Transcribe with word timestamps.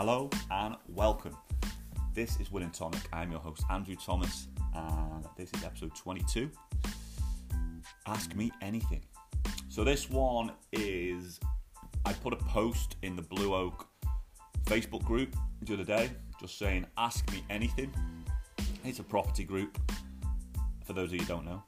Hello 0.00 0.30
and 0.50 0.76
welcome. 0.88 1.36
This 2.14 2.40
is 2.40 2.50
Winning 2.50 2.70
Tonic. 2.70 3.02
I'm 3.12 3.30
your 3.30 3.38
host, 3.38 3.64
Andrew 3.68 3.94
Thomas, 3.96 4.48
and 4.74 5.26
this 5.36 5.52
is 5.52 5.62
episode 5.62 5.94
22. 5.94 6.50
Ask 8.06 8.34
me 8.34 8.50
anything. 8.62 9.02
So, 9.68 9.84
this 9.84 10.08
one 10.08 10.52
is 10.72 11.38
I 12.06 12.14
put 12.14 12.32
a 12.32 12.36
post 12.36 12.96
in 13.02 13.14
the 13.14 13.20
Blue 13.20 13.54
Oak 13.54 13.88
Facebook 14.64 15.04
group 15.04 15.36
the 15.60 15.74
other 15.74 15.84
day 15.84 16.08
just 16.40 16.58
saying, 16.58 16.86
Ask 16.96 17.30
me 17.30 17.44
anything. 17.50 17.92
It's 18.86 19.00
a 19.00 19.04
property 19.04 19.44
group, 19.44 19.78
for 20.86 20.94
those 20.94 21.10
of 21.10 21.16
you 21.16 21.20
who 21.20 21.26
don't 21.26 21.44
know, 21.44 21.62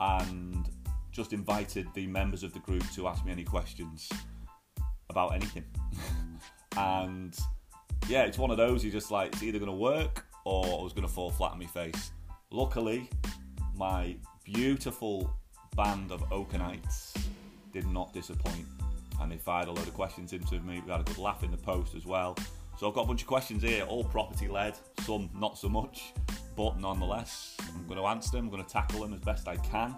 and 0.00 0.68
just 1.12 1.32
invited 1.32 1.86
the 1.94 2.08
members 2.08 2.42
of 2.42 2.52
the 2.52 2.58
group 2.58 2.82
to 2.96 3.06
ask 3.06 3.24
me 3.24 3.30
any 3.30 3.44
questions 3.44 4.08
about 5.08 5.36
anything. 5.36 5.62
and 6.76 7.38
yeah, 8.10 8.22
it's 8.22 8.38
one 8.38 8.50
of 8.50 8.56
those 8.56 8.82
You're 8.82 8.92
just 8.92 9.12
like, 9.12 9.32
it's 9.32 9.42
either 9.42 9.58
going 9.58 9.70
to 9.70 9.76
work 9.76 10.26
or 10.44 10.64
I 10.64 10.82
was 10.82 10.92
going 10.92 11.06
to 11.06 11.12
fall 11.12 11.30
flat 11.30 11.52
on 11.52 11.58
my 11.60 11.66
face. 11.66 12.10
Luckily, 12.50 13.08
my 13.76 14.16
beautiful 14.44 15.32
band 15.76 16.10
of 16.10 16.28
Oakenites 16.30 17.16
did 17.72 17.86
not 17.86 18.12
disappoint 18.12 18.66
and 19.20 19.30
they 19.30 19.36
fired 19.36 19.68
a 19.68 19.70
load 19.70 19.86
of 19.86 19.94
questions 19.94 20.32
into 20.32 20.58
me. 20.60 20.82
We 20.84 20.90
had 20.90 21.00
a 21.00 21.04
good 21.04 21.18
laugh 21.18 21.44
in 21.44 21.52
the 21.52 21.56
post 21.56 21.94
as 21.94 22.04
well. 22.04 22.36
So 22.78 22.88
I've 22.88 22.94
got 22.94 23.04
a 23.04 23.06
bunch 23.06 23.20
of 23.20 23.28
questions 23.28 23.62
here, 23.62 23.84
all 23.84 24.02
property 24.02 24.48
led, 24.48 24.74
some 25.02 25.30
not 25.34 25.56
so 25.56 25.68
much, 25.68 26.12
but 26.56 26.80
nonetheless, 26.80 27.56
I'm 27.60 27.86
going 27.86 28.00
to 28.00 28.06
answer 28.06 28.32
them, 28.32 28.46
I'm 28.46 28.50
going 28.50 28.64
to 28.64 28.68
tackle 28.68 29.00
them 29.02 29.14
as 29.14 29.20
best 29.20 29.46
I 29.46 29.56
can. 29.56 29.94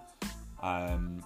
Um, 0.63 1.25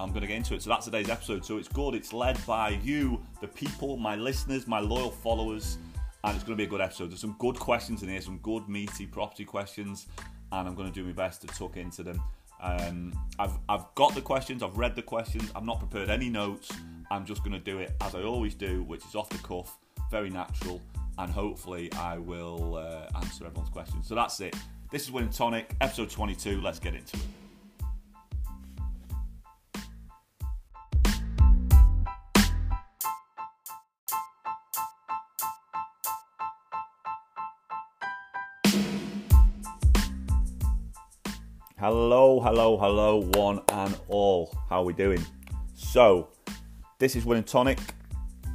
I'm 0.00 0.08
going 0.10 0.22
to 0.22 0.26
get 0.26 0.36
into 0.36 0.54
it. 0.54 0.62
So 0.62 0.70
that's 0.70 0.86
today's 0.86 1.10
episode. 1.10 1.44
So 1.44 1.58
it's 1.58 1.68
good. 1.68 1.94
It's 1.94 2.12
led 2.12 2.44
by 2.44 2.80
you, 2.82 3.22
the 3.40 3.46
people, 3.46 3.96
my 3.96 4.16
listeners, 4.16 4.66
my 4.66 4.80
loyal 4.80 5.10
followers, 5.10 5.78
and 6.24 6.34
it's 6.34 6.42
going 6.44 6.56
to 6.56 6.60
be 6.60 6.64
a 6.64 6.70
good 6.70 6.80
episode. 6.80 7.10
There's 7.10 7.20
some 7.20 7.36
good 7.38 7.58
questions 7.58 8.02
in 8.02 8.08
here, 8.08 8.20
some 8.20 8.38
good 8.38 8.68
meaty 8.68 9.06
property 9.06 9.44
questions, 9.44 10.06
and 10.52 10.66
I'm 10.66 10.74
going 10.74 10.90
to 10.90 10.94
do 10.94 11.04
my 11.04 11.12
best 11.12 11.42
to 11.42 11.46
tuck 11.48 11.76
into 11.76 12.02
them. 12.02 12.20
Um, 12.60 13.12
I've 13.38 13.52
I've 13.68 13.94
got 13.94 14.14
the 14.14 14.22
questions. 14.22 14.62
I've 14.62 14.78
read 14.78 14.96
the 14.96 15.02
questions. 15.02 15.50
I've 15.54 15.64
not 15.64 15.78
prepared 15.78 16.08
any 16.08 16.30
notes. 16.30 16.70
I'm 17.10 17.26
just 17.26 17.44
going 17.44 17.52
to 17.52 17.58
do 17.58 17.78
it 17.78 17.92
as 18.00 18.14
I 18.14 18.22
always 18.22 18.54
do, 18.54 18.82
which 18.84 19.04
is 19.04 19.14
off 19.14 19.28
the 19.28 19.38
cuff, 19.38 19.76
very 20.10 20.30
natural, 20.30 20.80
and 21.18 21.30
hopefully 21.30 21.92
I 21.92 22.16
will 22.16 22.76
uh, 22.76 23.18
answer 23.18 23.44
everyone's 23.46 23.70
questions. 23.70 24.08
So 24.08 24.14
that's 24.14 24.40
it. 24.40 24.56
This 24.90 25.02
is 25.02 25.12
Winning 25.12 25.30
Tonic, 25.30 25.74
episode 25.80 26.08
22. 26.08 26.60
Let's 26.60 26.78
get 26.78 26.94
into 26.94 27.16
it. 27.18 27.43
Hello, 41.86 42.40
hello, 42.40 42.78
hello, 42.78 43.20
one 43.34 43.60
and 43.68 43.94
all. 44.08 44.50
How 44.70 44.80
are 44.80 44.84
we 44.86 44.94
doing? 44.94 45.22
So, 45.74 46.28
this 46.98 47.14
is 47.14 47.26
Winning 47.26 47.44
Tonic. 47.44 47.78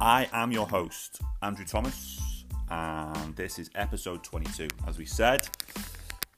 I 0.00 0.28
am 0.32 0.50
your 0.50 0.66
host, 0.66 1.20
Andrew 1.40 1.64
Thomas, 1.64 2.44
and 2.68 3.36
this 3.36 3.60
is 3.60 3.70
episode 3.76 4.24
22, 4.24 4.66
as 4.88 4.98
we 4.98 5.04
said. 5.04 5.48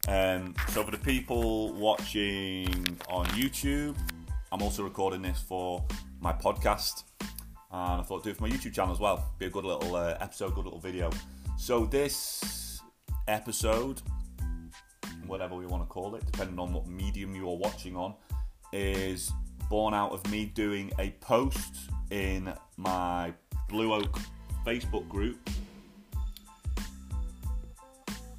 Um, 0.06 0.54
so, 0.68 0.84
for 0.84 0.90
the 0.90 0.98
people 0.98 1.72
watching 1.72 2.98
on 3.08 3.24
YouTube, 3.28 3.96
I'm 4.52 4.60
also 4.60 4.84
recording 4.84 5.22
this 5.22 5.40
for 5.40 5.82
my 6.20 6.34
podcast, 6.34 7.04
and 7.22 8.02
I 8.02 8.02
thought 8.02 8.18
I'd 8.18 8.24
do 8.24 8.30
it 8.32 8.36
for 8.36 8.42
my 8.42 8.50
YouTube 8.50 8.74
channel 8.74 8.92
as 8.92 9.00
well. 9.00 9.32
Be 9.38 9.46
a 9.46 9.50
good 9.50 9.64
little 9.64 9.96
uh, 9.96 10.18
episode, 10.20 10.54
good 10.54 10.64
little 10.64 10.78
video. 10.78 11.08
So, 11.56 11.86
this 11.86 12.82
episode 13.28 14.02
whatever 15.26 15.54
we 15.54 15.66
want 15.66 15.82
to 15.82 15.86
call 15.86 16.14
it, 16.14 16.24
depending 16.26 16.58
on 16.58 16.72
what 16.72 16.86
medium 16.86 17.34
you 17.34 17.48
are 17.48 17.56
watching 17.56 17.96
on, 17.96 18.14
is 18.72 19.32
born 19.68 19.94
out 19.94 20.12
of 20.12 20.28
me 20.30 20.46
doing 20.46 20.92
a 20.98 21.10
post 21.20 21.90
in 22.10 22.52
my 22.76 23.32
Blue 23.68 23.92
Oak 23.92 24.18
Facebook 24.66 25.08
group. 25.08 25.50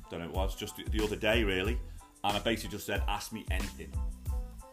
Don't 0.10 0.20
know, 0.20 0.26
it 0.26 0.32
was 0.32 0.56
just 0.56 0.76
the 0.76 1.04
other 1.04 1.16
day 1.16 1.44
really, 1.44 1.80
and 2.24 2.38
I 2.38 2.40
basically 2.40 2.72
just 2.72 2.86
said, 2.86 3.04
"Ask 3.08 3.32
me 3.32 3.46
anything." 3.50 3.92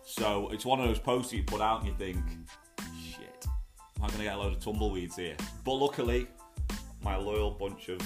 So 0.05 0.49
it's 0.51 0.67
one 0.67 0.81
of 0.81 0.87
those 0.87 0.99
posts 0.99 1.31
that 1.31 1.39
you 1.39 1.45
put 1.45 1.61
out 1.61 1.81
and 1.81 1.89
you 1.89 1.95
think, 1.95 2.23
"Shit, 3.03 3.47
am 3.97 4.09
going 4.09 4.19
to 4.19 4.25
get 4.25 4.35
a 4.35 4.39
load 4.39 4.53
of 4.53 4.61
tumbleweeds 4.61 5.17
here?" 5.17 5.37
But 5.65 5.75
luckily, 5.75 6.27
my 7.03 7.17
loyal 7.17 7.53
bunch 7.53 7.89
of 7.89 8.01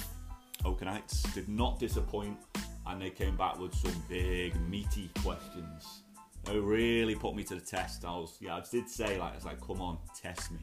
Oakenites 0.65 1.33
did 1.35 1.49
not 1.49 1.79
disappoint 1.79 2.39
and 2.87 3.01
they 3.01 3.11
came 3.11 3.37
back 3.37 3.59
with 3.59 3.75
some 3.75 4.03
big 4.09 4.55
meaty 4.69 5.11
questions. 5.23 6.03
They 6.45 6.59
really 6.59 7.15
put 7.15 7.35
me 7.35 7.43
to 7.45 7.55
the 7.55 7.61
test. 7.61 8.05
I 8.05 8.11
was, 8.11 8.37
yeah, 8.41 8.57
I 8.57 8.63
did 8.71 8.89
say 8.89 9.19
like, 9.19 9.35
it's 9.35 9.45
like, 9.45 9.61
come 9.61 9.81
on, 9.81 9.99
test 10.21 10.53
me. 10.53 10.61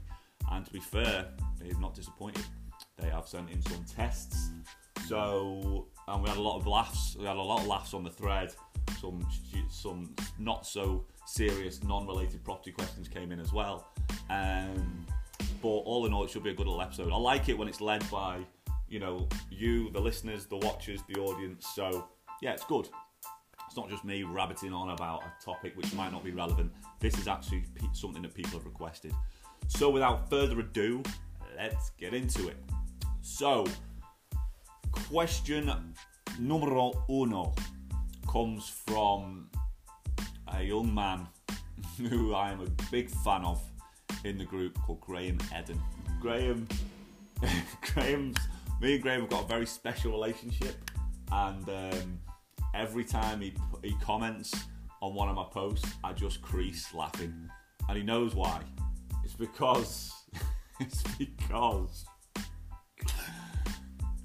And 0.51 0.65
to 0.65 0.71
be 0.71 0.79
fair, 0.79 1.27
they 1.59 1.67
have 1.69 1.79
not 1.79 1.95
disappointed. 1.95 2.45
They 2.97 3.09
have 3.09 3.27
sent 3.27 3.49
in 3.49 3.61
some 3.63 3.83
tests. 3.85 4.51
So, 5.07 5.87
and 6.07 6.21
we 6.21 6.29
had 6.29 6.37
a 6.37 6.41
lot 6.41 6.57
of 6.57 6.67
laughs. 6.67 7.15
We 7.19 7.25
had 7.25 7.37
a 7.37 7.41
lot 7.41 7.61
of 7.61 7.67
laughs 7.67 7.93
on 7.93 8.03
the 8.03 8.09
thread. 8.09 8.53
Some, 8.99 9.27
some 9.69 10.15
not 10.37 10.65
so 10.65 11.05
serious, 11.25 11.83
non-related 11.83 12.43
property 12.43 12.71
questions 12.71 13.07
came 13.07 13.31
in 13.31 13.39
as 13.39 13.51
well. 13.51 13.87
Um, 14.29 15.05
but 15.61 15.67
all 15.69 16.05
in 16.05 16.13
all, 16.13 16.23
it 16.23 16.29
should 16.29 16.43
be 16.43 16.51
a 16.51 16.53
good 16.53 16.67
little 16.67 16.81
episode. 16.81 17.11
I 17.11 17.17
like 17.17 17.49
it 17.49 17.57
when 17.57 17.67
it's 17.67 17.81
led 17.81 18.09
by 18.11 18.39
you 18.91 18.99
know, 18.99 19.27
you, 19.49 19.89
the 19.91 19.99
listeners, 19.99 20.45
the 20.45 20.57
watchers, 20.57 20.99
the 21.07 21.19
audience. 21.19 21.65
So, 21.73 22.09
yeah, 22.41 22.51
it's 22.51 22.65
good. 22.65 22.89
It's 23.65 23.77
not 23.77 23.89
just 23.89 24.03
me 24.03 24.23
rabbiting 24.23 24.73
on 24.73 24.89
about 24.89 25.23
a 25.23 25.45
topic 25.45 25.77
which 25.77 25.93
might 25.93 26.11
not 26.11 26.25
be 26.25 26.31
relevant. 26.31 26.73
This 26.99 27.17
is 27.17 27.29
actually 27.29 27.63
something 27.93 28.21
that 28.21 28.33
people 28.33 28.51
have 28.59 28.65
requested. 28.65 29.13
So, 29.69 29.89
without 29.89 30.29
further 30.29 30.59
ado, 30.59 31.01
let's 31.57 31.91
get 31.91 32.13
into 32.13 32.49
it. 32.49 32.57
So, 33.21 33.65
question 34.91 35.71
numero 36.37 36.91
uno 37.09 37.53
comes 38.29 38.67
from 38.67 39.49
a 40.53 40.61
young 40.61 40.93
man 40.93 41.27
who 41.97 42.33
I 42.33 42.51
am 42.51 42.59
a 42.59 42.91
big 42.91 43.09
fan 43.09 43.45
of 43.45 43.61
in 44.25 44.37
the 44.37 44.45
group 44.45 44.77
called 44.81 44.99
Graham 44.99 45.37
Eden. 45.57 45.81
Graham, 46.19 46.67
Graham's 47.93 48.37
me 48.81 48.95
and 48.95 49.03
Graham 49.03 49.21
have 49.21 49.29
got 49.29 49.43
a 49.45 49.47
very 49.47 49.67
special 49.67 50.11
relationship, 50.11 50.75
and 51.31 51.69
um, 51.69 52.19
every 52.73 53.05
time 53.05 53.39
he 53.39 53.53
he 53.83 53.95
comments 54.01 54.53
on 55.01 55.13
one 55.13 55.29
of 55.29 55.35
my 55.35 55.45
posts, 55.51 55.87
I 56.03 56.13
just 56.13 56.41
crease 56.41 56.93
laughing, 56.93 57.49
and 57.87 57.97
he 57.97 58.03
knows 58.03 58.33
why. 58.33 58.61
It's 59.23 59.35
because 59.35 60.11
it's 60.79 61.03
because 61.17 62.05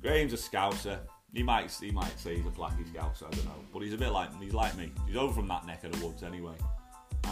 Graham's 0.00 0.32
a 0.32 0.36
scouser. 0.36 1.00
He 1.34 1.42
might 1.42 1.70
he 1.70 1.90
might 1.90 2.18
say 2.18 2.36
he's 2.36 2.46
a 2.46 2.50
blacky 2.50 2.84
scouser, 2.90 3.26
I 3.26 3.30
don't 3.30 3.44
know, 3.44 3.64
but 3.74 3.82
he's 3.82 3.92
a 3.92 3.98
bit 3.98 4.10
like 4.10 4.30
he's 4.40 4.54
like 4.54 4.74
me. 4.76 4.90
He's 5.06 5.16
over 5.16 5.34
from 5.34 5.48
that 5.48 5.66
neck 5.66 5.84
of 5.84 5.92
the 5.92 6.06
woods 6.06 6.22
anyway, 6.22 6.56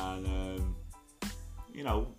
and 0.03 0.27
um, 0.27 0.77
you 1.73 1.85
know, 1.85 2.15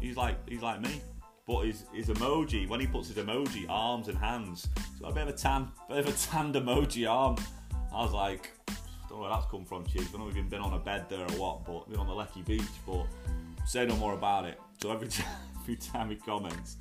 he's 0.00 0.16
like 0.16 0.36
he's 0.48 0.62
like 0.62 0.80
me 0.80 1.00
but 1.46 1.60
his, 1.60 1.84
his 1.92 2.08
emoji, 2.08 2.68
when 2.68 2.80
he 2.80 2.86
puts 2.86 3.08
his 3.08 3.16
emoji, 3.24 3.66
arms 3.68 4.08
and 4.08 4.18
hands, 4.18 4.68
it's 4.76 5.00
got 5.00 5.12
a 5.12 5.14
bit 5.14 5.22
of 5.22 5.28
a 5.28 5.32
tan, 5.32 5.68
bit 5.88 5.98
of 5.98 6.08
a 6.08 6.12
tanned 6.12 6.56
emoji 6.56 7.08
arm. 7.08 7.36
I 7.94 8.02
was 8.02 8.12
like, 8.12 8.50
I 8.68 8.72
don't 9.08 9.18
know 9.18 9.22
where 9.22 9.30
that's 9.30 9.46
come 9.46 9.64
from, 9.64 9.86
Chief. 9.86 10.08
I 10.08 10.12
don't 10.12 10.22
know 10.22 10.28
if 10.28 10.36
you've 10.36 10.50
been 10.50 10.60
on 10.60 10.72
a 10.72 10.78
bed 10.78 11.08
there 11.08 11.20
or 11.20 11.38
what, 11.38 11.64
but 11.64 11.88
been 11.88 12.00
on 12.00 12.08
the 12.08 12.14
Lecky 12.14 12.42
Beach, 12.42 12.62
but 12.84 13.06
say 13.64 13.86
no 13.86 13.94
more 13.96 14.14
about 14.14 14.44
it. 14.44 14.60
So 14.82 14.90
every 14.90 15.06
time, 15.08 15.26
every 15.60 15.76
time 15.76 16.10
he 16.10 16.16
comments, 16.16 16.78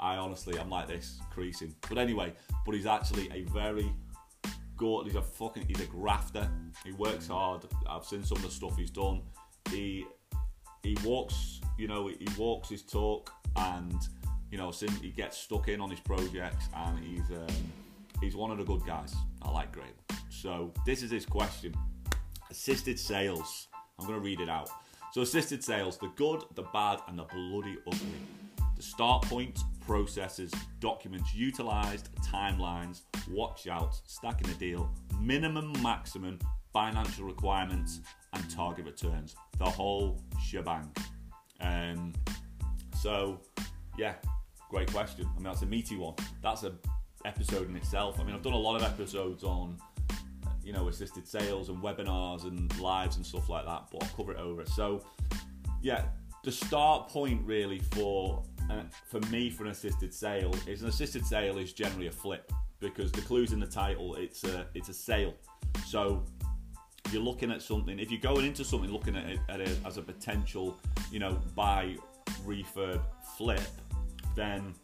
I 0.00 0.16
honestly, 0.16 0.58
I'm 0.58 0.68
like 0.68 0.88
this, 0.88 1.20
creasing. 1.30 1.74
But 1.88 1.98
anyway, 1.98 2.32
but 2.66 2.74
he's 2.74 2.86
actually 2.86 3.30
a 3.32 3.42
very 3.42 3.92
good, 4.76 5.06
he's 5.06 5.14
a 5.14 5.22
fucking, 5.22 5.64
he's 5.68 5.80
a 5.80 5.86
grafter. 5.86 6.50
He 6.84 6.90
works 6.92 7.28
hard. 7.28 7.62
I've 7.88 8.04
seen 8.04 8.24
some 8.24 8.38
of 8.38 8.44
the 8.44 8.50
stuff 8.50 8.76
he's 8.76 8.90
done. 8.90 9.22
He, 9.70 10.06
he 10.82 10.96
walks, 11.04 11.60
you 11.78 11.86
know, 11.86 12.08
he 12.08 12.26
walks 12.36 12.68
his 12.68 12.82
talk 12.82 13.32
and 13.58 14.08
you 14.50 14.56
know, 14.56 14.70
since 14.70 14.98
he 15.00 15.10
gets 15.10 15.36
stuck 15.36 15.68
in 15.68 15.80
on 15.80 15.90
his 15.90 16.00
projects, 16.00 16.68
and 16.74 16.98
he's 17.04 17.30
um, 17.30 17.72
he's 18.20 18.34
one 18.34 18.50
of 18.50 18.58
the 18.58 18.64
good 18.64 18.84
guys. 18.86 19.14
I 19.42 19.50
like 19.50 19.72
Graham. 19.72 19.88
So 20.30 20.72
this 20.86 21.02
is 21.02 21.10
his 21.10 21.26
question: 21.26 21.74
assisted 22.50 22.98
sales. 22.98 23.68
I'm 23.98 24.06
going 24.06 24.18
to 24.18 24.24
read 24.24 24.40
it 24.40 24.48
out. 24.48 24.70
So 25.12 25.22
assisted 25.22 25.62
sales: 25.62 25.98
the 25.98 26.10
good, 26.16 26.44
the 26.54 26.62
bad, 26.72 27.00
and 27.08 27.18
the 27.18 27.24
bloody 27.24 27.76
ugly. 27.86 28.08
The 28.76 28.82
start 28.82 29.24
point, 29.24 29.58
processes, 29.84 30.52
documents 30.78 31.34
utilized, 31.34 32.08
timelines, 32.22 33.02
watch 33.28 33.66
out, 33.66 34.00
stacking 34.06 34.48
the 34.48 34.54
deal, 34.54 34.88
minimum, 35.20 35.72
maximum, 35.82 36.38
financial 36.72 37.26
requirements, 37.26 38.00
and 38.32 38.50
target 38.50 38.86
returns. 38.86 39.34
The 39.58 39.64
whole 39.64 40.22
shebang. 40.40 40.90
Um, 41.60 42.12
so, 43.00 43.40
yeah, 43.96 44.14
great 44.70 44.90
question. 44.92 45.26
I 45.30 45.34
mean, 45.34 45.44
that's 45.44 45.62
a 45.62 45.66
meaty 45.66 45.96
one. 45.96 46.14
That's 46.42 46.64
a 46.64 46.72
episode 47.24 47.68
in 47.68 47.76
itself. 47.76 48.20
I 48.20 48.24
mean, 48.24 48.34
I've 48.34 48.42
done 48.42 48.52
a 48.52 48.58
lot 48.58 48.76
of 48.76 48.82
episodes 48.82 49.44
on 49.44 49.78
you 50.64 50.72
know 50.72 50.88
assisted 50.88 51.26
sales 51.26 51.70
and 51.70 51.82
webinars 51.82 52.42
and 52.42 52.78
lives 52.78 53.16
and 53.16 53.24
stuff 53.24 53.48
like 53.48 53.64
that, 53.64 53.84
but 53.90 54.02
I'll 54.02 54.16
cover 54.16 54.32
it 54.32 54.38
over. 54.38 54.66
So 54.66 55.02
yeah, 55.80 56.04
the 56.44 56.52
start 56.52 57.08
point 57.08 57.40
really 57.44 57.78
for 57.92 58.42
uh, 58.70 58.82
for 59.06 59.20
me 59.30 59.48
for 59.48 59.64
an 59.64 59.70
assisted 59.70 60.12
sale 60.12 60.54
is 60.66 60.82
an 60.82 60.88
assisted 60.88 61.24
sale 61.24 61.58
is 61.58 61.72
generally 61.72 62.08
a 62.08 62.12
flip 62.12 62.52
because 62.80 63.10
the 63.12 63.22
clues 63.22 63.52
in 63.52 63.60
the 63.60 63.66
title 63.66 64.14
it's 64.16 64.44
a 64.44 64.66
it's 64.74 64.88
a 64.88 64.94
sale. 64.94 65.34
So 65.86 66.24
you're 67.10 67.22
looking 67.22 67.50
at 67.50 67.62
something 67.62 67.98
if 67.98 68.10
you're 68.10 68.20
going 68.20 68.44
into 68.44 68.64
something 68.64 68.90
looking 68.90 69.16
at 69.16 69.26
it, 69.26 69.38
at 69.48 69.60
it 69.60 69.78
as 69.86 69.96
a 69.96 70.02
potential 70.02 70.78
you 71.10 71.18
know 71.18 71.40
buy 71.54 71.96
refurb 72.46 73.00
flip 73.36 73.60
then 74.34 74.74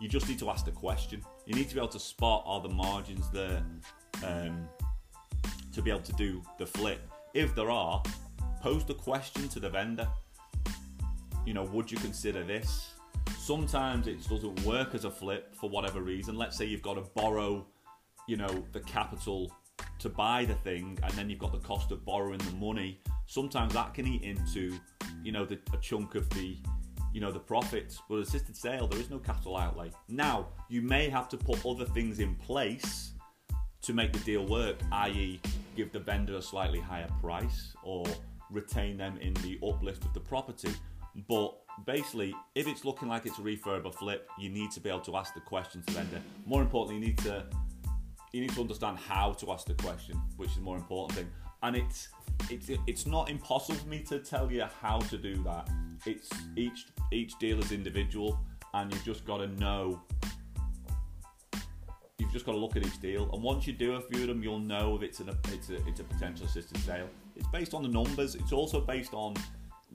you 0.00 0.08
just 0.08 0.28
need 0.28 0.40
to 0.40 0.50
ask 0.50 0.64
the 0.64 0.72
question. 0.72 1.22
You 1.46 1.54
need 1.54 1.68
to 1.68 1.74
be 1.74 1.80
able 1.80 1.88
to 1.90 2.00
spot 2.00 2.42
are 2.44 2.60
the 2.60 2.68
margins 2.68 3.30
there 3.30 3.62
um, 4.26 4.68
to 5.72 5.80
be 5.80 5.90
able 5.90 6.00
to 6.00 6.12
do 6.14 6.42
the 6.58 6.66
flip. 6.66 7.08
If 7.34 7.54
there 7.54 7.70
are 7.70 8.02
pose 8.60 8.84
the 8.84 8.94
question 8.94 9.48
to 9.48 9.60
the 9.60 9.68
vendor. 9.68 10.08
You 11.44 11.54
know 11.54 11.64
would 11.64 11.90
you 11.90 11.98
consider 11.98 12.44
this? 12.44 12.94
Sometimes 13.38 14.06
it 14.06 14.28
doesn't 14.28 14.64
work 14.64 14.94
as 14.94 15.04
a 15.04 15.10
flip 15.10 15.54
for 15.54 15.68
whatever 15.68 16.00
reason. 16.00 16.36
Let's 16.36 16.56
say 16.56 16.64
you've 16.64 16.82
got 16.82 16.94
to 16.94 17.02
borrow 17.14 17.66
you 18.28 18.36
know 18.36 18.64
the 18.72 18.80
capital 18.80 19.52
to 19.98 20.08
buy 20.08 20.44
the 20.44 20.54
thing 20.54 20.98
and 21.02 21.12
then 21.14 21.30
you've 21.30 21.38
got 21.38 21.52
the 21.52 21.58
cost 21.58 21.92
of 21.92 22.04
borrowing 22.04 22.38
the 22.38 22.52
money 22.52 23.00
sometimes 23.26 23.72
that 23.72 23.94
can 23.94 24.06
eat 24.06 24.22
into 24.22 24.78
you 25.22 25.32
know 25.32 25.44
the, 25.44 25.58
a 25.72 25.76
chunk 25.78 26.14
of 26.14 26.28
the 26.30 26.56
you 27.12 27.20
know 27.20 27.32
the 27.32 27.38
profits. 27.38 28.00
But 28.08 28.18
assisted 28.20 28.56
sale 28.56 28.86
there 28.86 29.00
is 29.00 29.10
no 29.10 29.18
capital 29.18 29.56
outlay. 29.56 29.90
Now 30.08 30.48
you 30.68 30.82
may 30.82 31.08
have 31.08 31.28
to 31.30 31.36
put 31.36 31.64
other 31.64 31.84
things 31.84 32.18
in 32.18 32.34
place 32.36 33.12
to 33.82 33.92
make 33.92 34.12
the 34.12 34.20
deal 34.20 34.46
work 34.46 34.76
i.e 34.92 35.40
give 35.76 35.90
the 35.90 35.98
vendor 35.98 36.36
a 36.36 36.42
slightly 36.42 36.78
higher 36.78 37.08
price 37.20 37.74
or 37.82 38.04
retain 38.50 38.96
them 38.96 39.16
in 39.18 39.34
the 39.34 39.58
uplift 39.66 40.04
of 40.04 40.12
the 40.14 40.20
property. 40.20 40.70
But 41.28 41.56
basically 41.86 42.34
if 42.54 42.68
it's 42.68 42.84
looking 42.84 43.08
like 43.08 43.24
it's 43.24 43.38
a 43.38 43.42
refurb 43.42 43.86
or 43.86 43.92
flip 43.92 44.28
you 44.38 44.50
need 44.50 44.70
to 44.72 44.80
be 44.80 44.90
able 44.90 45.00
to 45.00 45.16
ask 45.16 45.32
the 45.32 45.40
questions 45.40 45.86
to 45.86 45.94
the 45.94 46.00
vendor. 46.00 46.22
More 46.44 46.60
importantly 46.60 47.00
you 47.00 47.06
need 47.08 47.18
to 47.18 47.44
you 48.32 48.40
need 48.40 48.52
to 48.54 48.60
understand 48.60 48.98
how 48.98 49.32
to 49.32 49.52
ask 49.52 49.66
the 49.66 49.74
question, 49.74 50.20
which 50.36 50.50
is 50.50 50.56
the 50.56 50.62
more 50.62 50.76
important 50.76 51.18
thing. 51.18 51.28
And 51.62 51.76
it's 51.76 52.08
it's 52.50 52.70
it's 52.86 53.06
not 53.06 53.30
impossible 53.30 53.78
for 53.78 53.88
me 53.88 54.00
to 54.08 54.18
tell 54.18 54.50
you 54.50 54.64
how 54.80 54.98
to 54.98 55.18
do 55.18 55.42
that. 55.44 55.68
It's 56.06 56.30
each 56.56 56.86
each 57.12 57.38
deal 57.38 57.60
is 57.60 57.72
individual, 57.72 58.40
and 58.74 58.92
you've 58.92 59.04
just 59.04 59.24
got 59.24 59.38
to 59.38 59.46
know. 59.46 60.00
You've 62.18 62.32
just 62.32 62.46
got 62.46 62.52
to 62.52 62.58
look 62.58 62.76
at 62.76 62.86
each 62.86 63.00
deal, 63.00 63.30
and 63.32 63.42
once 63.42 63.66
you 63.66 63.72
do 63.72 63.94
a 63.94 64.00
few 64.00 64.22
of 64.22 64.28
them, 64.28 64.42
you'll 64.42 64.58
know 64.58 64.96
if 64.96 65.02
it's 65.02 65.20
an 65.20 65.30
it's 65.52 65.70
a 65.70 65.76
it's 65.86 66.00
a 66.00 66.04
potential 66.04 66.46
assisted 66.46 66.78
sale. 66.78 67.08
It's 67.36 67.48
based 67.48 67.74
on 67.74 67.82
the 67.82 67.88
numbers. 67.88 68.34
It's 68.34 68.52
also 68.52 68.80
based 68.80 69.12
on 69.12 69.34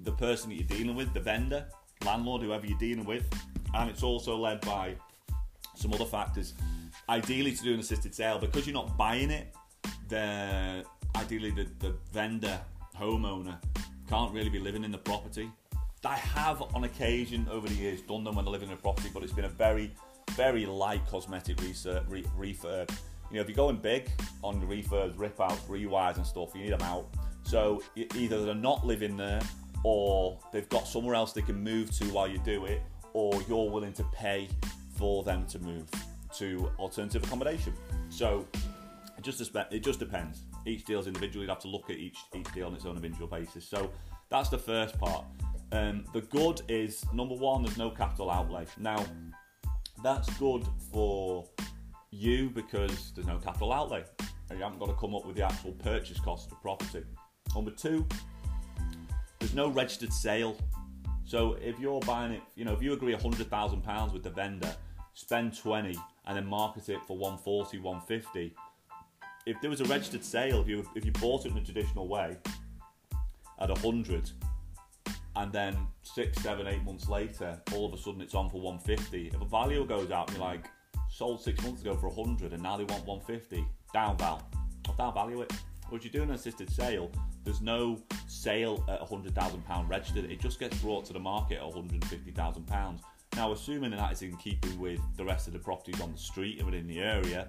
the 0.04 0.12
person 0.12 0.50
that 0.50 0.56
you're 0.56 0.78
dealing 0.78 0.96
with, 0.96 1.14
the 1.14 1.20
vendor, 1.20 1.66
landlord, 2.06 2.44
whoever 2.44 2.68
you're 2.68 2.78
dealing 2.78 3.06
with, 3.06 3.28
and 3.74 3.90
it's 3.90 4.04
also 4.04 4.38
led 4.38 4.62
by 4.62 4.96
some 5.76 5.94
other 5.94 6.06
factors 6.06 6.54
ideally 7.10 7.54
to 7.54 7.64
do 7.64 7.74
an 7.74 7.80
assisted 7.80 8.14
sale 8.14 8.40
because 8.40 8.68
you're 8.68 8.74
not 8.74 8.98
buying 8.98 9.30
it. 9.30 9.54
The 10.10 10.84
ideally 11.16 11.52
the, 11.52 11.68
the 11.80 11.96
vendor 12.12 12.60
homeowner 12.96 13.58
can't 14.10 14.34
really 14.34 14.50
be 14.50 14.60
living 14.60 14.84
in 14.84 14.92
the 14.92 14.98
property. 14.98 15.52
I 16.06 16.16
have 16.16 16.62
on 16.74 16.86
occasion 16.86 17.48
over 17.52 17.68
the 17.68 17.76
years 17.76 18.02
done 18.02 18.24
them 18.24 18.36
when 18.36 18.46
they're 18.46 18.52
living 18.52 18.70
in 18.70 18.76
a 18.76 18.78
property, 18.78 19.10
but 19.14 19.24
it's 19.24 19.34
been 19.34 19.46
a 19.46 19.50
very 19.50 19.92
very 20.32 20.66
light 20.66 21.02
cosmetic 21.08 21.60
research, 21.62 22.04
re, 22.08 22.24
refurb. 22.38 22.90
You 23.30 23.36
know, 23.36 23.42
if 23.42 23.50
you're 23.50 23.56
going 23.56 23.78
big 23.78 24.10
on 24.44 24.62
refurbs, 24.62 25.18
rip 25.18 25.40
outs, 25.42 25.62
rewires 25.64 26.18
and 26.18 26.26
stuff, 26.26 26.52
you 26.54 26.62
need 26.62 26.74
them 26.74 26.82
out. 26.82 27.08
So 27.44 27.82
either 27.96 28.46
they're 28.46 28.56
not 28.56 28.86
living 28.86 29.18
there, 29.18 29.42
or 29.84 30.40
they've 30.52 30.68
got 30.70 30.88
somewhere 30.88 31.16
else 31.16 31.34
they 31.34 31.42
can 31.42 31.62
move 31.62 31.92
to 31.98 32.06
while 32.06 32.28
you 32.28 32.40
do 32.40 32.66
it, 32.66 32.82
or 33.14 33.34
you're 33.48 33.70
willing 33.70 33.94
to 33.94 34.04
pay 34.14 34.48
for 34.98 35.24
them 35.24 35.46
to 35.48 35.60
move 35.60 35.90
to 36.40 36.72
alternative 36.80 37.24
accommodation. 37.24 37.74
So 38.10 38.48
it 39.18 39.24
just 39.24 39.42
it 39.72 39.84
just 39.84 40.00
depends. 40.00 40.44
Each 40.66 40.84
deal 40.86 41.00
is 41.00 41.08
individual. 41.08 41.44
You'd 41.44 41.50
have 41.50 41.62
to 41.62 41.68
look 41.68 41.90
at 41.90 41.98
each 41.98 42.18
each 42.36 42.52
deal 42.54 42.68
on 42.68 42.74
its 42.74 42.86
own 42.86 42.96
individual 42.96 43.28
basis. 43.28 43.68
So 43.68 43.90
that's 44.30 44.50
the 44.50 44.58
first 44.58 44.98
part. 45.00 45.26
Um, 45.72 46.06
the 46.14 46.22
good 46.22 46.62
is 46.68 47.04
number 47.14 47.36
one. 47.36 47.64
There's 47.64 47.78
no 47.78 47.90
capital 47.90 48.32
outlay. 48.32 48.66
Now 48.78 49.06
that's 50.04 50.30
good 50.38 50.66
for 50.92 51.46
you 52.12 52.50
because 52.50 53.12
there's 53.16 53.28
no 53.28 53.38
capital 53.38 53.74
outlay. 53.74 54.04
And 54.50 54.60
you 54.60 54.64
haven't 54.64 54.80
got 54.80 54.88
to 54.88 54.94
come 54.94 55.14
up 55.14 55.26
with 55.26 55.36
the 55.36 55.44
actual 55.44 55.74
purchase 55.74 56.20
cost 56.20 56.46
of 56.46 56.52
the 56.52 56.56
property. 56.58 57.04
Number 57.54 57.72
two, 57.72 58.06
there's 59.40 59.54
no 59.54 59.70
registered 59.70 60.14
sale. 60.14 60.58
So 61.26 61.58
if 61.62 61.78
you're 61.80 62.00
buying 62.02 62.32
it, 62.32 62.42
you 62.56 62.64
know, 62.64 62.74
if 62.74 62.82
you 62.82 62.94
agree 62.94 63.14
£100,000 63.14 64.14
with 64.14 64.24
the 64.24 64.30
vendor, 64.30 64.74
spend 65.14 65.58
20 65.58 65.98
and 66.28 66.38
then 66.38 66.46
market 66.46 66.90
it 66.90 67.00
for 67.08 67.18
140, 67.18 67.80
150. 67.80 68.54
If 69.46 69.62
there 69.62 69.70
was 69.70 69.82
a 69.82 69.86
registered 69.86 70.24
sale, 70.24 70.62
if 70.62 70.68
you 70.68 70.88
if 70.96 71.06
you 71.06 71.12
bought 71.14 71.46
it 71.46 71.52
in 71.52 71.58
a 71.58 71.64
traditional 71.64 72.08
way 72.08 72.38
at 73.60 73.70
100, 73.70 74.32
and 75.38 75.52
then 75.52 75.78
six, 76.04 76.42
seven, 76.42 76.68
eight 76.68 76.84
months 76.84 77.08
later, 77.08 77.62
all 77.74 77.86
of 77.86 77.94
a 77.94 77.98
sudden 77.98 78.22
it's 78.22 78.36
on 78.36 78.50
for 78.50 78.60
150. 78.60 79.28
If 79.28 79.42
a 79.42 79.46
value 79.46 79.86
goes 79.86 80.12
out 80.12 80.30
and 80.30 80.38
you're 80.38 80.46
like, 80.46 80.68
sold 81.10 81.42
six 81.42 81.64
months 81.64 81.82
ago 81.82 81.96
for 81.96 82.10
100 82.10 82.54
and 82.54 82.62
now 82.62 82.76
they 82.76 82.84
want 82.84 83.06
150, 83.06 83.66
down 83.94 84.18
val, 84.18 84.50
down 84.98 85.14
value 85.14 85.42
it. 85.42 85.54
If 85.92 86.04
you 86.04 86.10
do 86.10 86.24
an 86.24 86.32
assisted 86.32 86.70
sale, 86.70 87.10
there's 87.46 87.62
no 87.62 88.02
sale 88.28 88.84
at 88.90 89.00
£100,000 89.00 89.90
registered. 89.90 90.26
It 90.26 90.42
just 90.42 90.60
gets 90.60 90.78
brought 90.80 91.06
to 91.06 91.14
the 91.14 91.20
market 91.20 91.60
at 91.60 91.74
£150,000. 91.74 93.00
Now, 93.38 93.52
assuming 93.52 93.92
that 93.92 94.12
is 94.12 94.24
in 94.24 94.36
keeping 94.38 94.80
with 94.80 95.00
the 95.16 95.24
rest 95.24 95.46
of 95.46 95.54
the 95.54 95.60
properties 95.60 96.02
on 96.02 96.12
the 96.12 96.18
street 96.18 96.58
and 96.58 96.66
within 96.66 96.88
the 96.88 97.00
area, 97.00 97.48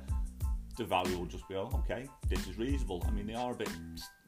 the 0.76 0.84
value 0.84 1.16
will 1.16 1.24
just 1.24 1.48
be, 1.48 1.54
oh, 1.54 1.70
okay, 1.76 2.06
this 2.28 2.46
is 2.46 2.58
reasonable. 2.58 3.02
I 3.08 3.10
mean, 3.10 3.26
they 3.26 3.32
are 3.32 3.52
a 3.52 3.54
bit 3.54 3.70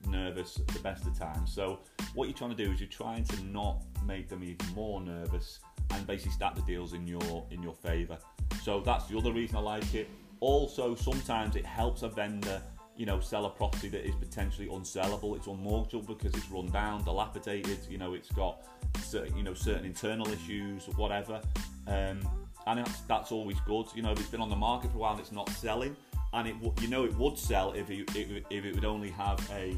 nervous 0.09 0.59
at 0.59 0.67
the 0.69 0.79
best 0.79 1.07
of 1.07 1.19
times. 1.19 1.53
So, 1.53 1.81
what 2.15 2.29
you're 2.29 2.37
trying 2.37 2.57
to 2.57 2.57
do 2.57 2.73
is 2.73 2.81
you're 2.81 2.89
trying 2.89 3.25
to 3.25 3.45
not 3.45 3.83
make 4.07 4.31
them 4.31 4.43
even 4.43 4.75
more 4.75 5.03
nervous 5.03 5.61
and 5.91 6.07
basically 6.07 6.33
stack 6.33 6.55
the 6.55 6.63
deals 6.63 6.95
in 6.95 7.07
your 7.07 7.47
in 7.51 7.63
your 7.63 7.75
favour. 7.75 8.17
So 8.63 8.81
that's 8.81 9.07
the 9.09 9.19
other 9.19 9.31
reason 9.31 9.57
I 9.57 9.61
like 9.61 9.95
it. 9.95 10.09
Also, 10.41 10.95
sometimes 10.95 11.57
it 11.57 11.67
helps 11.67 12.03
a 12.03 12.09
vendor, 12.09 12.63
you 13.01 13.07
know, 13.07 13.19
sell 13.19 13.47
a 13.47 13.49
property 13.49 13.89
that 13.89 14.07
is 14.07 14.15
potentially 14.15 14.69
unsellable. 14.69 15.35
It's 15.35 15.47
unmortgageable 15.47 16.19
because 16.19 16.35
it's 16.35 16.51
run 16.51 16.67
down, 16.67 17.03
dilapidated. 17.03 17.79
You 17.89 17.97
know, 17.97 18.13
it's 18.13 18.31
got 18.31 18.61
certain, 19.03 19.35
you 19.39 19.43
know 19.43 19.55
certain 19.55 19.87
internal 19.87 20.29
issues 20.29 20.87
or 20.87 20.93
whatever. 20.93 21.41
Um, 21.87 22.21
and 22.67 22.81
that's, 22.81 23.01
that's 23.09 23.33
always 23.33 23.59
good. 23.61 23.87
You 23.95 24.03
know, 24.03 24.13
if 24.13 24.21
it's 24.21 24.29
been 24.29 24.43
on 24.43 24.51
the 24.51 24.57
market 24.57 24.91
for 24.91 24.99
a 24.99 25.01
while 25.01 25.13
and 25.13 25.21
it's 25.21 25.33
not 25.33 25.49
selling, 25.49 25.97
and 26.35 26.47
it 26.47 26.55
you 26.83 26.89
know 26.89 27.07
it 27.07 27.17
would 27.17 27.39
sell 27.39 27.73
if 27.73 27.89
it, 27.89 28.05
if 28.15 28.65
it 28.67 28.75
would 28.75 28.85
only 28.85 29.09
have 29.09 29.41
a 29.51 29.75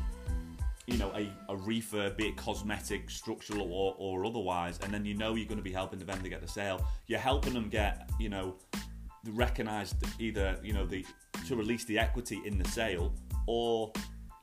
you 0.89 0.99
know 0.99 1.13
a, 1.15 1.31
a 1.49 1.57
refurb, 1.57 2.17
be 2.17 2.27
it 2.27 2.37
cosmetic, 2.37 3.09
structural 3.09 3.73
or, 3.73 3.95
or 3.99 4.27
otherwise, 4.27 4.81
and 4.83 4.93
then 4.93 5.05
you 5.05 5.15
know 5.15 5.37
you're 5.37 5.47
going 5.47 5.59
to 5.59 5.63
be 5.63 5.73
helping 5.73 6.01
the 6.01 6.05
vendor 6.05 6.29
get 6.29 6.41
the 6.41 6.49
sale. 6.49 6.85
You're 7.07 7.21
helping 7.21 7.53
them 7.55 7.69
get 7.69 8.11
you 8.19 8.31
know 8.31 8.57
recognized 9.31 9.97
either 10.19 10.59
you 10.63 10.73
know 10.73 10.87
the 10.87 11.05
to 11.47 11.57
release 11.57 11.85
the 11.85 11.99
equity 11.99 12.41
in 12.45 12.59
the 12.59 12.69
sale 12.69 13.15
or 13.47 13.93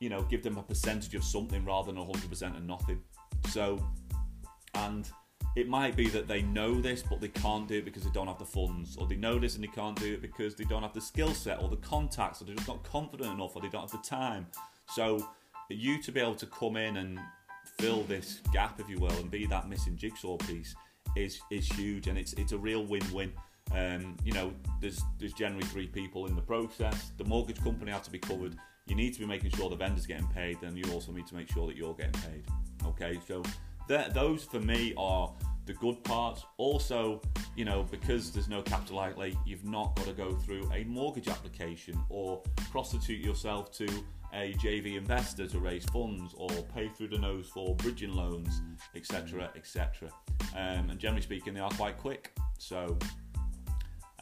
you 0.00 0.08
know 0.08 0.22
give 0.22 0.42
them 0.42 0.56
a 0.58 0.62
percentage 0.62 1.14
of 1.14 1.24
something 1.24 1.64
rather 1.64 1.92
than 1.92 2.02
100% 2.02 2.56
of 2.56 2.62
nothing. 2.64 3.00
So 3.48 3.84
and 4.74 5.10
it 5.56 5.68
might 5.68 5.96
be 5.96 6.08
that 6.08 6.28
they 6.28 6.42
know 6.42 6.80
this 6.80 7.02
but 7.02 7.20
they 7.20 7.28
can't 7.28 7.66
do 7.66 7.78
it 7.78 7.84
because 7.84 8.04
they 8.04 8.10
don't 8.10 8.28
have 8.28 8.38
the 8.38 8.44
funds 8.44 8.96
or 8.96 9.06
they 9.06 9.16
know 9.16 9.38
this 9.38 9.56
and 9.56 9.64
they 9.64 9.68
can't 9.68 9.98
do 9.98 10.14
it 10.14 10.22
because 10.22 10.54
they 10.54 10.64
don't 10.64 10.82
have 10.82 10.92
the 10.92 11.00
skill 11.00 11.34
set 11.34 11.60
or 11.60 11.68
the 11.68 11.76
contacts 11.76 12.40
or 12.40 12.44
they're 12.44 12.54
just 12.54 12.68
not 12.68 12.82
confident 12.84 13.32
enough 13.32 13.56
or 13.56 13.62
they 13.62 13.68
don't 13.68 13.80
have 13.80 13.90
the 13.90 14.08
time 14.08 14.46
so 14.88 15.26
you 15.68 16.00
to 16.00 16.12
be 16.12 16.20
able 16.20 16.34
to 16.34 16.46
come 16.46 16.76
in 16.76 16.98
and 16.98 17.18
fill 17.78 18.02
this 18.04 18.40
gap 18.52 18.78
if 18.78 18.88
you 18.88 18.98
will 18.98 19.10
and 19.12 19.30
be 19.30 19.46
that 19.46 19.68
missing 19.68 19.96
jigsaw 19.96 20.36
piece 20.36 20.74
is 21.16 21.40
is 21.50 21.66
huge 21.72 22.06
and 22.06 22.16
it's 22.16 22.32
it's 22.34 22.52
a 22.52 22.58
real 22.58 22.84
win-win 22.84 23.32
um, 23.72 24.16
you 24.24 24.32
know 24.32 24.52
there's 24.80 25.02
there's 25.18 25.32
generally 25.32 25.64
three 25.66 25.86
people 25.86 26.26
in 26.26 26.34
the 26.34 26.42
process 26.42 27.12
the 27.18 27.24
mortgage 27.24 27.62
company 27.62 27.90
has 27.90 28.02
to 28.02 28.10
be 28.10 28.18
covered 28.18 28.56
you 28.86 28.96
need 28.96 29.12
to 29.12 29.20
be 29.20 29.26
making 29.26 29.50
sure 29.50 29.70
the 29.70 29.76
vendor's 29.76 30.06
getting 30.06 30.26
paid 30.28 30.60
and 30.62 30.76
you 30.76 30.90
also 30.92 31.12
need 31.12 31.26
to 31.26 31.34
make 31.34 31.50
sure 31.50 31.66
that 31.66 31.76
you're 31.76 31.94
getting 31.94 32.20
paid 32.22 32.44
okay 32.86 33.18
so 33.26 33.42
that, 33.90 34.14
those 34.14 34.44
for 34.44 34.60
me 34.60 34.94
are 34.96 35.32
the 35.66 35.72
good 35.74 36.02
parts. 36.04 36.44
Also, 36.58 37.20
you 37.56 37.64
know, 37.64 37.82
because 37.90 38.30
there's 38.30 38.48
no 38.48 38.62
capital 38.62 39.00
outlay, 39.00 39.36
you've 39.44 39.64
not 39.64 39.96
got 39.96 40.06
to 40.06 40.12
go 40.12 40.32
through 40.32 40.70
a 40.72 40.84
mortgage 40.84 41.28
application 41.28 42.00
or 42.08 42.40
prostitute 42.70 43.20
yourself 43.20 43.72
to 43.72 43.86
a 44.32 44.54
JV 44.54 44.96
investor 44.96 45.48
to 45.48 45.58
raise 45.58 45.84
funds 45.86 46.34
or 46.36 46.48
pay 46.74 46.88
through 46.88 47.08
the 47.08 47.18
nose 47.18 47.48
for 47.48 47.74
bridging 47.76 48.12
loans, 48.12 48.62
etc., 48.94 49.50
etc. 49.56 50.08
Um, 50.56 50.90
and 50.90 50.98
generally 50.98 51.22
speaking, 51.22 51.54
they 51.54 51.60
are 51.60 51.70
quite 51.70 51.98
quick. 51.98 52.32
So, 52.58 52.96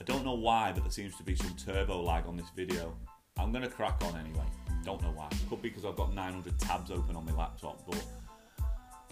I 0.01 0.05
don't 0.05 0.25
know 0.25 0.35
why, 0.35 0.71
but 0.73 0.85
there 0.85 0.93
seems 0.93 1.17
to 1.17 1.25
be 1.25 1.35
some 1.35 1.55
turbo 1.57 2.01
lag 2.01 2.27
on 2.27 2.37
this 2.37 2.51
video. 2.55 2.97
I'm 3.37 3.53
gonna 3.53 3.69
crack 3.69 4.01
on 4.05 4.17
anyway. 4.17 4.47
Don't 4.85 5.03
know 5.03 5.11
why. 5.11 5.29
Could 5.51 5.61
be 5.61 5.71
because 5.71 5.85
I've 5.85 5.97
got 5.97 6.15
900 6.15 6.59
tabs 6.59 6.91
open 6.91 7.17
on 7.17 7.27
my 7.27 7.33
laptop, 7.33 7.85
but 7.87 8.05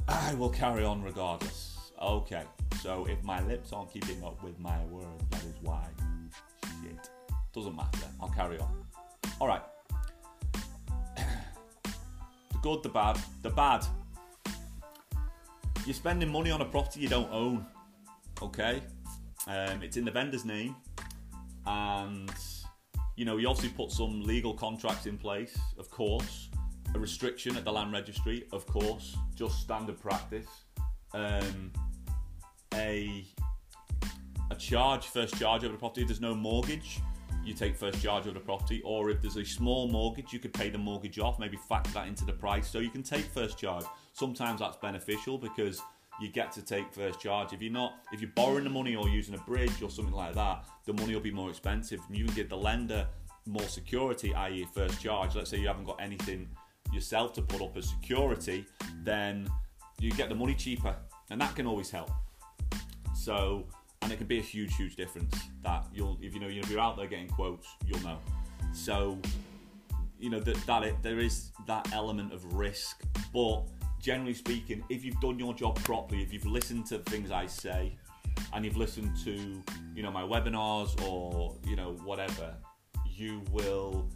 I 0.09 0.35
will 0.35 0.50
carry 0.50 0.85
on 0.85 1.02
regardless. 1.02 1.90
Okay, 2.00 2.45
so 2.81 3.07
if 3.07 3.23
my 3.25 3.43
lips 3.47 3.73
aren't 3.73 3.93
keeping 3.93 4.23
up 4.23 4.43
with 4.43 4.59
my 4.61 4.85
words, 4.85 5.25
that 5.31 5.43
is 5.43 5.55
why. 5.62 5.85
Shit. 6.83 7.11
Doesn't 7.52 7.75
matter. 7.75 8.07
I'll 8.21 8.28
carry 8.28 8.59
on. 8.59 8.85
Alright. 9.40 9.62
the 11.16 12.59
good, 12.62 12.83
the 12.83 12.90
bad. 12.90 13.19
The 13.43 13.50
bad. 13.50 13.85
You're 15.85 15.95
spending 15.95 16.28
money 16.28 16.50
on 16.50 16.61
a 16.61 16.64
property 16.64 17.00
you 17.00 17.09
don't 17.09 17.33
own. 17.33 17.66
Okay? 18.43 18.83
Um, 19.47 19.83
it's 19.83 19.97
in 19.97 20.05
the 20.05 20.11
vendor's 20.11 20.45
name. 20.45 20.76
And, 21.67 22.33
you 23.17 23.25
know, 23.25 23.37
you 23.37 23.49
obviously 23.49 23.71
put 23.76 23.91
some 23.91 24.23
legal 24.23 24.55
contracts 24.55 25.07
in 25.07 25.19
place, 25.19 25.57
of 25.79 25.91
course. 25.91 26.49
A 26.95 26.99
restriction 26.99 27.57
at 27.57 27.65
the 27.65 27.73
land 27.73 27.93
registry, 27.93 28.47
of 28.53 28.67
course. 28.67 29.17
Just 29.35 29.61
standard 29.61 30.00
practice. 30.00 30.47
Um, 31.15 31.73
a 32.75 33.26
a 34.50 34.55
charge, 34.55 35.07
first 35.07 35.38
charge 35.38 35.65
over 35.65 35.73
the 35.73 35.79
property. 35.79 36.03
If 36.03 36.09
there's 36.09 36.21
no 36.21 36.35
mortgage, 36.35 37.00
you 37.45 37.53
take 37.55 37.76
first 37.76 38.03
charge 38.03 38.25
over 38.25 38.35
the 38.35 38.45
property. 38.45 38.81
Or 38.85 39.11
if 39.11 39.21
there's 39.21 39.37
a 39.37 39.45
small 39.45 39.88
mortgage, 39.88 40.33
you 40.33 40.38
could 40.38 40.53
pay 40.53 40.71
the 40.71 40.79
mortgage 40.79 41.19
off, 41.19 41.38
maybe 41.38 41.57
factor 41.69 41.91
that 41.93 42.07
into 42.07 42.25
the 42.25 42.33
price. 42.33 42.69
So 42.69 42.79
you 42.79 42.91
can 42.91 43.03
take 43.03 43.25
first 43.25 43.59
charge. 43.59 43.85
Sometimes 44.12 44.61
that's 44.61 44.76
beneficial 44.76 45.37
because 45.38 45.81
you 46.20 46.28
get 46.28 46.52
to 46.52 46.62
take 46.62 46.92
first 46.92 47.20
charge. 47.20 47.52
If 47.52 47.62
you're 47.62 47.73
not, 47.73 47.94
if 48.12 48.20
you're 48.20 48.30
borrowing 48.35 48.64
the 48.64 48.70
money 48.70 48.96
or 48.96 49.08
using 49.08 49.35
a 49.35 49.38
bridge 49.38 49.82
or 49.82 49.90
something 49.90 50.14
like 50.14 50.35
that, 50.35 50.64
the 50.85 50.92
money 50.94 51.14
will 51.14 51.20
be 51.20 51.30
more 51.30 51.50
expensive. 51.50 52.00
And 52.08 52.16
you 52.16 52.25
can 52.25 52.35
give 52.35 52.49
the 52.49 52.56
lender 52.56 53.06
more 53.46 53.68
security, 53.68 54.35
i.e., 54.35 54.66
first 54.75 55.00
charge. 55.00 55.35
Let's 55.35 55.50
say 55.50 55.58
you 55.58 55.66
haven't 55.66 55.85
got 55.85 56.00
anything 56.00 56.49
yourself 56.92 57.32
to 57.35 57.42
put 57.42 57.61
up 57.62 57.76
as 57.76 57.88
security, 57.88 58.64
then 59.02 59.49
you 60.00 60.11
get 60.12 60.28
the 60.28 60.35
money 60.35 60.54
cheaper, 60.54 60.94
and 61.30 61.40
that 61.40 61.54
can 61.54 61.66
always 61.66 61.90
help. 61.90 62.11
So, 63.14 63.66
and 64.02 64.12
it 64.12 64.16
can 64.16 64.26
be 64.26 64.38
a 64.38 64.42
huge, 64.42 64.76
huge 64.76 64.96
difference. 64.96 65.35
That 65.62 65.87
you'll, 65.92 66.18
if 66.23 66.35
you 66.35 66.40
know, 66.40 66.49
if 66.49 66.70
you're 66.70 66.80
out 66.80 66.96
there 66.96 67.06
getting 67.06 67.28
quotes, 67.28 67.66
you'll 67.87 68.02
know. 68.02 68.18
So, 68.73 69.18
you 70.18 70.30
know 70.30 70.40
that 70.40 70.56
that 70.66 70.82
it, 70.85 71.02
there 71.02 71.18
is 71.18 71.50
that 71.66 71.92
element 71.92 72.32
of 72.32 72.54
risk, 72.54 73.02
but 73.32 73.64
generally 74.00 74.35
speaking, 74.35 74.83
if 74.88 75.05
you've 75.05 75.21
done 75.21 75.38
your 75.38 75.55
job 75.55 75.76
properly, 75.85 76.23
if 76.23 76.33
you've 76.33 76.47
listened 76.47 76.87
to 76.87 76.99
things 76.99 77.31
I 77.31 77.47
say, 77.47 77.97
and 78.53 78.65
you've 78.65 78.76
listened 78.76 79.17
to 79.25 79.62
you 79.95 80.03
know 80.03 80.11
my 80.11 80.23
webinars 80.23 81.00
or 81.03 81.57
you 81.67 81.76
know 81.76 81.93
whatever, 82.05 82.55
you 83.07 83.43
will, 83.50 84.09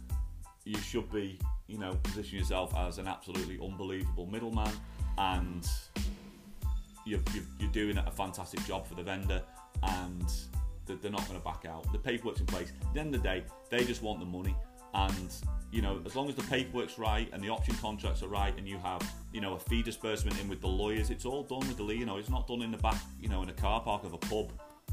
you 0.63 0.77
should 0.79 1.11
be 1.11 1.39
you 1.67 1.77
know 1.77 1.93
position 2.03 2.37
yourself 2.37 2.75
as 2.77 2.97
an 2.97 3.07
absolutely 3.07 3.59
unbelievable 3.61 4.27
middleman, 4.27 4.71
and 5.17 5.67
you're, 7.05 7.21
you're 7.59 7.71
doing 7.71 7.97
a 7.97 8.11
fantastic 8.11 8.63
job 8.65 8.87
for 8.87 8.95
the 8.95 9.03
vendor, 9.03 9.41
and 9.83 10.25
they're 10.85 11.11
not 11.11 11.27
going 11.27 11.39
to 11.39 11.45
back 11.45 11.65
out. 11.65 11.91
The 11.91 11.99
paperwork's 11.99 12.39
in 12.39 12.45
place. 12.45 12.71
At 12.87 12.93
the 12.93 12.99
end 12.99 13.15
of 13.15 13.23
the 13.23 13.27
day, 13.27 13.43
they 13.69 13.85
just 13.85 14.01
want 14.01 14.19
the 14.19 14.25
money, 14.25 14.55
and 14.93 15.33
you 15.71 15.81
know, 15.81 16.01
as 16.05 16.15
long 16.15 16.27
as 16.27 16.35
the 16.35 16.43
paperwork's 16.43 16.99
right 16.99 17.29
and 17.31 17.41
the 17.41 17.49
option 17.49 17.73
contracts 17.75 18.21
are 18.21 18.27
right, 18.27 18.55
and 18.57 18.67
you 18.67 18.77
have, 18.79 19.01
you 19.31 19.39
know, 19.39 19.53
a 19.53 19.59
fee 19.59 19.81
disbursement 19.81 20.39
in 20.41 20.49
with 20.49 20.59
the 20.59 20.67
lawyers, 20.67 21.09
it's 21.09 21.25
all 21.25 21.43
done 21.43 21.59
with 21.59 21.77
the, 21.77 21.85
you 21.85 22.05
know, 22.05 22.17
it's 22.17 22.29
not 22.29 22.45
done 22.47 22.61
in 22.61 22.71
the 22.71 22.77
back, 22.77 23.01
you 23.19 23.29
know, 23.29 23.41
in 23.41 23.49
a 23.49 23.53
car 23.53 23.79
park 23.79 24.03
of 24.03 24.13
a 24.13 24.17
pub, 24.17 24.51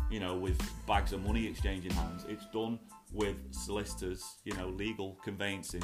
you 0.09 0.21
know, 0.21 0.37
with 0.37 0.61
bags 0.87 1.13
of 1.13 1.23
money 1.25 1.47
exchanging 1.47 1.91
hands. 1.91 2.25
It's 2.29 2.47
done 2.53 2.79
with 3.13 3.37
solicitors, 3.51 4.25
you 4.45 4.55
know, 4.55 4.69
legal 4.69 5.19
conveyancing, 5.25 5.83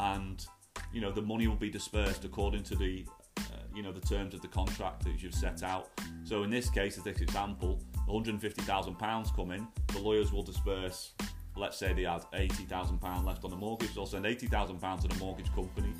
and 0.00 0.44
you 0.92 1.00
know, 1.00 1.12
the 1.12 1.22
money 1.22 1.46
will 1.46 1.54
be 1.54 1.70
dispersed 1.70 2.24
according 2.24 2.64
to 2.64 2.74
the, 2.74 3.06
uh, 3.38 3.42
you 3.74 3.82
know, 3.82 3.92
the 3.92 4.00
terms 4.00 4.34
of 4.34 4.42
the 4.42 4.48
contract 4.48 5.04
that 5.04 5.22
you've 5.22 5.34
set 5.34 5.62
out. 5.62 5.90
So 6.24 6.42
in 6.42 6.50
this 6.50 6.68
case, 6.68 6.98
as 6.98 7.04
this 7.04 7.20
example, 7.20 7.80
150,000 8.06 8.98
pounds 8.98 9.30
come 9.30 9.52
in, 9.52 9.66
the 9.88 10.00
lawyers 10.00 10.32
will 10.32 10.42
disperse 10.42 11.12
let's 11.56 11.76
say 11.76 11.92
they 11.92 12.02
had 12.02 12.22
£80,000 12.32 13.24
left 13.24 13.44
on 13.44 13.50
the 13.50 13.56
mortgage, 13.56 13.94
they'll 13.94 14.06
send 14.06 14.24
£80,000 14.24 15.00
to 15.02 15.08
the 15.08 15.14
mortgage 15.16 15.52
company. 15.54 15.92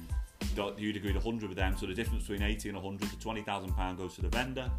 You'd 0.76 0.96
agreed 0.96 1.14
100 1.14 1.48
with 1.48 1.56
them, 1.56 1.76
so 1.78 1.86
the 1.86 1.94
difference 1.94 2.26
between 2.26 2.42
80 2.42 2.70
and 2.70 2.82
100, 2.82 3.10
the 3.10 3.16
£20,000 3.16 3.96
goes 3.96 4.14
to 4.16 4.22
the 4.22 4.28
vendor. 4.28 4.70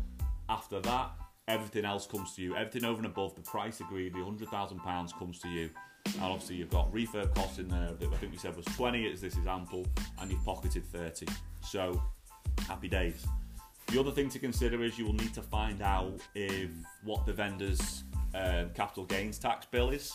After 0.49 0.79
that, 0.81 1.11
everything 1.47 1.85
else 1.85 2.05
comes 2.05 2.35
to 2.35 2.41
you. 2.41 2.55
Everything 2.55 2.85
over 2.85 2.97
and 2.97 3.05
above 3.05 3.35
the 3.35 3.41
price 3.41 3.79
agreed, 3.79 4.13
the 4.13 4.19
£100,000 4.19 5.19
comes 5.19 5.39
to 5.39 5.47
you. 5.47 5.69
And 6.05 6.23
obviously, 6.23 6.57
you've 6.57 6.69
got 6.69 6.91
refurb 6.93 7.33
costs 7.33 7.59
in 7.59 7.67
there 7.69 7.93
that 7.99 8.13
I 8.13 8.15
think 8.17 8.31
we 8.31 8.37
said 8.37 8.55
was 8.55 8.65
20 8.65 9.11
as 9.11 9.21
this 9.21 9.33
is 9.33 9.39
example, 9.39 9.85
and 10.19 10.29
you've 10.29 10.43
pocketed 10.43 10.85
30. 10.85 11.27
So, 11.61 12.01
happy 12.67 12.89
days. 12.89 13.25
The 13.87 13.99
other 13.99 14.11
thing 14.11 14.29
to 14.29 14.39
consider 14.39 14.83
is 14.83 14.97
you 14.97 15.05
will 15.05 15.13
need 15.13 15.33
to 15.33 15.41
find 15.41 15.81
out 15.81 16.19
if 16.35 16.69
what 17.03 17.25
the 17.25 17.33
vendor's 17.33 18.03
um, 18.35 18.69
capital 18.73 19.05
gains 19.05 19.37
tax 19.37 19.65
bill 19.65 19.91
is 19.91 20.13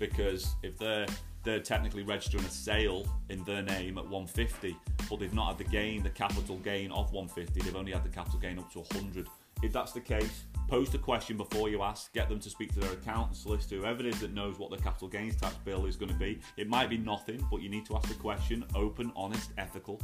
because 0.00 0.56
if 0.64 0.76
they're 0.76 1.06
they're 1.42 1.60
technically 1.60 2.02
registering 2.02 2.44
a 2.44 2.50
sale 2.50 3.06
in 3.28 3.42
their 3.44 3.62
name 3.62 3.96
at 3.96 4.04
150 4.04 4.76
but 5.08 5.20
they've 5.20 5.32
not 5.32 5.56
had 5.56 5.58
the 5.58 5.70
gain 5.70 6.02
the 6.02 6.10
capital 6.10 6.56
gain 6.56 6.90
of 6.90 7.12
150 7.12 7.60
they've 7.60 7.76
only 7.76 7.92
had 7.92 8.02
the 8.02 8.08
capital 8.08 8.40
gain 8.40 8.58
up 8.58 8.70
to 8.72 8.80
100 8.80 9.28
if 9.62 9.72
that's 9.72 9.92
the 9.92 10.00
case 10.00 10.44
post 10.68 10.94
a 10.94 10.98
question 10.98 11.36
before 11.36 11.68
you 11.68 11.82
ask 11.82 12.12
get 12.12 12.28
them 12.28 12.38
to 12.38 12.48
speak 12.48 12.72
to 12.72 12.80
their 12.80 12.92
accountant 12.92 13.36
solicitor 13.36 13.76
whoever 13.76 14.00
it 14.00 14.06
is 14.06 14.20
that 14.20 14.32
knows 14.32 14.58
what 14.58 14.70
the 14.70 14.76
capital 14.76 15.08
gains 15.08 15.36
tax 15.36 15.54
bill 15.64 15.86
is 15.86 15.96
going 15.96 16.10
to 16.10 16.18
be. 16.18 16.40
It 16.56 16.68
might 16.68 16.88
be 16.88 16.96
nothing 16.96 17.44
but 17.50 17.60
you 17.60 17.68
need 17.68 17.84
to 17.86 17.96
ask 17.96 18.08
the 18.08 18.14
question 18.14 18.64
open 18.74 19.12
honest 19.16 19.50
ethical 19.58 20.00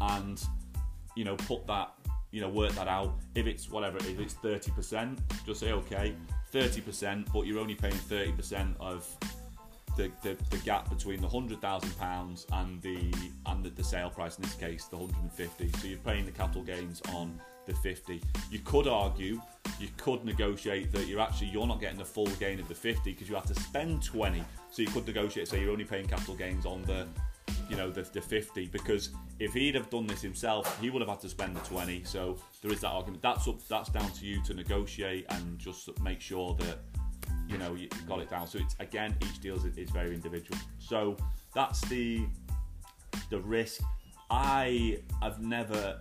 and 0.00 0.42
you 1.16 1.24
know 1.24 1.36
put 1.36 1.66
that 1.66 1.94
you 2.34 2.40
know 2.40 2.48
work 2.48 2.72
that 2.72 2.88
out. 2.88 3.14
If 3.36 3.46
it's 3.46 3.70
whatever 3.70 3.98
if 3.98 4.18
it's 4.18 4.34
30% 4.34 5.18
just 5.46 5.60
say 5.60 5.72
okay 5.72 6.14
30%, 6.52 7.32
but 7.32 7.46
you're 7.46 7.60
only 7.60 7.74
paying 7.74 7.94
30% 7.94 8.74
of 8.80 9.08
the, 9.96 10.10
the, 10.22 10.36
the, 10.50 10.58
gap 10.58 10.88
between 10.90 11.20
the 11.20 11.28
hundred 11.28 11.60
thousand 11.60 11.96
pounds 11.98 12.46
and 12.52 12.82
the 12.82 13.14
and 13.46 13.64
the, 13.64 13.70
the, 13.70 13.84
sale 13.84 14.10
price 14.10 14.36
in 14.36 14.42
this 14.42 14.54
case 14.54 14.86
the 14.86 14.96
150 14.96 15.70
so 15.78 15.86
you're 15.86 15.98
paying 15.98 16.24
the 16.24 16.32
capital 16.32 16.62
gains 16.62 17.00
on 17.12 17.40
the 17.66 17.74
50 17.74 18.20
you 18.50 18.58
could 18.58 18.88
argue 18.88 19.40
you 19.78 19.88
could 19.96 20.24
negotiate 20.24 20.90
that 20.90 21.06
you're 21.06 21.20
actually 21.20 21.46
you're 21.46 21.68
not 21.68 21.80
getting 21.80 21.98
the 21.98 22.04
full 22.04 22.26
gain 22.40 22.58
of 22.58 22.66
the 22.66 22.74
50 22.74 23.12
because 23.12 23.28
you 23.28 23.36
have 23.36 23.46
to 23.46 23.54
spend 23.54 24.02
20 24.02 24.42
so 24.70 24.82
you 24.82 24.88
could 24.88 25.06
negotiate 25.06 25.46
say 25.46 25.60
you're 25.60 25.70
only 25.70 25.84
paying 25.84 26.06
capital 26.06 26.34
gains 26.34 26.66
on 26.66 26.82
the 26.82 27.06
you 27.68 27.76
know 27.76 27.90
the, 27.90 28.02
the 28.02 28.20
50 28.20 28.66
because 28.68 29.10
if 29.38 29.52
he'd 29.52 29.74
have 29.74 29.88
done 29.90 30.06
this 30.06 30.20
himself 30.20 30.78
he 30.80 30.90
would 30.90 31.00
have 31.00 31.08
had 31.08 31.20
to 31.20 31.28
spend 31.28 31.56
the 31.56 31.60
20 31.60 32.04
so 32.04 32.38
there 32.64 32.72
is 32.72 32.80
that 32.80 32.88
argument. 32.88 33.20
That's 33.20 33.46
up 33.46 33.60
that's 33.68 33.90
down 33.90 34.10
to 34.10 34.24
you 34.24 34.42
to 34.44 34.54
negotiate 34.54 35.26
and 35.28 35.58
just 35.58 35.90
make 36.00 36.22
sure 36.22 36.56
that 36.60 36.78
you 37.46 37.58
know 37.58 37.74
you 37.74 37.90
got 38.08 38.20
it 38.20 38.30
down. 38.30 38.46
So 38.46 38.58
it's 38.58 38.74
again 38.80 39.14
each 39.20 39.40
deal 39.40 39.56
is, 39.56 39.66
is 39.76 39.90
very 39.90 40.14
individual. 40.14 40.58
So 40.78 41.14
that's 41.54 41.82
the 41.82 42.26
the 43.28 43.38
risk. 43.40 43.82
I 44.30 45.00
i've 45.20 45.42
never 45.42 46.00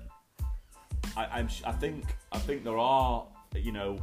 I, 1.18 1.26
I'm, 1.26 1.50
I 1.66 1.74
think 1.74 2.06
I 2.32 2.40
think 2.40 2.64
there 2.64 2.78
are 2.78 3.28
you 3.54 3.74
know 3.74 4.00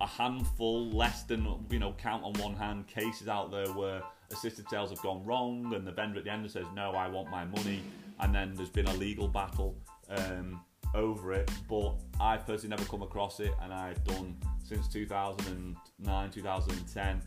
a 0.00 0.06
handful 0.06 0.88
less 0.90 1.24
than 1.24 1.66
you 1.70 1.80
know 1.80 1.92
count 1.98 2.22
on 2.22 2.34
one 2.34 2.54
hand 2.54 2.86
cases 2.86 3.26
out 3.26 3.50
there 3.50 3.66
where 3.66 4.00
assisted 4.32 4.68
sales 4.68 4.90
have 4.90 5.02
gone 5.02 5.24
wrong, 5.24 5.72
and 5.74 5.86
the 5.86 5.92
vendor 5.92 6.18
at 6.18 6.24
the 6.24 6.30
end 6.30 6.50
says, 6.50 6.66
"No, 6.74 6.92
I 6.92 7.08
want 7.08 7.30
my 7.30 7.44
money," 7.44 7.82
and 8.20 8.34
then 8.34 8.54
there's 8.54 8.70
been 8.70 8.86
a 8.86 8.94
legal 8.94 9.28
battle 9.28 9.76
um, 10.08 10.60
over 10.94 11.32
it. 11.32 11.50
But 11.68 11.94
I've 12.20 12.46
personally 12.46 12.76
never 12.76 12.88
come 12.88 13.02
across 13.02 13.40
it, 13.40 13.52
and 13.62 13.72
I've 13.72 14.02
done 14.04 14.36
since 14.64 14.88
2009, 14.88 16.30
2010. 16.30 17.22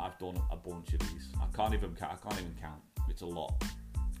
I've 0.00 0.18
done 0.18 0.40
a 0.50 0.56
bunch 0.56 0.94
of 0.94 1.00
these. 1.00 1.28
I 1.40 1.46
can't 1.56 1.74
even 1.74 1.96
I 2.00 2.16
can't 2.16 2.40
even 2.40 2.56
count. 2.60 2.82
It's 3.08 3.22
a 3.22 3.26
lot. 3.26 3.62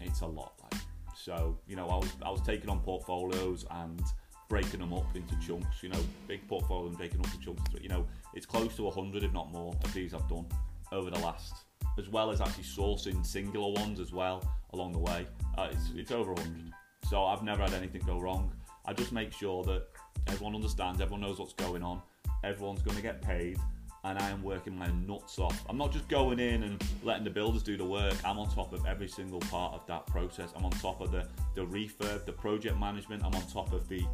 It's 0.00 0.20
a 0.20 0.26
lot. 0.26 0.52
Like. 0.62 0.80
So 1.14 1.58
you 1.66 1.76
know, 1.76 1.88
I 1.88 1.96
was 1.96 2.08
I 2.24 2.30
was 2.30 2.42
taking 2.42 2.70
on 2.70 2.80
portfolios 2.80 3.64
and 3.70 4.02
breaking 4.48 4.80
them 4.80 4.92
up 4.92 5.14
into 5.14 5.38
chunks. 5.40 5.82
You 5.82 5.88
know, 5.90 6.00
big 6.28 6.46
portfolio 6.48 6.88
and 6.88 6.96
breaking 6.96 7.20
up 7.20 7.26
into 7.26 7.38
chunks. 7.38 7.62
You 7.80 7.88
know, 7.88 8.06
it's 8.34 8.46
close 8.46 8.76
to 8.76 8.90
hundred, 8.90 9.24
if 9.24 9.32
not 9.32 9.50
more, 9.50 9.74
of 9.82 9.94
these 9.94 10.14
I've 10.14 10.28
done 10.28 10.46
over 10.92 11.10
the 11.10 11.18
last 11.20 11.54
as 11.98 12.08
well 12.08 12.30
as 12.30 12.40
actually 12.40 12.64
sourcing 12.64 13.24
singular 13.24 13.72
ones 13.80 14.00
as 14.00 14.12
well 14.12 14.42
along 14.72 14.92
the 14.92 14.98
way. 14.98 15.26
Uh, 15.56 15.68
it's, 15.70 15.90
it's 15.94 16.10
over 16.10 16.32
100. 16.32 16.72
So 17.08 17.24
I've 17.24 17.42
never 17.42 17.62
had 17.62 17.74
anything 17.74 18.02
go 18.06 18.18
wrong. 18.18 18.52
I 18.86 18.92
just 18.92 19.12
make 19.12 19.32
sure 19.32 19.62
that 19.64 19.86
everyone 20.26 20.54
understands, 20.54 21.00
everyone 21.00 21.20
knows 21.20 21.38
what's 21.38 21.52
going 21.52 21.82
on, 21.82 22.00
everyone's 22.42 22.82
going 22.82 22.96
to 22.96 23.02
get 23.02 23.22
paid, 23.22 23.58
and 24.04 24.18
I 24.18 24.30
am 24.30 24.42
working 24.42 24.76
my 24.76 24.88
nuts 25.06 25.38
off. 25.38 25.64
I'm 25.68 25.78
not 25.78 25.92
just 25.92 26.08
going 26.08 26.40
in 26.40 26.64
and 26.64 26.82
letting 27.04 27.24
the 27.24 27.30
builders 27.30 27.62
do 27.62 27.76
the 27.76 27.84
work. 27.84 28.14
I'm 28.24 28.38
on 28.38 28.52
top 28.52 28.72
of 28.72 28.84
every 28.86 29.08
single 29.08 29.40
part 29.40 29.74
of 29.74 29.86
that 29.86 30.06
process. 30.06 30.50
I'm 30.56 30.64
on 30.64 30.72
top 30.72 31.00
of 31.00 31.12
the 31.12 31.28
the 31.54 31.64
refurb, 31.64 32.24
the 32.24 32.32
project 32.32 32.78
management. 32.78 33.22
I'm 33.24 33.34
on 33.34 33.46
top 33.46 33.72
of 33.72 33.88
the 33.88 34.04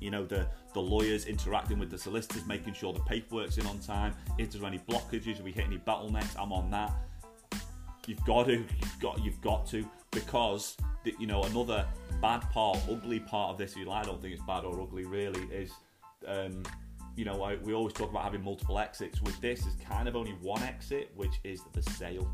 you 0.00 0.10
know 0.10 0.24
the 0.24 0.46
the 0.74 0.80
lawyers 0.80 1.26
interacting 1.26 1.78
with 1.78 1.90
the 1.90 1.98
solicitors, 1.98 2.46
making 2.46 2.74
sure 2.74 2.92
the 2.92 3.00
paperwork's 3.00 3.58
in 3.58 3.66
on 3.66 3.78
time. 3.80 4.14
If 4.38 4.50
there's 4.50 4.64
any 4.64 4.78
blockages, 4.78 5.38
if 5.38 5.42
we 5.42 5.52
hit 5.52 5.66
any 5.66 5.78
bottlenecks, 5.78 6.36
I'm 6.38 6.52
on 6.52 6.70
that. 6.70 6.92
You've 8.06 8.24
got 8.24 8.46
to, 8.46 8.52
you've 8.52 9.00
got, 9.00 9.22
you've 9.22 9.40
got 9.40 9.66
to, 9.68 9.86
because 10.12 10.76
you 11.18 11.26
know 11.26 11.42
another 11.44 11.86
bad 12.20 12.40
part, 12.50 12.78
ugly 12.90 13.20
part 13.20 13.50
of 13.50 13.58
this. 13.58 13.76
I 13.76 14.02
don't 14.02 14.20
think 14.20 14.34
it's 14.34 14.42
bad 14.42 14.64
or 14.64 14.80
ugly 14.80 15.04
really. 15.04 15.42
Is 15.52 15.72
um, 16.26 16.62
you 17.16 17.24
know 17.24 17.42
I, 17.42 17.56
we 17.56 17.74
always 17.74 17.92
talk 17.92 18.10
about 18.10 18.22
having 18.22 18.42
multiple 18.42 18.78
exits. 18.78 19.20
With 19.22 19.40
this, 19.40 19.66
is 19.66 19.74
kind 19.88 20.08
of 20.08 20.16
only 20.16 20.32
one 20.42 20.62
exit, 20.62 21.10
which 21.16 21.40
is 21.44 21.62
the 21.72 21.82
sale. 21.82 22.30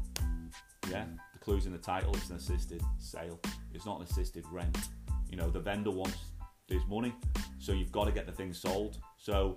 Yeah, 0.90 1.04
the 1.32 1.38
clues 1.38 1.66
in 1.66 1.72
the 1.72 1.78
title. 1.78 2.14
It's 2.14 2.30
an 2.30 2.36
assisted 2.36 2.82
sale. 2.98 3.40
It's 3.72 3.86
not 3.86 3.98
an 3.98 4.04
assisted 4.04 4.44
rent. 4.50 4.76
You 5.30 5.36
know 5.36 5.50
the 5.50 5.60
vendor 5.60 5.90
wants 5.90 6.18
his 6.68 6.86
money, 6.86 7.14
so 7.58 7.72
you've 7.72 7.92
got 7.92 8.04
to 8.04 8.12
get 8.12 8.26
the 8.26 8.32
thing 8.32 8.52
sold. 8.52 8.98
So 9.16 9.56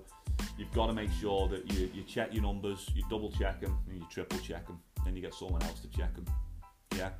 you've 0.57 0.71
got 0.73 0.87
to 0.87 0.93
make 0.93 1.11
sure 1.11 1.47
that 1.49 1.71
you, 1.73 1.89
you 1.93 2.03
check 2.03 2.33
your 2.33 2.43
numbers, 2.43 2.89
you 2.95 3.03
double 3.09 3.31
check 3.31 3.61
them, 3.61 3.77
and 3.89 3.99
you 3.99 4.07
triple 4.09 4.39
check 4.39 4.67
them. 4.67 4.79
Then 5.05 5.15
you 5.15 5.21
get 5.21 5.33
someone 5.33 5.63
else 5.63 5.79
to 5.81 5.89
check 5.89 6.13
them. 6.15 6.25
Yeah. 6.95 7.11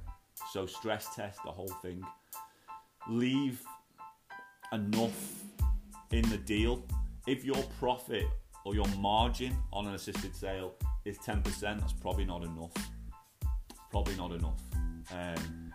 So 0.52 0.66
stress 0.66 1.16
test 1.16 1.40
the 1.44 1.52
whole 1.52 1.72
thing. 1.82 2.04
Leave 3.10 3.62
enough 4.74 5.44
in 6.12 6.28
the 6.30 6.38
deal. 6.38 6.84
If 7.26 7.44
your 7.44 7.64
profit 7.80 8.26
or 8.66 8.76
your 8.76 8.88
margin 9.00 9.56
on 9.72 9.88
an 9.88 9.96
assisted 9.96 10.36
sale 10.36 10.74
is 11.06 11.18
10%, 11.20 11.62
that's 11.62 11.94
probably 11.94 12.26
not 12.26 12.44
enough. 12.44 12.74
Probably 13.92 14.16
not 14.16 14.32
enough. 14.32 14.62
Um, 15.12 15.67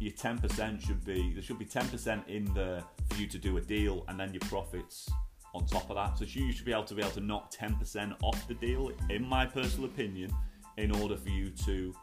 your 0.00 0.12
10% 0.12 0.84
should 0.84 1.04
be 1.04 1.32
there 1.34 1.42
should 1.42 1.58
be 1.58 1.66
10% 1.66 2.26
in 2.28 2.52
there 2.54 2.82
for 3.10 3.20
you 3.20 3.26
to 3.28 3.38
do 3.38 3.58
a 3.58 3.60
deal 3.60 4.04
and 4.08 4.18
then 4.18 4.32
your 4.32 4.40
profits 4.40 5.08
on 5.54 5.66
top 5.66 5.90
of 5.90 5.96
that. 5.96 6.18
So 6.18 6.24
you 6.24 6.52
should 6.52 6.64
be 6.64 6.72
able 6.72 6.84
to 6.84 6.94
be 6.94 7.02
able 7.02 7.12
to 7.12 7.20
knock 7.20 7.52
10% 7.52 8.14
off 8.22 8.46
the 8.48 8.54
deal, 8.54 8.92
in 9.08 9.26
my 9.26 9.46
personal 9.46 9.86
opinion, 9.86 10.30
in 10.76 10.90
order 11.00 11.16
for 11.16 11.28
you 11.28 11.50
to 11.66 11.94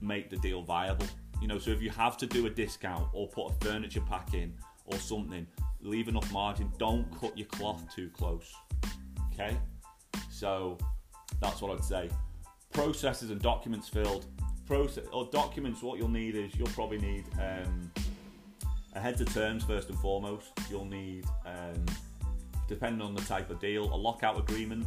make 0.00 0.30
the 0.30 0.36
deal 0.36 0.62
viable. 0.62 1.06
You 1.40 1.48
know, 1.48 1.58
so 1.58 1.70
if 1.70 1.82
you 1.82 1.90
have 1.90 2.16
to 2.18 2.26
do 2.26 2.46
a 2.46 2.50
discount 2.50 3.08
or 3.12 3.28
put 3.28 3.50
a 3.50 3.64
furniture 3.64 4.00
pack 4.00 4.34
in 4.34 4.54
or 4.86 4.98
something, 4.98 5.46
leave 5.80 6.08
enough 6.08 6.30
margin. 6.32 6.72
Don't 6.78 7.06
cut 7.20 7.36
your 7.36 7.46
cloth 7.48 7.82
too 7.94 8.10
close. 8.10 8.52
Okay? 9.32 9.56
So 10.30 10.78
that's 11.40 11.60
what 11.60 11.76
I'd 11.76 11.84
say. 11.84 12.10
Processes 12.72 13.30
and 13.30 13.40
documents 13.40 13.88
filled. 13.88 14.26
Process 14.66 15.04
or 15.12 15.28
documents, 15.32 15.82
what 15.82 15.98
you'll 15.98 16.08
need 16.08 16.34
is 16.34 16.54
you'll 16.56 16.66
probably 16.68 16.98
need 16.98 17.24
um, 17.40 17.90
a 18.94 19.00
heads 19.00 19.20
of 19.20 19.32
terms 19.32 19.62
first 19.62 19.88
and 19.90 19.98
foremost. 19.98 20.48
You'll 20.68 20.86
need, 20.86 21.24
um, 21.44 21.84
depending 22.66 23.00
on 23.00 23.14
the 23.14 23.22
type 23.22 23.48
of 23.50 23.60
deal, 23.60 23.84
a 23.84 23.94
lockout 23.94 24.38
agreement, 24.38 24.86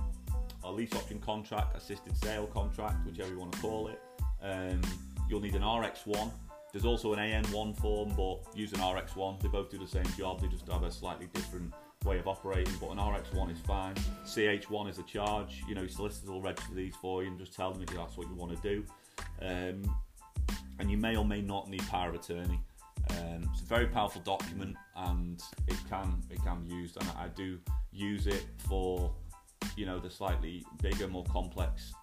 a 0.64 0.72
lease 0.72 0.94
option 0.94 1.20
contract, 1.20 1.78
assisted 1.78 2.18
sale 2.18 2.48
contract, 2.48 3.06
whichever 3.06 3.30
you 3.30 3.40
want 3.40 3.54
to 3.54 3.60
call 3.60 3.88
it. 3.88 4.02
Um, 4.42 4.82
you'll 5.30 5.40
need 5.40 5.56
an 5.56 5.62
RX1. 5.62 6.30
There's 6.74 6.86
also 6.86 7.14
an 7.14 7.20
AN1 7.20 7.80
form, 7.80 8.14
but 8.16 8.56
use 8.56 8.74
an 8.74 8.80
RX1. 8.80 9.42
They 9.42 9.48
both 9.48 9.72
do 9.72 9.78
the 9.78 9.88
same 9.88 10.06
job, 10.18 10.42
they 10.42 10.48
just 10.48 10.68
have 10.68 10.84
a 10.84 10.92
slightly 10.92 11.28
different 11.34 11.74
way 12.06 12.20
of 12.20 12.28
operating, 12.28 12.74
but 12.80 12.92
an 12.92 12.98
RX1 12.98 13.52
is 13.52 13.60
fine. 13.60 13.96
CH1 14.26 14.90
is 14.90 15.00
a 15.00 15.04
charge. 15.04 15.64
You 15.68 15.76
know, 15.76 15.88
solicitors 15.88 16.30
will 16.30 16.42
register 16.42 16.74
these 16.74 16.96
for 16.96 17.24
you 17.24 17.30
and 17.30 17.38
just 17.38 17.54
tell 17.54 17.72
them 17.72 17.82
if 17.82 17.90
that's 17.90 18.18
what 18.18 18.28
you 18.28 18.36
want 18.36 18.56
to 18.56 18.62
do. 18.62 18.84
Um, 19.42 19.96
and 20.80 20.90
you 20.90 20.98
may 20.98 21.16
or 21.16 21.26
may 21.26 21.42
not 21.42 21.70
need 21.70 21.86
power 21.88 22.10
of 22.10 22.16
attorney. 22.16 22.60
Um, 23.12 23.50
it's 23.52 23.62
a 23.62 23.66
very 23.66 23.88
powerful 23.88 24.22
document, 24.22 24.76
and 24.96 25.42
it 25.68 25.78
can 25.90 26.22
it 26.30 26.44
can 26.44 26.64
be 26.64 26.74
used, 26.74 26.98
and 26.98 27.10
I 27.18 27.28
do 27.30 27.58
use 27.92 28.28
it 28.28 28.46
for 28.68 29.12
you 29.76 29.86
know 29.86 30.00
the 30.00 30.10
slightly 30.10 30.66
bigger, 30.82 31.08
more 31.08 31.24
complex 31.26 31.94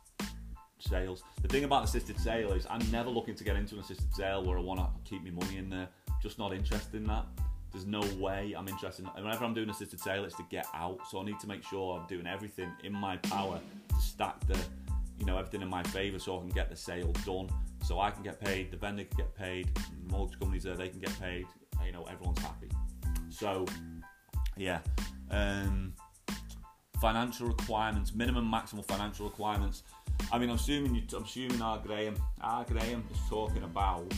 sales. 0.79 1.23
The 1.43 1.49
thing 1.49 1.65
about 1.65 1.85
assisted 1.85 2.19
sale 2.19 2.53
is 2.53 2.67
I'm 2.69 2.91
never 2.91 3.11
looking 3.11 3.35
to 3.35 3.45
get 3.45 3.57
into 3.57 3.75
an 3.75 3.81
assisted 3.81 4.15
sale 4.15 4.45
where 4.45 4.59
I 4.59 4.61
want 4.61 4.81
to 4.81 4.89
keep 5.09 5.25
my 5.25 5.31
money 5.31 5.59
in 5.59 5.71
there. 5.71 5.89
Just 6.23 6.39
not 6.39 6.53
interested 6.53 6.95
in 6.95 7.05
that. 7.05 7.25
There's 7.73 7.87
no 7.87 8.01
way 8.19 8.55
I'm 8.57 8.69
interested. 8.69 9.05
In, 9.05 9.25
whenever 9.25 9.45
I'm 9.45 9.55
doing 9.55 9.69
assisted 9.69 10.01
sale, 10.01 10.25
it's 10.25 10.37
to 10.37 10.45
get 10.51 10.67
out. 10.75 10.99
So 11.11 11.21
I 11.21 11.25
need 11.25 11.39
to 11.41 11.47
make 11.47 11.63
sure 11.63 11.99
I'm 11.99 12.07
doing 12.07 12.27
everything 12.27 12.71
in 12.85 12.93
my 12.93 13.17
power 13.19 13.61
to 13.89 13.95
stack 13.97 14.41
the, 14.47 14.59
you 15.27 15.33
know, 15.33 15.39
everything 15.39 15.61
in 15.61 15.69
my 15.69 15.83
favour 15.83 16.21
so 16.21 16.37
I 16.37 16.41
can 16.41 16.51
get 16.51 16.71
the 16.71 16.77
sale 16.77 17.13
done. 17.25 17.49
So 17.85 17.99
I 17.99 18.13
can 18.13 18.23
get 18.23 18.41
paid, 18.41 18.71
the 18.71 18.77
vendor 18.77 19.03
can 19.03 19.17
get 19.17 19.35
paid, 19.35 19.77
mortgage 20.09 20.39
companies 20.39 20.63
there 20.63 20.77
they 20.77 20.89
can 20.89 21.01
get 21.01 21.19
paid. 21.21 21.47
You 21.85 21.91
know, 21.91 22.05
everyone's 22.05 22.39
happy. 22.39 22.69
So, 23.29 23.67
yeah. 24.57 24.79
Um, 25.33 25.95
financial 27.01 27.49
requirements, 27.49 28.15
minimum, 28.15 28.49
maximum 28.49 28.85
financial 28.85 29.27
requirements. 29.27 29.83
I 30.31 30.39
mean, 30.39 30.49
I'm 30.49 30.57
assuming 30.57 30.95
you, 30.95 31.03
I'm 31.15 31.25
assuming 31.25 31.61
our 31.61 31.79
Graham, 31.79 32.15
our 32.41 32.65
Graham 32.65 33.05
is 33.13 33.19
talking 33.29 33.65
about, 33.65 34.13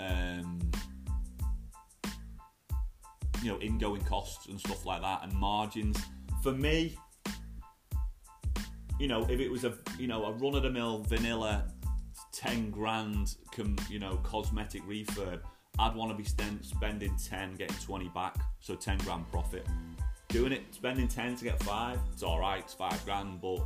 um, 0.00 0.58
you 3.42 3.52
know, 3.52 3.60
ingoing 3.60 4.02
costs 4.02 4.48
and 4.48 4.58
stuff 4.58 4.84
like 4.84 5.02
that, 5.02 5.20
and 5.22 5.32
margins. 5.34 6.00
For 6.42 6.52
me, 6.52 6.98
you 8.98 9.08
know, 9.08 9.22
if 9.28 9.40
it 9.40 9.50
was 9.50 9.64
a, 9.64 9.74
you 9.98 10.06
know, 10.06 10.24
a 10.24 10.32
run 10.32 10.54
of 10.54 10.62
the 10.62 10.70
mill 10.70 10.98
vanilla, 10.98 11.64
ten 12.32 12.70
grand, 12.70 13.36
com, 13.54 13.76
you 13.88 13.98
know, 13.98 14.18
cosmetic 14.22 14.82
refurb, 14.86 15.40
I'd 15.78 15.94
want 15.94 16.10
to 16.10 16.16
be 16.16 16.24
spending 16.62 17.16
ten, 17.16 17.54
getting 17.54 17.76
twenty 17.76 18.08
back, 18.08 18.36
so 18.60 18.74
ten 18.74 18.98
grand 18.98 19.28
profit. 19.30 19.66
Doing 20.28 20.52
it, 20.52 20.62
spending 20.72 21.08
ten 21.08 21.36
to 21.36 21.44
get 21.44 21.62
five, 21.62 21.98
it's 22.12 22.22
all 22.22 22.40
right, 22.40 22.60
it's 22.60 22.74
five 22.74 23.02
grand, 23.04 23.40
but 23.40 23.60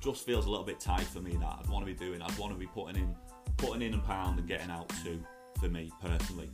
just 0.00 0.26
feels 0.26 0.44
a 0.44 0.50
little 0.50 0.66
bit 0.66 0.78
tight 0.78 1.04
for 1.04 1.20
me 1.20 1.32
that 1.32 1.58
I'd 1.60 1.68
want 1.70 1.86
to 1.86 1.90
be 1.90 1.98
doing. 1.98 2.20
I'd 2.20 2.36
want 2.36 2.52
to 2.52 2.58
be 2.58 2.66
putting 2.66 2.96
in 2.96 3.14
putting 3.56 3.80
in 3.80 3.94
a 3.94 3.98
pound 3.98 4.38
and 4.38 4.46
getting 4.46 4.70
out 4.70 4.92
two 5.02 5.24
for 5.60 5.68
me 5.68 5.90
personally. 6.02 6.50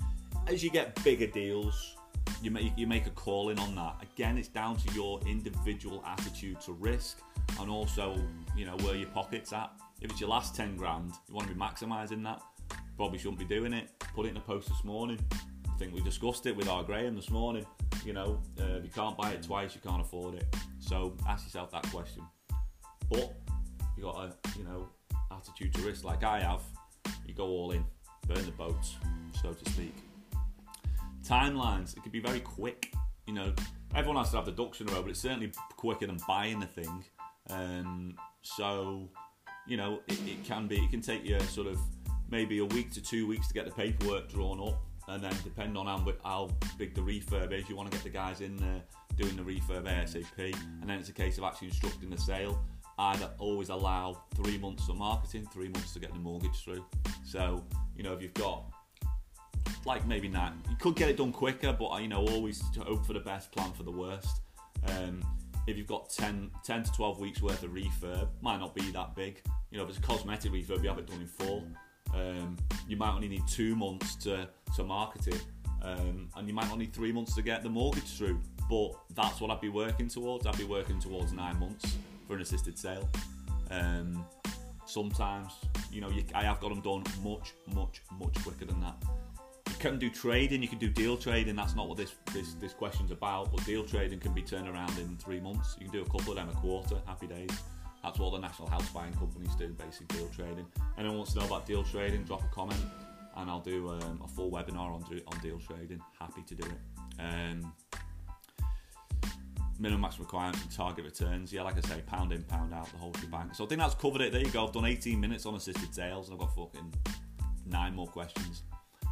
As 0.46 0.62
you 0.62 0.70
get 0.70 1.02
bigger 1.02 1.26
deals, 1.26 1.96
you 2.42 2.50
make 2.50 2.72
you 2.76 2.86
make 2.86 3.06
a 3.06 3.10
call 3.10 3.50
in 3.50 3.58
on 3.58 3.74
that. 3.74 3.96
Again, 4.02 4.38
it's 4.38 4.48
down 4.48 4.76
to 4.76 4.94
your 4.94 5.20
individual 5.26 6.02
attitude 6.06 6.60
to 6.62 6.72
risk 6.72 7.18
and 7.60 7.70
also 7.70 8.16
you 8.56 8.64
know 8.64 8.76
where 8.78 8.94
your 8.94 9.08
pockets 9.08 9.52
at. 9.52 9.70
If 10.00 10.10
it's 10.10 10.20
your 10.20 10.30
last 10.30 10.54
ten 10.54 10.76
grand, 10.76 11.12
you 11.28 11.34
want 11.34 11.48
to 11.48 11.54
be 11.54 11.60
maximising 11.60 12.22
that. 12.24 12.40
Probably 12.96 13.18
shouldn't 13.18 13.38
be 13.38 13.44
doing 13.44 13.72
it. 13.72 13.90
Put 14.14 14.26
it 14.26 14.30
in 14.30 14.36
a 14.36 14.40
post 14.40 14.68
this 14.68 14.84
morning. 14.84 15.18
I 15.68 15.78
think 15.78 15.94
we 15.94 16.00
discussed 16.00 16.46
it 16.46 16.56
with 16.56 16.68
our 16.68 16.82
Graham 16.82 17.16
this 17.16 17.30
morning. 17.30 17.64
You 18.04 18.12
know, 18.12 18.40
uh, 18.58 18.76
if 18.76 18.84
you 18.84 18.90
can't 18.90 19.16
buy 19.16 19.32
it 19.32 19.42
twice, 19.42 19.74
you 19.74 19.80
can't 19.80 20.00
afford 20.00 20.34
it. 20.34 20.44
So 20.78 21.16
ask 21.28 21.44
yourself 21.44 21.70
that 21.72 21.82
question. 21.90 22.22
But 23.10 23.34
you 23.96 24.04
got 24.04 24.16
a 24.16 24.58
you 24.58 24.64
know 24.64 24.88
attitude 25.30 25.74
to 25.74 25.82
risk 25.82 26.04
like 26.04 26.24
I 26.24 26.40
have. 26.40 26.62
You 27.26 27.34
go 27.34 27.46
all 27.46 27.72
in, 27.72 27.84
burn 28.26 28.44
the 28.44 28.52
boats, 28.52 28.96
so 29.42 29.52
to 29.52 29.70
speak. 29.70 29.94
Timelines. 31.30 31.96
It 31.96 32.02
could 32.02 32.10
be 32.10 32.18
very 32.18 32.40
quick. 32.40 32.92
You 33.28 33.34
know, 33.34 33.52
everyone 33.94 34.16
has 34.16 34.32
to 34.32 34.36
have 34.36 34.46
the 34.46 34.50
ducks 34.50 34.80
in 34.80 34.88
a 34.88 34.92
row, 34.92 35.00
but 35.00 35.10
it's 35.10 35.20
certainly 35.20 35.52
quicker 35.76 36.08
than 36.08 36.18
buying 36.26 36.58
the 36.58 36.66
thing. 36.66 37.04
Um, 37.48 38.16
so, 38.42 39.08
you 39.68 39.76
know, 39.76 40.00
it, 40.08 40.18
it 40.26 40.44
can 40.44 40.66
be. 40.66 40.78
It 40.78 40.90
can 40.90 41.00
take 41.00 41.24
you 41.24 41.38
sort 41.42 41.68
of 41.68 41.78
maybe 42.30 42.58
a 42.58 42.64
week 42.64 42.90
to 42.94 43.00
two 43.00 43.28
weeks 43.28 43.46
to 43.46 43.54
get 43.54 43.64
the 43.64 43.70
paperwork 43.70 44.28
drawn 44.28 44.60
up, 44.60 44.82
and 45.06 45.22
then 45.22 45.32
depend 45.44 45.78
on 45.78 45.86
how, 45.86 46.04
how 46.24 46.50
big 46.78 46.96
the 46.96 47.00
refurb 47.00 47.52
is, 47.52 47.68
you 47.68 47.76
want 47.76 47.88
to 47.88 47.96
get 47.96 48.02
the 48.02 48.10
guys 48.10 48.40
in 48.40 48.56
there 48.56 48.82
doing 49.16 49.36
the 49.36 49.42
refurb 49.42 49.84
ASAP, 49.84 50.54
and 50.80 50.90
then 50.90 50.98
it's 50.98 51.10
a 51.10 51.12
case 51.12 51.38
of 51.38 51.44
actually 51.44 51.68
instructing 51.68 52.10
the 52.10 52.18
sale. 52.18 52.60
I'd 52.98 53.24
always 53.38 53.68
allow 53.68 54.24
three 54.34 54.58
months 54.58 54.88
of 54.88 54.96
marketing, 54.96 55.48
three 55.52 55.68
months 55.68 55.92
to 55.92 56.00
get 56.00 56.12
the 56.12 56.18
mortgage 56.18 56.64
through. 56.64 56.84
So, 57.24 57.64
you 57.96 58.02
know, 58.02 58.14
if 58.14 58.20
you've 58.20 58.34
got 58.34 58.64
like 59.84 60.06
maybe 60.06 60.28
nine, 60.28 60.52
you 60.68 60.76
could 60.76 60.96
get 60.96 61.08
it 61.08 61.16
done 61.16 61.32
quicker, 61.32 61.72
but 61.72 62.00
you 62.02 62.08
know, 62.08 62.26
always 62.26 62.62
hope 62.78 63.06
for 63.06 63.12
the 63.12 63.20
best, 63.20 63.52
plan 63.52 63.72
for 63.72 63.82
the 63.82 63.90
worst. 63.90 64.40
Um, 64.86 65.22
if 65.66 65.76
you've 65.76 65.86
got 65.86 66.10
10, 66.10 66.50
10 66.64 66.82
to 66.84 66.92
12 66.92 67.20
weeks 67.20 67.42
worth 67.42 67.62
of 67.62 67.70
refurb, 67.70 68.28
might 68.40 68.58
not 68.58 68.74
be 68.74 68.90
that 68.92 69.14
big. 69.14 69.40
You 69.70 69.78
know, 69.78 69.84
if 69.84 69.90
it's 69.90 69.98
a 69.98 70.02
cosmetic 70.02 70.52
refurb, 70.52 70.82
you 70.82 70.88
have 70.88 70.98
it 70.98 71.06
done 71.06 71.20
in 71.20 71.26
four. 71.26 71.62
Um, 72.14 72.56
you 72.88 72.96
might 72.96 73.14
only 73.14 73.28
need 73.28 73.46
two 73.46 73.76
months 73.76 74.16
to, 74.16 74.48
to 74.76 74.84
market 74.84 75.28
it, 75.28 75.44
um, 75.82 76.28
and 76.36 76.48
you 76.48 76.54
might 76.54 76.70
only 76.70 76.86
need 76.86 76.94
three 76.94 77.12
months 77.12 77.34
to 77.36 77.42
get 77.42 77.62
the 77.62 77.68
mortgage 77.68 78.16
through. 78.16 78.40
But 78.68 78.92
that's 79.14 79.40
what 79.40 79.50
I'd 79.50 79.60
be 79.60 79.68
working 79.68 80.08
towards. 80.08 80.46
I'd 80.46 80.58
be 80.58 80.64
working 80.64 81.00
towards 81.00 81.32
nine 81.32 81.58
months 81.58 81.96
for 82.26 82.34
an 82.34 82.42
assisted 82.42 82.78
sale. 82.78 83.08
Um, 83.70 84.24
sometimes, 84.86 85.52
you 85.92 86.00
know, 86.00 86.10
you, 86.10 86.24
I 86.34 86.42
have 86.44 86.60
got 86.60 86.70
them 86.70 86.80
done 86.80 87.04
much, 87.22 87.54
much, 87.74 88.02
much 88.18 88.34
quicker 88.42 88.64
than 88.64 88.80
that. 88.80 88.96
Can 89.80 89.98
do 89.98 90.10
trading, 90.10 90.60
you 90.60 90.68
can 90.68 90.76
do 90.76 90.90
deal 90.90 91.16
trading. 91.16 91.56
That's 91.56 91.74
not 91.74 91.88
what 91.88 91.96
this 91.96 92.14
this 92.34 92.52
this 92.60 92.74
question's 92.74 93.12
about. 93.12 93.50
But 93.50 93.64
deal 93.64 93.82
trading 93.82 94.20
can 94.20 94.34
be 94.34 94.42
turned 94.42 94.68
around 94.68 94.98
in 94.98 95.16
three 95.16 95.40
months. 95.40 95.74
You 95.78 95.86
can 95.86 95.92
do 95.92 96.02
a 96.02 96.04
couple 96.04 96.32
of 96.32 96.36
them 96.36 96.50
a 96.50 96.52
quarter. 96.52 96.96
Happy 97.06 97.26
days. 97.26 97.48
That's 98.02 98.18
what 98.18 98.32
the 98.32 98.38
national 98.38 98.68
house 98.68 98.86
buying 98.90 99.14
companies 99.14 99.54
do, 99.54 99.68
basic 99.68 100.06
deal 100.08 100.28
trading. 100.36 100.66
Anyone 100.98 101.16
wants 101.16 101.32
to 101.32 101.38
know 101.38 101.46
about 101.46 101.66
deal 101.66 101.82
trading, 101.82 102.24
drop 102.24 102.42
a 102.42 102.54
comment, 102.54 102.78
and 103.36 103.50
I'll 103.50 103.60
do 103.60 103.88
um, 103.88 104.20
a 104.22 104.28
full 104.28 104.50
webinar 104.50 104.94
on 104.94 105.02
on 105.02 105.40
deal 105.40 105.58
trading. 105.58 106.00
Happy 106.18 106.42
to 106.42 106.54
do 106.54 106.68
it. 106.68 107.22
Um, 107.22 107.72
minimum 109.78 110.02
maximum 110.02 110.26
requirements 110.26 110.60
and 110.60 110.70
target 110.70 111.06
returns. 111.06 111.54
Yeah, 111.54 111.62
like 111.62 111.78
I 111.78 111.88
say, 111.88 112.02
pound 112.06 112.34
in, 112.34 112.42
pound 112.42 112.74
out, 112.74 112.92
the 112.92 112.98
whole 112.98 113.14
shebang. 113.14 113.54
So 113.54 113.64
I 113.64 113.68
think 113.68 113.80
that's 113.80 113.94
covered 113.94 114.20
it. 114.20 114.32
There 114.32 114.42
you 114.42 114.50
go. 114.50 114.66
I've 114.66 114.74
done 114.74 114.84
18 114.84 115.18
minutes 115.18 115.46
on 115.46 115.54
assisted 115.54 115.94
sales 115.94 116.28
and 116.28 116.34
I've 116.34 116.40
got 116.40 116.54
fucking 116.54 116.92
nine 117.66 117.94
more 117.94 118.08
questions 118.08 118.64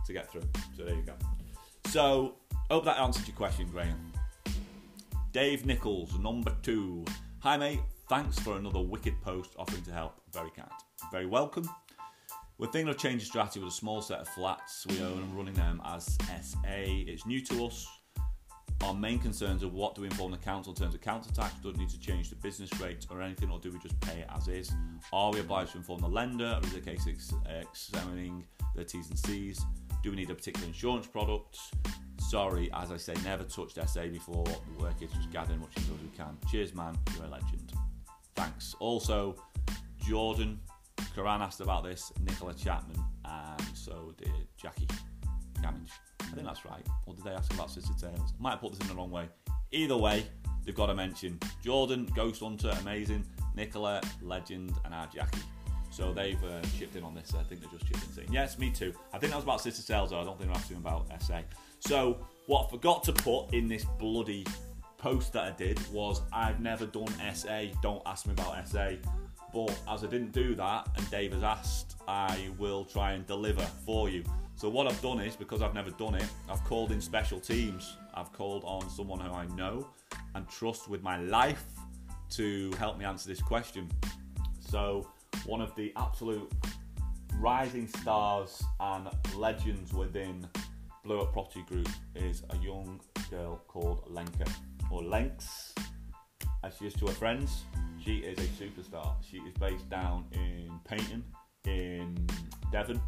to 0.08 0.12
get 0.12 0.30
through. 0.30 0.48
So 0.76 0.84
there 0.84 0.94
you 0.94 1.02
go. 1.02 1.14
So 1.86 2.34
hope 2.70 2.84
that 2.86 2.98
answered 2.98 3.28
your 3.28 3.36
question, 3.36 3.68
Graham. 3.70 4.12
Dave 5.32 5.64
Nichols, 5.64 6.18
number 6.18 6.52
two. 6.62 7.04
Hi 7.40 7.56
mate, 7.56 7.80
thanks 8.08 8.38
for 8.38 8.56
another 8.56 8.80
wicked 8.80 9.20
post 9.22 9.52
offering 9.56 9.82
to 9.82 9.92
help. 9.92 10.20
Very 10.32 10.50
kind. 10.50 10.70
Very 11.12 11.26
welcome. 11.26 11.68
We're 12.58 12.66
thinking 12.66 12.88
of 12.88 12.98
changing 12.98 13.26
strategy 13.26 13.60
with 13.60 13.68
a 13.68 13.76
small 13.76 14.02
set 14.02 14.18
of 14.18 14.28
flats 14.28 14.84
we 14.88 15.00
own 15.00 15.18
and 15.18 15.36
running 15.36 15.54
them 15.54 15.80
as 15.84 16.18
SA. 16.42 16.58
It's 16.66 17.24
new 17.24 17.40
to 17.44 17.66
us 17.66 17.86
our 18.84 18.94
main 18.94 19.18
concerns 19.18 19.64
are 19.64 19.68
what 19.68 19.94
do 19.94 20.02
we 20.02 20.06
inform 20.06 20.32
the 20.32 20.38
council 20.38 20.72
in 20.72 20.76
terms 20.76 20.94
of 20.94 21.00
council 21.00 21.32
tax? 21.32 21.54
Do 21.62 21.72
we 21.72 21.78
need 21.78 21.90
to 21.90 21.98
change 21.98 22.30
the 22.30 22.36
business 22.36 22.70
rate 22.80 23.06
or 23.10 23.20
anything, 23.20 23.50
or 23.50 23.58
do 23.58 23.72
we 23.72 23.78
just 23.80 23.98
pay 24.00 24.20
it 24.20 24.26
as 24.34 24.48
is? 24.48 24.72
Are 25.12 25.32
we 25.32 25.40
obliged 25.40 25.72
to 25.72 25.78
inform 25.78 26.00
the 26.00 26.08
lender, 26.08 26.58
or 26.60 26.66
is 26.66 26.74
it 26.74 26.78
a 26.78 26.80
case 26.80 27.06
examining 27.06 28.46
the 28.76 28.84
T's 28.84 29.10
and 29.10 29.18
C's? 29.18 29.60
Do 30.02 30.10
we 30.10 30.16
need 30.16 30.30
a 30.30 30.34
particular 30.34 30.66
insurance 30.66 31.06
product? 31.06 31.58
Sorry, 32.20 32.70
as 32.74 32.92
I 32.92 32.96
say, 32.96 33.14
never 33.24 33.44
touched 33.44 33.78
SA 33.88 34.06
before. 34.08 34.44
The 34.44 34.82
work 34.82 35.00
is 35.00 35.10
just 35.12 35.30
gathering 35.30 35.60
much 35.60 35.76
info 35.76 35.94
as 35.94 36.00
we 36.00 36.16
can. 36.16 36.36
Cheers, 36.50 36.74
man. 36.74 36.96
You're 37.16 37.26
a 37.26 37.30
legend. 37.30 37.72
Thanks. 38.34 38.74
Also, 38.80 39.36
Jordan 40.06 40.60
Karan 41.14 41.42
asked 41.42 41.60
about 41.60 41.84
this, 41.84 42.12
Nicola 42.24 42.54
Chapman, 42.54 43.02
and 43.24 43.62
so 43.74 44.14
did 44.16 44.30
Jackie 44.56 44.86
Gamage. 45.54 45.90
I 46.20 46.24
think 46.26 46.46
that's 46.46 46.64
right. 46.64 46.86
Or 47.06 47.14
did 47.14 47.24
they 47.24 47.30
ask 47.30 47.52
about 47.52 47.70
assisted 47.70 47.98
sales? 47.98 48.32
I 48.38 48.42
might 48.42 48.50
have 48.52 48.60
put 48.60 48.72
this 48.72 48.80
in 48.82 48.88
the 48.88 48.94
wrong 48.94 49.10
way. 49.10 49.28
Either 49.72 49.96
way, 49.96 50.26
they've 50.64 50.74
got 50.74 50.86
to 50.86 50.94
mention 50.94 51.38
Jordan, 51.64 52.08
Ghost 52.14 52.40
Hunter, 52.40 52.76
amazing, 52.80 53.24
Nicola, 53.56 54.00
legend, 54.22 54.74
and 54.84 54.94
our 54.94 55.06
Jackie. 55.08 55.40
So 55.98 56.12
they've 56.12 56.42
uh, 56.44 56.60
chipped 56.78 56.94
in 56.94 57.02
on 57.02 57.12
this. 57.12 57.34
I 57.36 57.42
think 57.42 57.60
they're 57.60 57.76
just 57.76 57.84
chipped 57.88 58.24
in 58.24 58.32
yes, 58.32 58.56
me 58.56 58.70
too. 58.70 58.94
I 59.12 59.18
think 59.18 59.32
that 59.32 59.36
was 59.36 59.42
about 59.42 59.58
assisted 59.58 59.84
sales, 59.84 60.10
though. 60.10 60.20
I 60.20 60.24
don't 60.24 60.38
think 60.38 60.48
they're 60.48 60.56
asking 60.56 60.76
about 60.76 61.06
SA. 61.20 61.40
So 61.80 62.24
what 62.46 62.66
I 62.66 62.70
forgot 62.70 63.02
to 63.02 63.12
put 63.12 63.52
in 63.52 63.66
this 63.66 63.84
bloody 63.98 64.46
post 64.96 65.32
that 65.32 65.42
I 65.42 65.50
did 65.50 65.80
was 65.92 66.22
I've 66.32 66.60
never 66.60 66.86
done 66.86 67.08
SA. 67.34 67.62
Don't 67.82 68.00
ask 68.06 68.26
me 68.26 68.32
about 68.32 68.68
SA. 68.68 68.90
But 69.52 69.76
as 69.88 70.04
I 70.04 70.06
didn't 70.06 70.30
do 70.30 70.54
that, 70.54 70.86
and 70.96 71.10
Dave 71.10 71.32
has 71.32 71.42
asked, 71.42 71.96
I 72.06 72.48
will 72.58 72.84
try 72.84 73.14
and 73.14 73.26
deliver 73.26 73.62
for 73.84 74.08
you. 74.08 74.22
So 74.54 74.68
what 74.68 74.86
I've 74.86 75.02
done 75.02 75.18
is, 75.18 75.34
because 75.34 75.62
I've 75.62 75.74
never 75.74 75.90
done 75.90 76.14
it, 76.14 76.26
I've 76.48 76.62
called 76.62 76.92
in 76.92 77.00
special 77.00 77.40
teams. 77.40 77.96
I've 78.14 78.32
called 78.32 78.62
on 78.64 78.88
someone 78.88 79.18
who 79.18 79.32
I 79.32 79.46
know 79.56 79.88
and 80.36 80.48
trust 80.48 80.88
with 80.88 81.02
my 81.02 81.18
life 81.18 81.64
to 82.36 82.70
help 82.78 82.98
me 82.98 83.04
answer 83.04 83.28
this 83.28 83.42
question. 83.42 83.90
So 84.60 85.08
one 85.48 85.62
of 85.62 85.74
the 85.76 85.92
absolute 85.96 86.52
rising 87.40 87.88
stars 87.88 88.62
and 88.80 89.08
legends 89.34 89.94
within 89.94 90.46
Blue 91.04 91.24
Property 91.32 91.64
Group 91.66 91.88
is 92.14 92.42
a 92.50 92.56
young 92.58 93.00
girl 93.30 93.62
called 93.66 94.04
Lenka, 94.08 94.44
or 94.90 95.02
Lenx, 95.02 95.74
as 96.62 96.76
she 96.76 96.86
is 96.86 96.94
to 96.94 97.06
her 97.06 97.12
friends. 97.12 97.62
She 98.04 98.18
is 98.18 98.38
a 98.38 98.62
superstar. 98.62 99.14
She 99.28 99.38
is 99.38 99.54
based 99.58 99.88
down 99.88 100.26
in 100.32 100.70
Paignton, 100.86 101.22
in 101.64 102.28
Devon, 102.70 103.00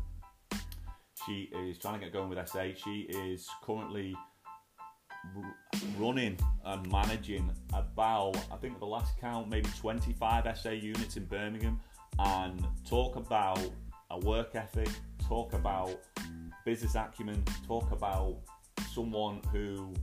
she 1.26 1.50
is 1.52 1.78
trying 1.78 1.94
to 1.94 2.00
get 2.00 2.12
going 2.12 2.30
with 2.30 2.48
SA. 2.48 2.68
She 2.74 3.02
is 3.02 3.46
currently 3.62 4.16
running 5.98 6.38
and 6.64 6.90
managing 6.90 7.50
about, 7.74 8.36
I 8.50 8.56
think 8.56 8.78
the 8.78 8.86
last 8.86 9.18
count, 9.20 9.48
maybe 9.48 9.68
25 9.78 10.58
SA 10.58 10.70
units 10.70 11.16
in 11.16 11.26
Birmingham. 11.26 11.78
And 12.18 12.66
talk 12.86 13.16
about 13.16 13.60
a 14.10 14.18
work 14.18 14.54
ethic, 14.54 14.88
talk 15.26 15.52
about 15.52 15.98
business 16.64 16.94
acumen, 16.94 17.42
talk 17.66 17.90
about 17.92 18.36
someone 18.92 19.40
who 19.52 19.94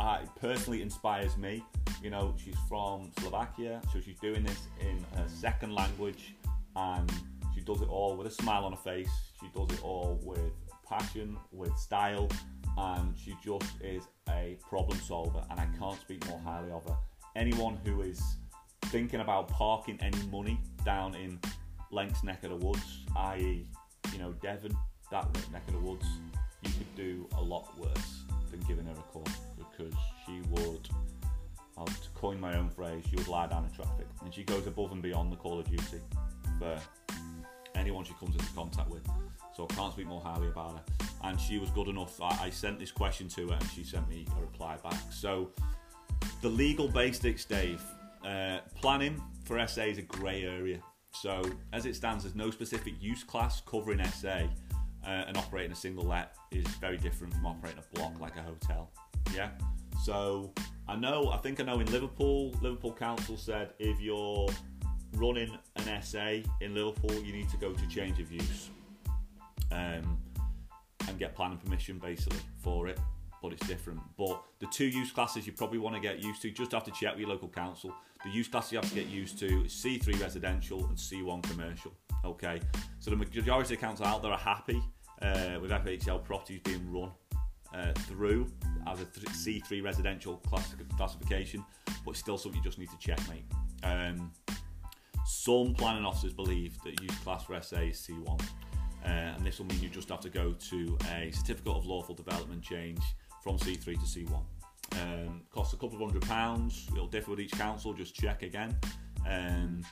uh, 0.00 0.20
personally 0.40 0.82
inspires 0.82 1.36
me. 1.36 1.62
You 2.02 2.10
know, 2.10 2.34
she's 2.42 2.56
from 2.68 3.10
Slovakia, 3.20 3.80
so 3.92 4.00
she's 4.00 4.18
doing 4.18 4.44
this 4.44 4.68
in 4.80 5.04
her 5.16 5.28
second 5.28 5.74
language 5.74 6.34
and 6.76 7.10
she 7.54 7.60
does 7.60 7.82
it 7.82 7.88
all 7.88 8.16
with 8.16 8.26
a 8.26 8.30
smile 8.30 8.64
on 8.64 8.72
her 8.72 8.78
face. 8.78 9.10
She 9.40 9.46
does 9.54 9.70
it 9.76 9.82
all 9.82 10.20
with 10.22 10.52
passion, 10.88 11.36
with 11.52 11.76
style, 11.76 12.28
and 12.76 13.14
she 13.18 13.34
just 13.44 13.66
is 13.82 14.04
a 14.28 14.56
problem 14.68 14.98
solver. 14.98 15.42
And 15.50 15.58
I 15.58 15.66
can't 15.78 16.00
speak 16.00 16.26
more 16.28 16.40
highly 16.40 16.70
of 16.70 16.84
her. 16.84 16.96
Anyone 17.36 17.78
who 17.84 18.02
is 18.02 18.22
thinking 18.86 19.20
about 19.20 19.48
parking 19.48 19.98
any 20.00 20.22
money 20.26 20.58
down 20.84 21.14
in 21.14 21.38
Lenks 21.90 22.22
neck 22.22 22.44
of 22.44 22.50
the 22.50 22.66
woods, 22.66 23.04
i.e., 23.16 23.66
you 24.12 24.18
know, 24.18 24.32
Devon, 24.42 24.76
that 25.10 25.26
neck 25.52 25.62
of 25.68 25.74
the 25.74 25.80
woods, 25.80 26.06
you 26.62 26.70
could 26.70 26.94
do 26.96 27.28
a 27.36 27.42
lot 27.42 27.68
worse 27.78 28.22
than 28.50 28.60
giving 28.60 28.86
her 28.86 28.92
a 28.92 29.12
call 29.12 29.24
because 29.56 29.94
she 30.24 30.40
would, 30.50 30.88
I'll 31.76 31.86
to 31.86 32.08
coin 32.14 32.40
my 32.40 32.56
own 32.56 32.68
phrase, 32.70 33.04
she 33.08 33.16
would 33.16 33.28
lie 33.28 33.46
down 33.46 33.64
in 33.64 33.70
traffic 33.70 34.06
and 34.24 34.32
she 34.32 34.42
goes 34.42 34.66
above 34.66 34.92
and 34.92 35.02
beyond 35.02 35.32
the 35.32 35.36
call 35.36 35.58
of 35.58 35.68
duty 35.68 36.00
for 36.58 36.78
anyone 37.74 38.04
she 38.04 38.14
comes 38.14 38.34
into 38.34 38.52
contact 38.54 38.90
with. 38.90 39.06
So 39.56 39.66
I 39.70 39.74
can't 39.74 39.92
speak 39.92 40.06
more 40.06 40.20
highly 40.20 40.48
about 40.48 40.72
her. 40.72 41.06
And 41.24 41.40
she 41.40 41.58
was 41.58 41.70
good 41.70 41.88
enough. 41.88 42.20
I, 42.20 42.44
I 42.44 42.50
sent 42.50 42.78
this 42.78 42.92
question 42.92 43.28
to 43.30 43.48
her 43.48 43.54
and 43.54 43.70
she 43.70 43.82
sent 43.82 44.08
me 44.08 44.26
a 44.36 44.40
reply 44.40 44.76
back. 44.82 45.00
So 45.10 45.50
the 46.42 46.48
legal 46.48 46.88
basics, 46.88 47.44
Dave. 47.44 47.82
Uh, 48.24 48.58
planning 48.80 49.22
for 49.44 49.66
SA 49.66 49.82
is 49.82 49.98
a 49.98 50.02
grey 50.02 50.44
area. 50.44 50.80
So 51.12 51.42
as 51.72 51.86
it 51.86 51.96
stands, 51.96 52.24
there's 52.24 52.36
no 52.36 52.50
specific 52.50 52.94
use 53.00 53.24
class 53.24 53.60
covering 53.60 54.04
SA. 54.04 54.48
Uh, 55.06 55.24
and 55.28 55.36
operating 55.38 55.70
a 55.72 55.76
single 55.76 56.04
let 56.04 56.34
is 56.50 56.66
very 56.80 56.98
different 56.98 57.32
from 57.32 57.46
operating 57.46 57.78
a 57.78 57.96
block 57.96 58.20
like 58.20 58.36
a 58.36 58.42
hotel. 58.42 58.90
Yeah. 59.34 59.50
So 60.04 60.52
I 60.88 60.96
know, 60.96 61.30
I 61.30 61.36
think 61.38 61.60
I 61.60 61.62
know 61.62 61.80
in 61.80 61.90
Liverpool, 61.92 62.54
Liverpool 62.60 62.92
Council 62.92 63.36
said 63.36 63.70
if 63.78 64.00
you're 64.00 64.48
running 65.14 65.56
an 65.76 66.02
SA 66.02 66.48
in 66.60 66.74
Liverpool, 66.74 67.14
you 67.22 67.32
need 67.32 67.48
to 67.50 67.56
go 67.56 67.72
to 67.72 67.88
change 67.88 68.20
of 68.20 68.30
use 68.30 68.70
um, 69.70 70.18
and 71.06 71.18
get 71.18 71.34
planning 71.34 71.58
permission 71.58 71.98
basically 71.98 72.40
for 72.62 72.88
it. 72.88 72.98
But 73.42 73.52
it's 73.52 73.66
different. 73.66 74.00
But 74.16 74.42
the 74.58 74.66
two 74.66 74.86
use 74.86 75.12
classes 75.12 75.46
you 75.46 75.52
probably 75.52 75.78
want 75.78 75.94
to 75.94 76.00
get 76.00 76.18
used 76.22 76.42
to, 76.42 76.50
just 76.50 76.72
have 76.72 76.84
to 76.84 76.90
check 76.90 77.12
with 77.12 77.20
your 77.20 77.28
local 77.28 77.48
council. 77.48 77.94
The 78.24 78.30
use 78.30 78.48
classes 78.48 78.72
you 78.72 78.78
have 78.78 78.88
to 78.88 78.94
get 78.94 79.06
used 79.06 79.38
to 79.38 79.64
is 79.64 79.72
C3 79.72 80.20
residential 80.20 80.84
and 80.86 80.96
C1 80.96 81.42
commercial. 81.44 81.92
Okay, 82.24 82.60
so 82.98 83.10
the 83.10 83.16
majority 83.16 83.74
of 83.74 83.80
councils 83.80 84.08
out 84.08 84.22
there 84.22 84.32
are 84.32 84.38
happy 84.38 84.82
uh, 85.22 85.58
with 85.60 85.70
FHL 85.70 86.24
properties 86.24 86.60
being 86.64 86.92
run 86.92 87.12
uh, 87.72 87.92
through 87.92 88.50
as 88.86 89.00
a 89.00 89.04
C3 89.04 89.82
residential 89.82 90.36
class- 90.38 90.74
classification, 90.96 91.64
but 92.04 92.12
it's 92.12 92.20
still 92.20 92.38
something 92.38 92.58
you 92.58 92.64
just 92.64 92.78
need 92.78 92.90
to 92.90 92.98
check, 92.98 93.20
mate. 93.28 93.44
Um, 93.84 94.32
some 95.26 95.74
planning 95.74 96.04
officers 96.04 96.32
believe 96.32 96.76
that 96.84 97.00
use 97.00 97.16
class 97.18 97.44
for 97.44 97.60
SA 97.60 97.76
is 97.76 98.08
C1, 98.08 98.40
uh, 99.04 99.08
and 99.08 99.44
this 99.44 99.58
will 99.58 99.66
mean 99.66 99.80
you 99.80 99.88
just 99.88 100.08
have 100.08 100.20
to 100.20 100.30
go 100.30 100.52
to 100.70 100.98
a 101.12 101.30
certificate 101.30 101.72
of 101.72 101.86
lawful 101.86 102.14
development 102.14 102.62
change 102.62 103.00
from 103.42 103.58
C3 103.58 103.84
to 103.84 103.92
C1. 103.92 104.42
Um, 104.92 105.42
costs 105.52 105.74
a 105.74 105.76
couple 105.76 106.02
of 106.02 106.10
hundred 106.10 106.22
pounds. 106.28 106.88
It'll 106.92 107.06
differ 107.06 107.32
with 107.32 107.40
each 107.40 107.52
council. 107.52 107.92
Just 107.92 108.14
check 108.14 108.42
again. 108.42 108.76
Um, 109.28 109.82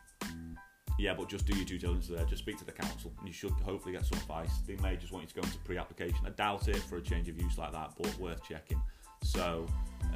yeah, 0.99 1.13
but 1.13 1.29
just 1.29 1.47
do 1.47 1.55
your 1.55 1.67
due 1.67 1.79
diligence 1.79 2.09
there. 2.09 2.25
Just 2.25 2.43
speak 2.43 2.59
to 2.59 2.65
the 2.65 2.73
council, 2.73 3.13
and 3.19 3.29
you 3.29 3.35
should 3.35 3.51
hopefully 3.65 3.93
get 3.93 4.07
some 4.07 4.19
advice. 4.19 4.61
They 4.67 4.77
may 4.77 4.97
just 4.97 5.13
want 5.13 5.25
you 5.25 5.29
to 5.29 5.35
go 5.35 5.43
into 5.43 5.59
pre-application. 5.59 6.19
I 6.25 6.31
doubt 6.31 6.69
it 6.69 6.77
for 6.77 6.97
a 6.97 7.03
change 7.03 7.29
of 7.29 7.41
use 7.41 7.59
like 7.59 7.73
that, 7.73 7.93
but 8.01 8.19
worth 8.19 8.43
checking. 8.43 8.81
So, 9.23 9.67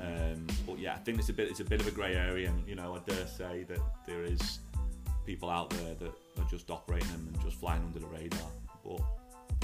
um, 0.01 0.47
but 0.67 0.79
yeah, 0.79 0.95
I 0.95 0.99
think 0.99 1.19
it's 1.19 1.29
a 1.29 1.35
bit 1.35 1.51
it's 1.51 1.61
a 1.61 1.65
bit 1.65 1.81
of 1.81 1.87
a 1.87 1.91
grey 1.91 2.15
area, 2.15 2.49
and 2.49 2.67
you 2.67 2.77
know, 2.77 2.95
I 2.95 3.11
dare 3.11 3.27
say 3.27 3.65
that 3.65 3.81
there 4.07 4.25
is 4.25 4.61
people 5.27 5.51
out 5.51 5.71
there 5.71 5.95
that 5.95 6.13
are 6.39 6.49
just 6.51 6.71
operating 6.71 7.09
them 7.09 7.29
and 7.33 7.43
just 7.43 7.61
flying 7.61 7.83
under 7.83 7.99
the 7.99 8.07
radar. 8.07 8.41
But 8.83 9.01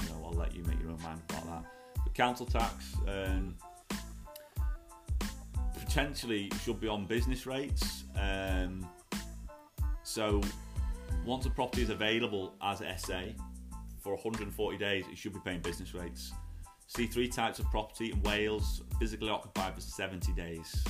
you 0.03 0.09
know, 0.09 0.25
I'll 0.25 0.37
let 0.37 0.55
you 0.55 0.63
make 0.65 0.79
your 0.79 0.91
own 0.91 1.01
mind 1.01 1.21
about 1.29 1.45
that. 1.45 1.76
Council 2.17 2.47
tax 2.47 2.95
um, 3.07 3.55
potentially 5.79 6.51
should 6.63 6.79
be 6.81 6.87
on 6.87 7.05
business 7.05 7.45
rates. 7.45 8.05
Um, 8.19 8.89
so 10.03 10.41
once 11.25 11.45
a 11.45 11.51
property 11.51 11.83
is 11.83 11.91
available 11.91 12.55
as 12.63 12.79
SA 12.97 13.21
for 14.01 14.15
140 14.15 14.77
days, 14.77 15.05
it 15.11 15.17
should 15.17 15.33
be 15.33 15.39
paying 15.45 15.61
business 15.61 15.93
rates. 15.93 16.33
See 16.87 17.05
three 17.05 17.27
types 17.27 17.59
of 17.59 17.65
property 17.65 18.11
in 18.11 18.21
Wales, 18.23 18.81
physically 18.99 19.29
occupied 19.29 19.75
for 19.75 19.81
70 19.81 20.33
days. 20.33 20.83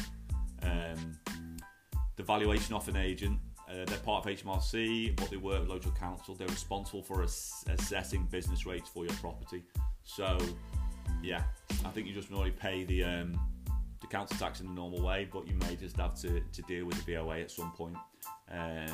Um, 0.64 1.18
the 2.16 2.24
Valuation 2.24 2.74
Office 2.74 2.96
Agency 2.96 3.38
uh, 3.70 3.84
they're 3.86 3.98
part 4.00 4.26
of 4.26 4.32
HMRC, 4.32 5.16
but 5.18 5.30
they 5.30 5.36
work 5.36 5.60
with 5.60 5.70
local 5.70 5.92
council. 5.92 6.36
They're 6.36 6.48
responsible 6.48 7.04
for 7.04 7.22
ass- 7.24 7.66
assessing 7.68 8.24
business 8.32 8.66
rates 8.66 8.90
for 8.90 9.06
your 9.06 9.14
property. 9.16 9.64
So, 10.04 10.38
yeah, 11.22 11.44
I 11.86 11.90
think 11.90 12.08
you 12.08 12.14
just 12.14 12.32
normally 12.32 12.52
pay 12.52 12.84
the 12.84 13.04
um, 13.04 13.40
the 14.02 14.08
council 14.08 14.38
tax 14.38 14.60
in 14.60 14.68
the 14.68 14.74
normal 14.74 15.02
way, 15.02 15.28
but 15.32 15.48
you 15.48 15.56
may 15.56 15.76
just 15.76 15.98
have 15.98 16.16
to, 16.22 16.40
to 16.40 16.62
deal 16.64 16.86
with 16.86 17.04
the 17.04 17.14
VOA 17.14 17.40
at 17.40 17.52
some 17.52 17.72
point. 17.72 17.96
Uh, 18.52 18.88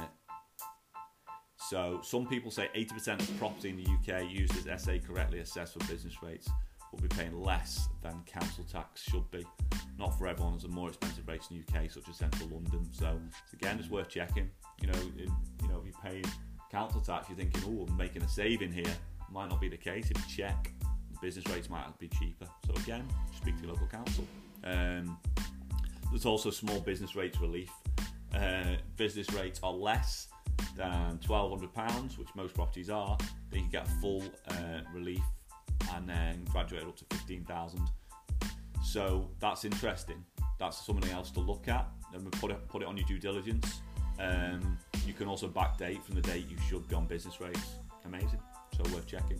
so 1.57 1.99
some 2.03 2.27
people 2.27 2.51
say 2.51 2.69
80% 2.75 3.19
of 3.21 3.37
property 3.37 3.69
in 3.69 3.77
the 3.77 4.15
UK 4.15 4.29
used 4.29 4.67
as 4.67 4.83
SA 4.83 4.93
correctly 5.05 5.39
assessed 5.39 5.73
for 5.73 5.79
business 5.91 6.21
rates 6.21 6.49
will 6.91 6.99
be 6.99 7.07
paying 7.07 7.41
less 7.41 7.89
than 8.01 8.21
council 8.25 8.63
tax 8.71 9.01
should 9.01 9.29
be. 9.31 9.45
Not 9.97 10.17
for 10.17 10.27
everyone, 10.27 10.53
there's 10.53 10.65
a 10.65 10.69
more 10.69 10.89
expensive 10.89 11.27
rates 11.27 11.49
in 11.49 11.57
the 11.57 11.79
UK, 11.79 11.89
such 11.89 12.07
as 12.09 12.17
central 12.17 12.49
London. 12.49 12.87
So 12.91 13.19
again, 13.53 13.79
it's 13.79 13.89
worth 13.89 14.09
checking. 14.09 14.49
You 14.81 14.87
know, 14.87 14.99
you 15.15 15.67
know, 15.67 15.79
if 15.79 15.85
you're 15.85 16.11
paying 16.11 16.25
council 16.71 17.01
tax, 17.01 17.29
you're 17.29 17.37
thinking, 17.37 17.61
oh, 17.65 17.85
I'm 17.89 17.97
making 17.97 18.21
a 18.21 18.27
saving 18.27 18.71
here. 18.71 18.93
Might 19.31 19.49
not 19.49 19.59
be 19.59 19.69
the 19.69 19.77
case. 19.77 20.11
If 20.11 20.17
you 20.17 20.43
check, 20.43 20.71
business 21.23 21.47
rates 21.47 21.69
might 21.69 21.97
be 21.97 22.09
cheaper. 22.09 22.45
So 22.67 22.73
again, 22.83 23.07
speak 23.33 23.55
to 23.55 23.63
your 23.63 23.71
local 23.71 23.87
council. 23.87 24.27
Um, 24.65 25.17
there's 26.11 26.25
also 26.25 26.51
small 26.51 26.81
business 26.81 27.15
rates 27.15 27.39
relief. 27.39 27.71
Uh, 28.35 28.75
business 28.97 29.31
rates 29.31 29.61
are 29.63 29.71
less 29.71 30.27
than 30.75 31.17
£1,200, 31.25 32.17
which 32.17 32.27
most 32.35 32.53
properties 32.53 32.89
are. 32.89 33.17
Then 33.49 33.63
you 33.63 33.69
can 33.69 33.71
get 33.71 33.87
full 34.01 34.21
uh, 34.49 34.81
relief 34.93 35.21
and 35.93 36.09
then 36.09 36.45
graduate 36.51 36.83
up 36.83 36.97
to 36.97 37.05
15000 37.15 37.79
So 38.83 39.29
that's 39.39 39.63
interesting. 39.63 40.25
That's 40.59 40.85
something 40.85 41.09
else 41.09 41.31
to 41.31 41.39
look 41.39 41.69
at. 41.69 41.87
We 42.13 42.29
put 42.31 42.51
it, 42.51 42.67
put 42.67 42.81
it 42.81 42.87
on 42.87 42.97
your 42.97 43.07
due 43.07 43.17
diligence. 43.17 43.79
Um, 44.19 44.77
you 45.07 45.13
can 45.13 45.27
also 45.29 45.47
backdate 45.47 46.03
from 46.03 46.15
the 46.15 46.21
date 46.21 46.47
you 46.49 46.57
should 46.69 46.85
be 46.89 46.95
on 46.95 47.07
business 47.07 47.39
rates. 47.39 47.75
Amazing. 48.03 48.39
So 48.75 48.83
worth 48.93 49.07
checking. 49.07 49.39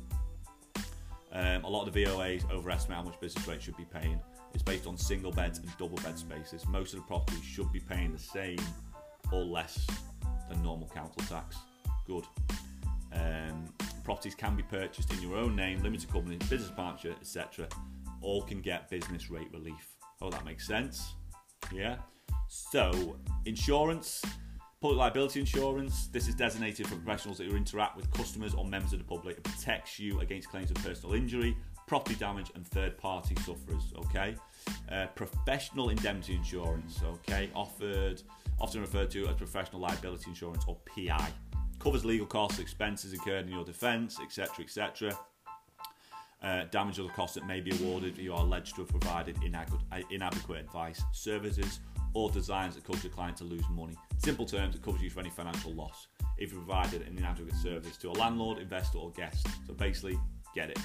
Um, 1.33 1.63
a 1.63 1.69
lot 1.69 1.87
of 1.87 1.93
the 1.93 2.03
VOAs 2.03 2.49
overestimate 2.51 2.97
how 2.97 3.03
much 3.03 3.19
business 3.19 3.47
rates 3.47 3.65
should 3.65 3.75
be 3.75 3.85
paying. 3.85 4.19
It's 4.53 4.61
based 4.61 4.85
on 4.85 4.97
single 4.97 5.31
beds 5.31 5.57
and 5.57 5.67
double 5.79 5.97
bed 5.97 6.17
spaces. 6.17 6.67
Most 6.67 6.93
of 6.93 6.99
the 6.99 7.05
properties 7.07 7.43
should 7.43 7.71
be 7.71 7.79
paying 7.79 8.13
the 8.13 8.19
same 8.19 8.59
or 9.31 9.43
less 9.43 9.85
than 10.47 10.61
normal 10.61 10.87
council 10.89 11.23
tax. 11.27 11.57
Good. 12.05 12.25
Um, 13.13 13.65
properties 14.03 14.35
can 14.35 14.55
be 14.55 14.63
purchased 14.63 15.11
in 15.11 15.21
your 15.21 15.35
own 15.35 15.55
name, 15.55 15.81
limited 15.81 16.11
company, 16.11 16.37
business 16.37 16.71
partnership, 16.75 17.17
etc. 17.19 17.67
All 18.21 18.43
can 18.43 18.61
get 18.61 18.89
business 18.89 19.31
rate 19.31 19.47
relief. 19.51 19.95
Oh, 20.21 20.29
that 20.29 20.45
makes 20.45 20.67
sense. 20.67 21.15
Yeah. 21.73 21.97
So, 22.47 23.17
insurance, 23.45 24.21
public 24.83 24.99
liability 24.99 25.39
insurance. 25.39 26.07
This 26.07 26.27
is 26.27 26.35
designated 26.35 26.85
for 26.87 26.97
professionals 26.97 27.37
that 27.37 27.47
interact 27.47 27.95
with 27.95 28.11
customers 28.11 28.53
or 28.53 28.65
members 28.65 28.91
of 28.91 28.99
the 28.99 29.05
public. 29.05 29.37
It 29.37 29.43
protects 29.45 29.97
you 29.97 30.19
against 30.19 30.49
claims 30.49 30.71
of 30.71 30.75
personal 30.83 31.15
injury, 31.15 31.55
property 31.87 32.15
damage, 32.15 32.51
and 32.53 32.67
third-party 32.67 33.35
sufferers. 33.45 33.93
Okay. 33.97 34.35
Uh, 34.91 35.05
professional 35.15 35.87
indemnity 35.87 36.35
insurance. 36.35 36.99
Okay, 37.01 37.49
offered 37.55 38.23
often 38.59 38.81
referred 38.81 39.09
to 39.11 39.25
as 39.29 39.35
professional 39.37 39.79
liability 39.79 40.25
insurance 40.27 40.65
or 40.67 40.75
PI. 40.93 41.29
Covers 41.79 42.03
legal 42.03 42.27
costs, 42.27 42.59
expenses 42.59 43.13
incurred 43.13 43.45
in 43.45 43.53
your 43.53 43.63
defence, 43.63 44.19
etc., 44.21 44.65
etc. 44.65 45.17
Uh, 46.41 46.65
damage 46.71 46.99
or 46.99 47.03
the 47.03 47.13
costs 47.13 47.35
that 47.35 47.47
may 47.47 47.61
be 47.61 47.71
awarded 47.71 48.15
if 48.15 48.19
you 48.19 48.33
are 48.33 48.41
alleged 48.41 48.75
to 48.75 48.81
have 48.81 48.89
provided 48.89 49.37
inadequate 50.11 50.59
advice, 50.59 51.01
services, 51.13 51.79
or 52.13 52.29
designs 52.29 52.75
that 52.75 52.83
cause 52.83 53.03
your 53.03 53.11
client 53.11 53.37
to 53.37 53.43
lose 53.43 53.63
money. 53.69 53.95
Simple 54.17 54.45
terms, 54.45 54.75
it 54.75 54.81
covers 54.81 55.01
you 55.01 55.09
for 55.09 55.19
any 55.19 55.29
financial 55.29 55.73
loss 55.73 56.07
if 56.37 56.51
you 56.51 56.57
provided 56.59 57.01
an 57.07 57.17
inadequate 57.17 57.55
service 57.55 57.97
to 57.97 58.09
a 58.09 58.13
landlord, 58.13 58.59
investor, 58.59 58.97
or 58.97 59.11
guest. 59.11 59.47
So 59.67 59.73
basically, 59.73 60.19
get 60.53 60.69
it. 60.69 60.79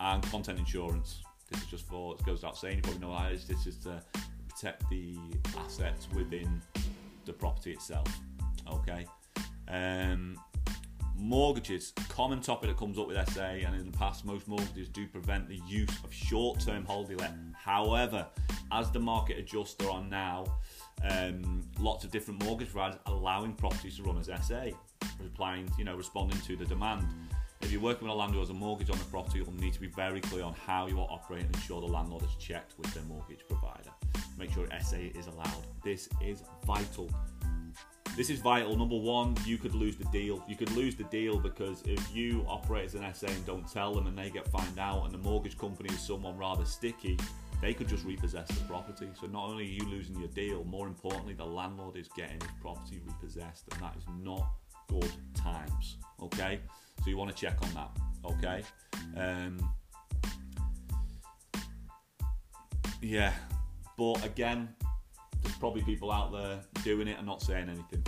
And 0.00 0.22
content 0.30 0.58
insurance. 0.58 1.22
This 1.50 1.62
is 1.62 1.68
just 1.68 1.86
for, 1.86 2.14
it 2.14 2.24
goes 2.24 2.38
without 2.38 2.56
saying, 2.56 2.76
you 2.76 2.82
probably 2.82 3.00
know 3.00 3.10
what 3.10 3.22
that 3.22 3.32
is. 3.32 3.46
This 3.46 3.66
is 3.66 3.76
to 3.78 4.02
protect 4.48 4.88
the 4.88 5.16
assets 5.58 6.08
within 6.14 6.62
the 7.24 7.32
property 7.32 7.72
itself. 7.72 8.06
Okay. 8.70 9.06
Um, 9.68 10.36
mortgages, 11.20 11.92
common 12.08 12.40
topic 12.40 12.70
that 12.70 12.78
comes 12.78 12.98
up 12.98 13.08
with 13.08 13.28
SA, 13.32 13.42
and 13.42 13.74
in 13.74 13.90
the 13.90 13.96
past, 13.96 14.24
most 14.24 14.48
mortgages 14.48 14.88
do 14.88 15.06
prevent 15.06 15.48
the 15.48 15.60
use 15.66 15.90
of 16.02 16.12
short 16.12 16.60
term 16.60 16.86
let. 16.88 17.32
However, 17.54 18.26
as 18.72 18.90
the 18.90 18.98
market 18.98 19.38
adjusts, 19.38 19.74
there 19.74 19.90
are 19.90 20.02
now 20.02 20.46
um, 21.08 21.62
lots 21.78 22.04
of 22.04 22.10
different 22.10 22.42
mortgage 22.44 22.70
providers 22.70 22.98
allowing 23.06 23.54
properties 23.54 23.96
to 23.96 24.02
run 24.02 24.18
as 24.18 24.30
SA, 24.46 24.66
replying, 25.22 25.70
you 25.78 25.84
know, 25.84 25.96
responding 25.96 26.40
to 26.42 26.56
the 26.56 26.64
demand. 26.64 27.06
If 27.60 27.70
you're 27.70 27.82
working 27.82 28.08
with 28.08 28.14
a 28.14 28.18
landlord 28.18 28.48
has 28.48 28.50
a 28.50 28.58
mortgage 28.58 28.90
on 28.90 28.98
the 28.98 29.04
property, 29.04 29.38
you'll 29.38 29.52
need 29.52 29.74
to 29.74 29.80
be 29.80 29.88
very 29.88 30.20
clear 30.20 30.42
on 30.42 30.54
how 30.66 30.86
you 30.86 30.98
are 30.98 31.08
operating 31.10 31.46
and 31.46 31.54
ensure 31.56 31.80
the 31.80 31.86
landlord 31.86 32.22
has 32.22 32.34
checked 32.36 32.74
with 32.78 32.92
their 32.94 33.02
mortgage 33.04 33.40
provider. 33.48 33.90
Make 34.38 34.52
sure 34.52 34.66
SA 34.82 34.96
is 34.96 35.26
allowed. 35.26 35.66
This 35.84 36.08
is 36.22 36.42
vital. 36.64 37.10
This 38.16 38.28
is 38.28 38.40
vital. 38.40 38.76
Number 38.76 38.96
one, 38.96 39.36
you 39.46 39.56
could 39.56 39.74
lose 39.74 39.96
the 39.96 40.04
deal. 40.06 40.44
You 40.48 40.56
could 40.56 40.70
lose 40.72 40.96
the 40.96 41.04
deal 41.04 41.38
because 41.38 41.82
if 41.86 42.14
you 42.14 42.44
operate 42.48 42.86
as 42.86 42.94
an 42.94 43.14
SA 43.14 43.28
and 43.28 43.46
don't 43.46 43.70
tell 43.70 43.94
them 43.94 44.06
and 44.06 44.18
they 44.18 44.30
get 44.30 44.46
found 44.48 44.78
out 44.78 45.04
and 45.04 45.14
the 45.14 45.18
mortgage 45.18 45.56
company 45.56 45.88
is 45.94 46.00
someone 46.00 46.36
rather 46.36 46.64
sticky, 46.64 47.16
they 47.60 47.74
could 47.74 47.88
just 47.88 48.04
repossess 48.04 48.48
the 48.48 48.64
property. 48.64 49.08
So 49.20 49.26
not 49.26 49.48
only 49.48 49.64
are 49.64 49.68
you 49.68 49.84
losing 49.88 50.18
your 50.18 50.28
deal, 50.28 50.64
more 50.64 50.86
importantly, 50.86 51.34
the 51.34 51.44
landlord 51.44 51.96
is 51.96 52.08
getting 52.16 52.40
his 52.40 52.50
property 52.60 53.00
repossessed, 53.06 53.64
and 53.72 53.82
that 53.82 53.94
is 53.96 54.04
not 54.22 54.46
good 54.88 55.12
times. 55.34 55.96
Okay, 56.22 56.60
so 57.02 57.10
you 57.10 57.16
want 57.16 57.34
to 57.34 57.36
check 57.36 57.56
on 57.62 57.72
that. 57.74 57.90
Okay, 58.24 58.62
um, 59.16 59.58
yeah, 63.02 63.32
but 63.96 64.24
again, 64.24 64.68
there's 65.42 65.56
probably 65.56 65.82
people 65.82 66.10
out 66.10 66.32
there 66.32 66.60
doing 66.82 67.08
it 67.08 67.18
and 67.18 67.26
not 67.26 67.42
saying 67.42 67.68
anything. 67.68 68.04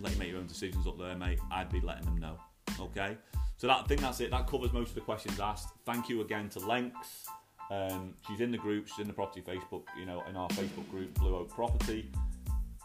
Let 0.00 0.12
you 0.12 0.18
make 0.18 0.28
your 0.30 0.38
own 0.38 0.46
decisions 0.46 0.86
up 0.86 0.98
there, 0.98 1.14
mate. 1.14 1.38
I'd 1.50 1.70
be 1.70 1.80
letting 1.80 2.06
them 2.06 2.18
know. 2.18 2.38
Okay. 2.80 3.16
So 3.56 3.66
that 3.66 3.80
I 3.80 3.82
think 3.86 4.00
that's 4.00 4.20
it. 4.20 4.30
That 4.30 4.46
covers 4.46 4.72
most 4.72 4.90
of 4.90 4.94
the 4.94 5.02
questions 5.02 5.38
asked. 5.38 5.68
Thank 5.84 6.08
you 6.08 6.22
again 6.22 6.48
to 6.50 6.60
Lenx. 6.60 7.26
Um, 7.70 8.14
she's 8.26 8.40
in 8.40 8.50
the 8.50 8.58
group. 8.58 8.88
She's 8.88 9.00
in 9.00 9.06
the 9.06 9.12
property 9.12 9.42
Facebook. 9.42 9.82
You 9.98 10.06
know, 10.06 10.22
in 10.28 10.36
our 10.36 10.48
Facebook 10.48 10.90
group, 10.90 11.12
Blue 11.14 11.36
Oak 11.36 11.50
Property. 11.50 12.10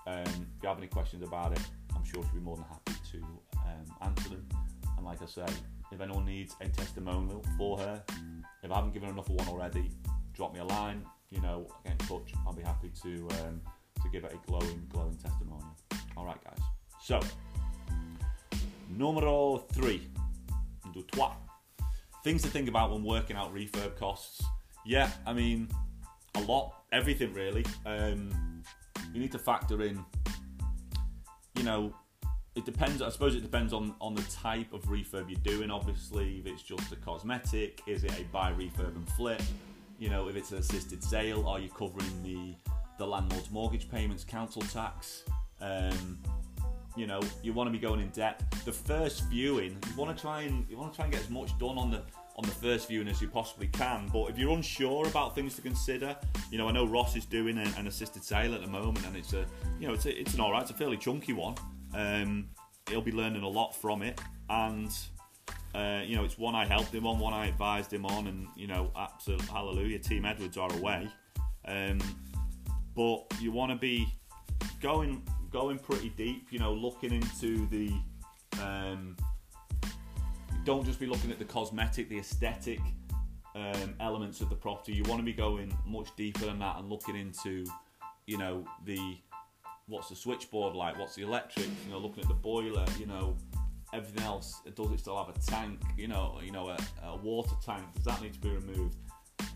Um, 0.05 0.23
if 0.23 0.61
you 0.61 0.69
have 0.69 0.77
any 0.77 0.87
questions 0.87 1.23
about 1.23 1.53
it, 1.53 1.61
I'm 1.95 2.03
sure 2.03 2.21
she'll 2.23 2.33
be 2.33 2.39
more 2.41 2.57
than 2.57 2.65
happy 2.65 2.93
to 3.13 3.17
um, 3.57 3.95
answer 4.01 4.29
them. 4.29 4.47
And 4.97 5.05
like 5.05 5.21
I 5.21 5.25
say, 5.25 5.45
if 5.91 6.01
anyone 6.01 6.25
needs 6.25 6.55
a 6.61 6.67
testimonial 6.67 7.43
for 7.57 7.79
her, 7.79 8.03
if 8.61 8.71
I 8.71 8.75
haven't 8.75 8.93
given 8.93 9.09
enough 9.09 9.29
of 9.29 9.35
one 9.35 9.47
already, 9.47 9.89
drop 10.33 10.53
me 10.53 10.59
a 10.59 10.65
line. 10.65 11.05
You 11.35 11.41
know, 11.41 11.67
get 11.83 11.91
in 11.91 11.97
touch. 12.07 12.33
I'll 12.47 12.53
be 12.53 12.63
happy 12.63 12.91
to 13.03 13.27
um, 13.43 13.61
to 14.01 14.09
give 14.11 14.23
it 14.23 14.33
a 14.33 14.47
glowing, 14.47 14.87
glowing 14.89 15.15
testimonial. 15.15 15.75
All 16.15 16.25
right, 16.25 16.41
guys. 16.43 16.59
So, 17.03 17.19
numero 18.89 19.57
three, 19.73 20.07
do 20.93 21.03
trois. 21.11 21.33
Things 22.23 22.41
to 22.43 22.47
think 22.47 22.69
about 22.69 22.91
when 22.91 23.03
working 23.03 23.35
out 23.35 23.53
refurb 23.53 23.97
costs. 23.97 24.41
Yeah, 24.85 25.11
I 25.27 25.33
mean, 25.33 25.69
a 26.35 26.41
lot, 26.41 26.73
everything 26.91 27.33
really. 27.33 27.65
Um, 27.85 28.63
you 29.13 29.19
need 29.19 29.31
to 29.33 29.39
factor 29.39 29.83
in, 29.83 30.03
you 31.55 31.63
know, 31.63 31.93
it 32.55 32.65
depends. 32.65 33.01
I 33.01 33.09
suppose 33.09 33.35
it 33.35 33.41
depends 33.41 33.73
on 33.73 33.93
on 33.99 34.15
the 34.15 34.23
type 34.23 34.73
of 34.73 34.83
refurb 34.85 35.29
you're 35.29 35.55
doing. 35.55 35.69
Obviously, 35.69 36.39
if 36.39 36.47
it's 36.47 36.63
just 36.63 36.91
a 36.91 36.95
cosmetic, 36.95 37.81
is 37.85 38.03
it 38.03 38.17
a 38.17 38.23
buy 38.31 38.51
refurb 38.53 38.95
and 38.95 39.07
flip? 39.09 39.41
You 39.97 40.09
know, 40.09 40.27
if 40.27 40.35
it's 40.35 40.51
an 40.51 40.57
assisted 40.57 41.03
sale, 41.03 41.47
are 41.47 41.59
you 41.59 41.69
covering 41.69 42.23
the 42.23 42.55
the 42.97 43.05
landlord's 43.05 43.51
mortgage 43.51 43.89
payments, 43.89 44.23
council 44.23 44.61
tax? 44.63 45.23
Um, 45.61 46.19
you 46.95 47.07
know, 47.07 47.19
you 47.43 47.53
want 47.53 47.67
to 47.67 47.71
be 47.71 47.79
going 47.79 47.99
in 47.99 48.09
depth. 48.09 48.63
The 48.65 48.71
first 48.71 49.25
viewing, 49.25 49.77
you 49.89 49.95
want 49.97 50.15
to 50.15 50.21
try 50.21 50.43
and 50.43 50.65
you 50.69 50.77
want 50.77 50.93
to 50.93 50.95
try 50.95 51.05
and 51.05 51.13
get 51.13 51.21
as 51.21 51.29
much 51.29 51.57
done 51.59 51.77
on 51.77 51.91
the 51.91 52.01
on 52.37 52.43
the 52.43 52.51
first 52.51 52.89
viewing 52.89 53.07
as 53.07 53.21
you 53.21 53.29
possibly 53.29 53.67
can. 53.67 54.09
But 54.11 54.29
if 54.29 54.37
you're 54.37 54.51
unsure 54.51 55.07
about 55.07 55.35
things 55.35 55.55
to 55.55 55.61
consider, 55.61 56.15
you 56.51 56.57
know, 56.57 56.67
I 56.67 56.71
know 56.71 56.85
Ross 56.85 57.15
is 57.15 57.25
doing 57.25 57.57
an, 57.57 57.73
an 57.77 57.87
assisted 57.87 58.23
sale 58.23 58.53
at 58.53 58.61
the 58.61 58.67
moment, 58.67 59.05
and 59.05 59.15
it's 59.15 59.33
a 59.33 59.45
you 59.79 59.87
know 59.87 59.93
it's 59.93 60.05
a, 60.05 60.19
it's 60.19 60.33
an 60.33 60.41
alright, 60.41 60.63
it's 60.63 60.71
a 60.71 60.75
fairly 60.75 60.97
chunky 60.97 61.33
one. 61.33 61.55
Um, 61.93 62.49
he'll 62.89 63.01
be 63.01 63.11
learning 63.11 63.43
a 63.43 63.47
lot 63.47 63.75
from 63.75 64.01
it, 64.01 64.19
and 64.49 64.91
uh, 65.73 66.01
you 66.05 66.15
know, 66.15 66.23
it's 66.23 66.37
one 66.37 66.55
I 66.55 66.65
helped 66.65 66.93
him 66.93 67.05
on, 67.05 67.19
one 67.19 67.33
I 67.33 67.47
advised 67.47 67.91
him 67.91 68.05
on, 68.05 68.27
and 68.27 68.47
you 68.55 68.67
know, 68.67 68.91
absolute 68.95 69.41
hallelujah, 69.41 69.99
Team 69.99 70.25
Edwards 70.25 70.57
are 70.57 70.71
away. 70.73 71.09
Um, 71.65 71.99
but 72.95 73.25
you 73.41 73.51
want 73.51 73.71
to 73.71 73.77
be 73.77 74.07
going 74.81 75.21
going 75.51 75.79
pretty 75.79 76.09
deep. 76.09 76.47
You 76.51 76.59
know, 76.59 76.73
looking 76.73 77.13
into 77.13 77.67
the. 77.67 77.91
Um, 78.61 79.17
don't 80.63 80.83
just 80.83 80.99
be 80.99 81.05
looking 81.05 81.29
at 81.29 81.37
the 81.37 81.45
cosmetic, 81.45 82.09
the 82.09 82.17
aesthetic 82.17 82.79
um, 83.55 83.95
elements 83.99 84.41
of 84.41 84.49
the 84.49 84.55
property. 84.55 84.93
You 84.93 85.03
want 85.03 85.19
to 85.19 85.25
be 85.25 85.33
going 85.33 85.75
much 85.85 86.09
deeper 86.15 86.45
than 86.45 86.59
that 86.59 86.77
and 86.77 86.89
looking 86.89 87.15
into, 87.15 87.65
you 88.25 88.37
know, 88.37 88.65
the 88.85 89.17
what's 89.87 90.09
the 90.09 90.15
switchboard 90.15 90.73
like, 90.73 90.97
what's 90.97 91.15
the 91.15 91.21
electric, 91.21 91.67
you 91.85 91.91
know, 91.91 91.99
looking 91.99 92.23
at 92.23 92.27
the 92.27 92.33
boiler, 92.33 92.85
you 92.99 93.05
know, 93.05 93.37
everything 93.95 94.23
else 94.23 94.61
does 94.75 94.91
it 94.91 94.99
still 94.99 95.17
have 95.17 95.35
a 95.35 95.39
tank 95.39 95.79
you 95.97 96.07
know 96.07 96.39
you 96.43 96.51
know 96.51 96.69
a, 96.69 96.77
a, 97.03 97.15
water 97.15 97.55
tank 97.65 97.83
does 97.95 98.03
that 98.03 98.21
need 98.21 98.33
to 98.33 98.39
be 98.39 98.49
removed 98.49 98.95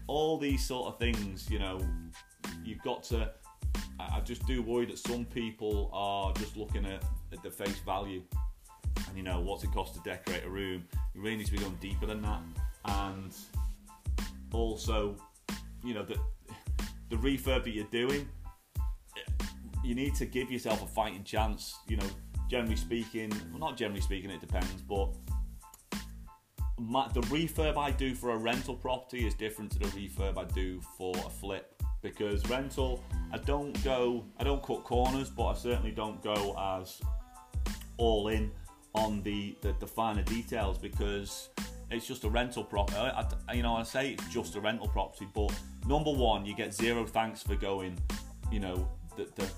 all 0.10 0.38
these 0.38 0.65
sort 0.65 0.88
of 0.88 0.99
things, 0.99 1.47
you 1.49 1.60
know, 1.60 1.80
you've 2.63 2.82
got 2.82 3.04
to. 3.04 3.32
I 3.99 4.21
just 4.21 4.45
do 4.47 4.62
worry 4.62 4.86
that 4.88 4.97
some 4.97 5.25
people 5.25 5.89
are 5.93 6.34
just 6.34 6.58
looking 6.58 6.86
at, 6.86 7.04
at 7.32 7.43
the 7.43 7.52
face 7.52 7.80
value, 7.86 8.23
and 9.08 9.15
you 9.15 9.23
know, 9.23 9.39
what's 9.39 9.63
it 9.63 9.71
cost 9.71 9.93
to 9.95 10.02
decorate 10.02 10.45
a 10.45 10.49
room? 10.49 10.84
You 11.13 11.21
really 11.21 11.38
need 11.38 11.45
to 11.45 11.52
be 11.52 11.60
going 11.60 11.78
deeper 11.80 12.08
than 12.08 12.21
that, 12.23 12.41
and 12.86 13.36
also, 14.52 15.15
you 15.84 15.93
know, 15.93 16.04
the 16.04 16.17
the 17.10 17.17
refurb 17.17 17.63
that 17.65 17.71
you're 17.71 17.86
doing, 17.86 18.28
eh, 18.80 19.45
you 19.84 19.93
need 19.93 20.15
to 20.15 20.25
give 20.25 20.52
yourself 20.52 20.82
a 20.82 20.88
fighting 20.88 21.23
chance. 21.23 21.78
You 21.88 21.97
know, 21.97 22.10
generally 22.49 22.75
speaking, 22.75 23.31
well, 23.51 23.59
not 23.59 23.77
generally 23.77 24.01
speaking, 24.01 24.29
it 24.31 24.41
depends, 24.41 24.81
but 24.81 25.09
my, 26.79 27.07
the 27.13 27.21
refurb 27.21 27.77
I 27.77 27.91
do 27.91 28.15
for 28.15 28.31
a 28.31 28.38
rental 28.38 28.75
property 28.75 29.25
is 29.27 29.33
different 29.33 29.71
to 29.73 29.79
the 29.79 29.85
refurb 29.88 30.38
I 30.38 30.45
do 30.45 30.81
for 30.97 31.15
a 31.17 31.29
flip 31.29 31.81
because 32.01 32.47
rental 32.49 33.03
I 33.33 33.38
don't 33.38 33.81
go 33.83 34.23
I 34.39 34.45
don't 34.45 34.63
cut 34.63 34.85
corners 34.85 35.29
but 35.29 35.47
I 35.47 35.53
certainly 35.55 35.91
don't 35.91 36.23
go 36.23 36.57
as 36.57 37.01
all 37.97 38.29
in 38.29 38.51
on 38.95 39.21
the 39.23 39.57
the, 39.62 39.75
the 39.81 39.88
finer 39.88 40.23
details 40.23 40.77
because 40.77 41.49
it's 41.91 42.07
just 42.07 42.23
a 42.23 42.29
rental 42.29 42.63
property 42.63 42.97
I, 42.97 43.25
I, 43.49 43.53
you 43.53 43.63
know 43.63 43.75
I 43.75 43.83
say 43.83 44.12
it's 44.12 44.29
just 44.29 44.55
a 44.55 44.62
rental 44.62 44.88
property 44.88 45.27
but 45.35 45.53
number 45.85 46.12
one 46.12 46.45
you 46.45 46.55
get 46.55 46.73
zero 46.73 47.05
thanks 47.05 47.43
for 47.43 47.55
going 47.55 47.99
you 48.49 48.62
know 48.62 48.89
the 49.17 49.27
the 49.35 49.51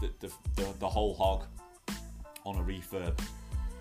the, 0.00 0.10
the, 0.18 0.32
the, 0.56 0.74
the 0.80 0.88
whole 0.88 1.14
hog 1.14 1.44
on 2.46 2.56
a 2.56 2.62
refurb 2.62 3.20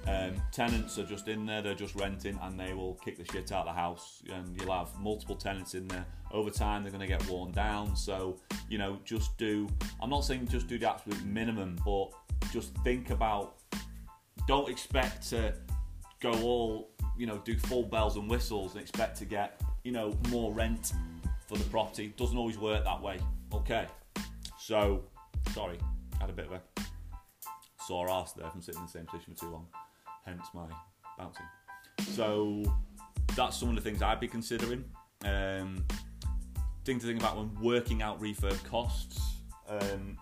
um, 0.07 0.35
tenants 0.51 0.99
are 0.99 1.05
just 1.05 1.27
in 1.27 1.45
there, 1.45 1.61
they're 1.61 1.73
just 1.73 1.95
renting, 1.95 2.37
and 2.43 2.59
they 2.59 2.73
will 2.73 2.93
kick 3.03 3.17
the 3.17 3.25
shit 3.25 3.51
out 3.51 3.67
of 3.67 3.73
the 3.73 3.79
house. 3.79 4.21
And 4.31 4.59
you'll 4.59 4.73
have 4.73 4.89
multiple 4.99 5.35
tenants 5.35 5.73
in 5.73 5.87
there. 5.87 6.05
Over 6.31 6.49
time, 6.49 6.83
they're 6.83 6.91
going 6.91 7.01
to 7.01 7.07
get 7.07 7.27
worn 7.27 7.51
down. 7.51 7.95
So, 7.95 8.37
you 8.69 8.77
know, 8.77 8.99
just 9.03 9.35
do, 9.37 9.67
I'm 10.01 10.09
not 10.09 10.23
saying 10.23 10.47
just 10.47 10.67
do 10.67 10.77
the 10.77 10.89
absolute 10.89 11.23
minimum, 11.25 11.79
but 11.83 12.09
just 12.51 12.75
think 12.83 13.09
about, 13.09 13.55
don't 14.47 14.69
expect 14.69 15.27
to 15.29 15.53
go 16.19 16.33
all, 16.33 16.89
you 17.17 17.25
know, 17.25 17.39
do 17.39 17.57
full 17.57 17.83
bells 17.83 18.15
and 18.15 18.29
whistles 18.29 18.73
and 18.73 18.81
expect 18.81 19.17
to 19.17 19.25
get, 19.25 19.59
you 19.83 19.91
know, 19.91 20.13
more 20.29 20.53
rent 20.53 20.93
for 21.47 21.57
the 21.57 21.63
property. 21.65 22.13
Doesn't 22.15 22.37
always 22.37 22.59
work 22.59 22.83
that 22.83 23.01
way. 23.01 23.19
Okay. 23.53 23.87
So, 24.59 25.03
sorry, 25.51 25.79
had 26.19 26.29
a 26.29 26.33
bit 26.33 26.45
of 26.45 26.51
a 26.53 26.61
sore 27.87 28.09
ass 28.09 28.33
there 28.33 28.49
from 28.49 28.61
sitting 28.61 28.81
in 28.81 28.85
the 28.85 28.91
same 28.91 29.05
position 29.05 29.33
for 29.33 29.39
too 29.41 29.51
long 29.51 29.67
hence 30.25 30.47
my 30.53 30.65
bouncing. 31.17 31.45
So 32.01 32.63
that's 33.35 33.57
some 33.57 33.69
of 33.69 33.75
the 33.75 33.81
things 33.81 34.01
I'd 34.01 34.19
be 34.19 34.27
considering. 34.27 34.83
Um, 35.23 35.85
thing 36.83 36.99
to 36.99 37.05
think 37.05 37.19
about 37.19 37.37
when 37.37 37.51
working 37.61 38.01
out 38.01 38.19
refurb 38.21 38.61
costs. 38.65 39.21
Um, 39.67 40.17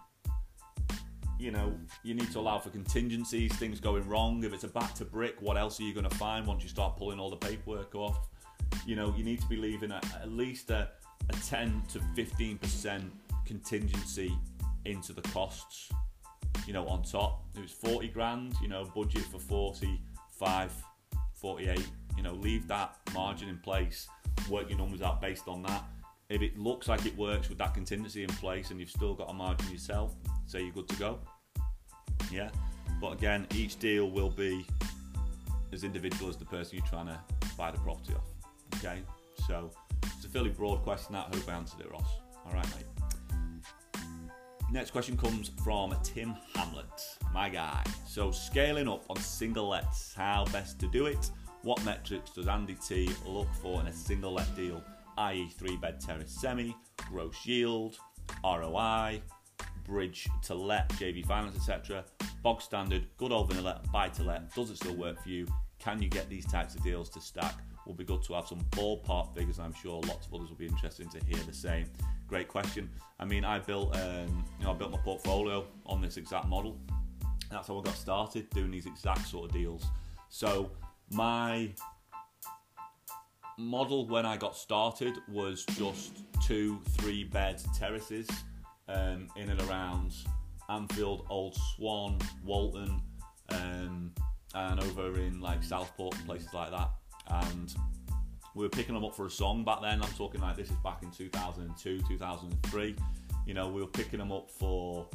you 1.39 1.51
know, 1.51 1.77
you 2.03 2.13
need 2.13 2.31
to 2.31 2.39
allow 2.39 2.59
for 2.59 2.69
contingencies, 2.69 3.53
things 3.55 3.79
going 3.79 4.07
wrong. 4.07 4.43
If 4.43 4.53
it's 4.53 4.63
a 4.63 4.69
back 4.69 4.93
to 4.95 5.05
brick, 5.05 5.35
what 5.41 5.57
else 5.57 5.79
are 5.79 5.83
you 5.83 5.93
going 5.93 6.07
to 6.07 6.15
find 6.15 6.45
once 6.47 6.63
you 6.63 6.69
start 6.69 6.95
pulling 6.95 7.19
all 7.19 7.29
the 7.29 7.35
paperwork 7.35 7.95
off? 7.95 8.29
You 8.85 8.95
know, 8.95 9.13
you 9.17 9.23
need 9.23 9.41
to 9.41 9.47
be 9.47 9.57
leaving 9.57 9.91
a, 9.91 9.99
at 10.21 10.31
least 10.31 10.69
a, 10.69 10.89
a 11.29 11.33
10 11.45 11.83
to 11.93 11.99
15% 12.15 13.09
contingency 13.45 14.37
into 14.85 15.11
the 15.11 15.21
costs 15.21 15.91
you 16.65 16.73
know, 16.73 16.87
on 16.87 17.03
top. 17.03 17.43
It 17.55 17.61
was 17.61 17.71
40 17.71 18.07
grand, 18.09 18.55
you 18.61 18.67
know, 18.67 18.85
budget 18.95 19.23
for 19.23 19.39
45, 19.39 20.73
48. 21.33 21.87
You 22.17 22.23
know, 22.23 22.33
leave 22.33 22.67
that 22.67 22.95
margin 23.13 23.49
in 23.49 23.57
place, 23.57 24.07
work 24.49 24.69
your 24.69 24.77
numbers 24.77 25.01
out 25.01 25.21
based 25.21 25.47
on 25.47 25.63
that. 25.63 25.83
If 26.29 26.41
it 26.41 26.57
looks 26.57 26.87
like 26.87 27.05
it 27.05 27.17
works 27.17 27.49
with 27.49 27.57
that 27.57 27.73
contingency 27.73 28.23
in 28.23 28.29
place 28.29 28.71
and 28.71 28.79
you've 28.79 28.89
still 28.89 29.13
got 29.13 29.29
a 29.29 29.33
margin 29.33 29.71
yourself, 29.71 30.15
say 30.45 30.61
you're 30.61 30.71
good 30.71 30.89
to 30.89 30.95
go. 30.95 31.19
Yeah. 32.31 32.49
But 33.01 33.13
again, 33.13 33.47
each 33.53 33.77
deal 33.79 34.09
will 34.09 34.29
be 34.29 34.65
as 35.71 35.83
individual 35.83 36.29
as 36.29 36.37
the 36.37 36.45
person 36.45 36.77
you're 36.77 36.87
trying 36.87 37.07
to 37.07 37.19
buy 37.57 37.71
the 37.71 37.79
property 37.79 38.13
off. 38.13 38.29
Okay. 38.77 39.01
So 39.47 39.71
it's 40.15 40.25
a 40.25 40.29
fairly 40.29 40.51
broad 40.51 40.83
question 40.83 41.13
that. 41.13 41.27
I 41.31 41.35
hope 41.35 41.49
I 41.49 41.53
answered 41.53 41.81
it, 41.81 41.91
Ross. 41.91 42.07
All 42.45 42.53
right, 42.53 42.65
mate. 42.75 42.92
Next 44.73 44.89
question 44.89 45.15
comes 45.15 45.51
from 45.63 45.95
Tim 46.01 46.35
Hamlet, 46.55 47.19
my 47.31 47.47
guy. 47.47 47.83
So, 48.07 48.31
scaling 48.31 48.87
up 48.87 49.05
on 49.07 49.17
single 49.17 49.69
lets, 49.69 50.15
how 50.15 50.45
best 50.51 50.79
to 50.79 50.87
do 50.87 51.05
it? 51.05 51.29
What 51.61 51.85
metrics 51.85 52.31
does 52.31 52.47
Andy 52.47 52.73
T 52.73 53.07
look 53.23 53.53
for 53.61 53.79
in 53.81 53.85
a 53.85 53.93
single 53.93 54.33
let 54.33 54.53
deal, 54.55 54.83
i.e., 55.19 55.47
three 55.59 55.77
bed 55.77 56.01
terrace 56.01 56.31
semi, 56.31 56.75
gross 57.07 57.45
yield, 57.45 57.97
ROI, 58.43 59.21
bridge 59.85 60.27
to 60.41 60.55
let, 60.55 60.89
JV 60.93 61.23
finance, 61.23 61.55
etc. 61.55 62.03
Bog 62.41 62.59
standard, 62.59 63.05
good 63.17 63.31
old 63.31 63.49
vanilla, 63.49 63.79
buy 63.93 64.09
to 64.09 64.23
let. 64.23 64.55
Does 64.55 64.71
it 64.71 64.77
still 64.77 64.95
work 64.95 65.21
for 65.21 65.29
you? 65.29 65.45
Can 65.77 66.01
you 66.01 66.09
get 66.09 66.31
these 66.31 66.47
types 66.47 66.73
of 66.73 66.83
deals 66.83 67.09
to 67.11 67.21
stack? 67.21 67.59
Will 67.85 67.93
be 67.93 68.05
good 68.05 68.23
to 68.23 68.33
have 68.33 68.47
some 68.47 68.61
ballpark 68.71 69.33
figures. 69.35 69.59
I'm 69.59 69.73
sure 69.73 70.01
lots 70.07 70.27
of 70.27 70.33
others 70.33 70.49
will 70.49 70.57
be 70.57 70.67
interested 70.67 71.11
to 71.11 71.19
hear 71.25 71.43
the 71.45 71.53
same 71.53 71.87
great 72.27 72.47
question. 72.47 72.89
I 73.19 73.25
mean, 73.25 73.45
I 73.45 73.59
built, 73.59 73.95
um, 73.95 74.43
you 74.57 74.65
know, 74.65 74.71
I 74.71 74.73
built 74.73 74.91
my 74.91 74.97
portfolio 74.97 75.65
on 75.85 76.01
this 76.01 76.17
exact 76.17 76.47
model. 76.47 76.79
That's 77.51 77.67
how 77.67 77.79
I 77.79 77.83
got 77.83 77.95
started 77.95 78.49
doing 78.49 78.71
these 78.71 78.87
exact 78.87 79.27
sort 79.27 79.49
of 79.49 79.55
deals. 79.55 79.85
So 80.29 80.71
my 81.11 81.69
model 83.57 84.07
when 84.07 84.25
I 84.25 84.37
got 84.37 84.55
started 84.55 85.13
was 85.29 85.63
just 85.77 86.23
two, 86.41 86.79
three 86.97 87.23
bed 87.23 87.61
terraces 87.77 88.27
um, 88.87 89.27
in 89.35 89.49
and 89.49 89.61
around 89.69 90.13
Anfield, 90.69 91.27
Old 91.29 91.55
Swan, 91.75 92.17
Walton, 92.43 92.99
um, 93.49 94.11
and 94.55 94.79
over 94.79 95.19
in 95.19 95.39
like 95.39 95.63
Southport, 95.63 96.15
places 96.25 96.53
like 96.53 96.71
that. 96.71 96.89
And 97.29 97.73
we 98.55 98.63
were 98.63 98.69
picking 98.69 98.93
them 98.93 99.03
up 99.03 99.15
for 99.15 99.25
a 99.25 99.31
song 99.31 99.63
back 99.63 99.81
then. 99.81 100.01
I'm 100.01 100.11
talking 100.13 100.41
like 100.41 100.55
this 100.55 100.69
is 100.69 100.77
back 100.77 101.03
in 101.03 101.11
2002, 101.11 102.01
2003. 102.07 102.95
You 103.45 103.53
know, 103.53 103.67
we 103.67 103.81
were 103.81 103.87
picking 103.87 104.19
them 104.19 104.31
up 104.31 104.49
for 104.49 105.07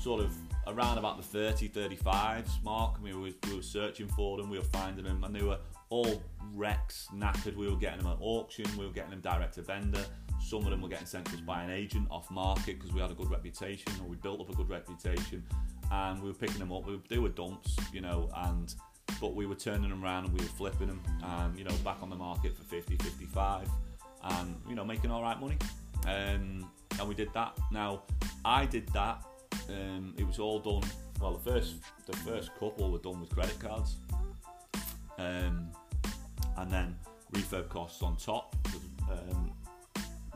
sort 0.00 0.22
of 0.22 0.34
around 0.66 0.98
about 0.98 1.18
the 1.18 1.22
30, 1.22 1.68
35s 1.68 2.62
mark. 2.64 2.96
I 2.98 3.02
mean, 3.02 3.20
we, 3.20 3.34
we 3.48 3.56
were 3.56 3.62
searching 3.62 4.08
for 4.08 4.38
them, 4.38 4.48
we 4.48 4.58
were 4.58 4.64
finding 4.64 5.04
them, 5.04 5.24
and 5.24 5.34
they 5.34 5.42
were 5.42 5.58
all 5.90 6.22
wrecks, 6.54 7.08
knackered. 7.14 7.56
We 7.56 7.68
were 7.68 7.76
getting 7.76 7.98
them 8.02 8.12
at 8.12 8.18
auction, 8.20 8.64
we 8.78 8.86
were 8.86 8.92
getting 8.92 9.10
them 9.10 9.20
direct 9.20 9.54
to 9.54 9.62
vendor. 9.62 10.04
Some 10.42 10.64
of 10.64 10.70
them 10.70 10.80
were 10.80 10.88
getting 10.88 11.06
sent 11.06 11.26
to 11.26 11.34
us 11.34 11.40
by 11.42 11.62
an 11.62 11.70
agent 11.70 12.08
off 12.10 12.30
market 12.30 12.78
because 12.78 12.94
we 12.94 13.00
had 13.00 13.10
a 13.10 13.14
good 13.14 13.30
reputation 13.30 13.92
or 14.02 14.08
we 14.08 14.16
built 14.16 14.40
up 14.40 14.48
a 14.48 14.54
good 14.54 14.70
reputation. 14.70 15.44
And 15.92 16.22
we 16.22 16.28
were 16.28 16.34
picking 16.34 16.58
them 16.58 16.72
up. 16.72 16.86
We, 16.86 17.00
they 17.08 17.18
were 17.18 17.28
dumps, 17.28 17.76
you 17.92 18.00
know, 18.00 18.30
and 18.34 18.74
but 19.20 19.34
we 19.34 19.46
were 19.46 19.54
turning 19.54 19.90
them 19.90 20.04
around 20.04 20.24
and 20.24 20.32
we 20.32 20.40
were 20.40 20.52
flipping 20.52 20.88
them 20.88 21.00
and 21.22 21.58
you 21.58 21.64
know 21.64 21.74
back 21.84 21.96
on 22.02 22.10
the 22.10 22.16
market 22.16 22.56
for 22.56 22.64
50 22.64 22.96
55 22.96 23.68
and 24.22 24.54
you 24.68 24.74
know 24.74 24.84
making 24.84 25.10
all 25.10 25.22
right 25.22 25.40
money. 25.40 25.56
Um, 26.06 26.70
and 26.98 27.08
we 27.08 27.14
did 27.14 27.32
that. 27.34 27.58
Now 27.70 28.02
i 28.44 28.64
did 28.64 28.88
that 28.88 29.22
um, 29.68 30.14
it 30.16 30.26
was 30.26 30.38
all 30.38 30.58
done 30.58 30.88
well 31.20 31.32
the 31.32 31.50
first 31.50 31.74
the 32.06 32.16
first 32.18 32.50
couple 32.58 32.90
were 32.90 32.98
done 32.98 33.20
with 33.20 33.30
credit 33.30 33.58
cards 33.60 33.96
um, 35.18 35.70
and 36.56 36.70
then 36.70 36.96
refurb 37.32 37.68
costs 37.68 38.02
on 38.02 38.16
top. 38.16 38.56
Um, 39.10 39.52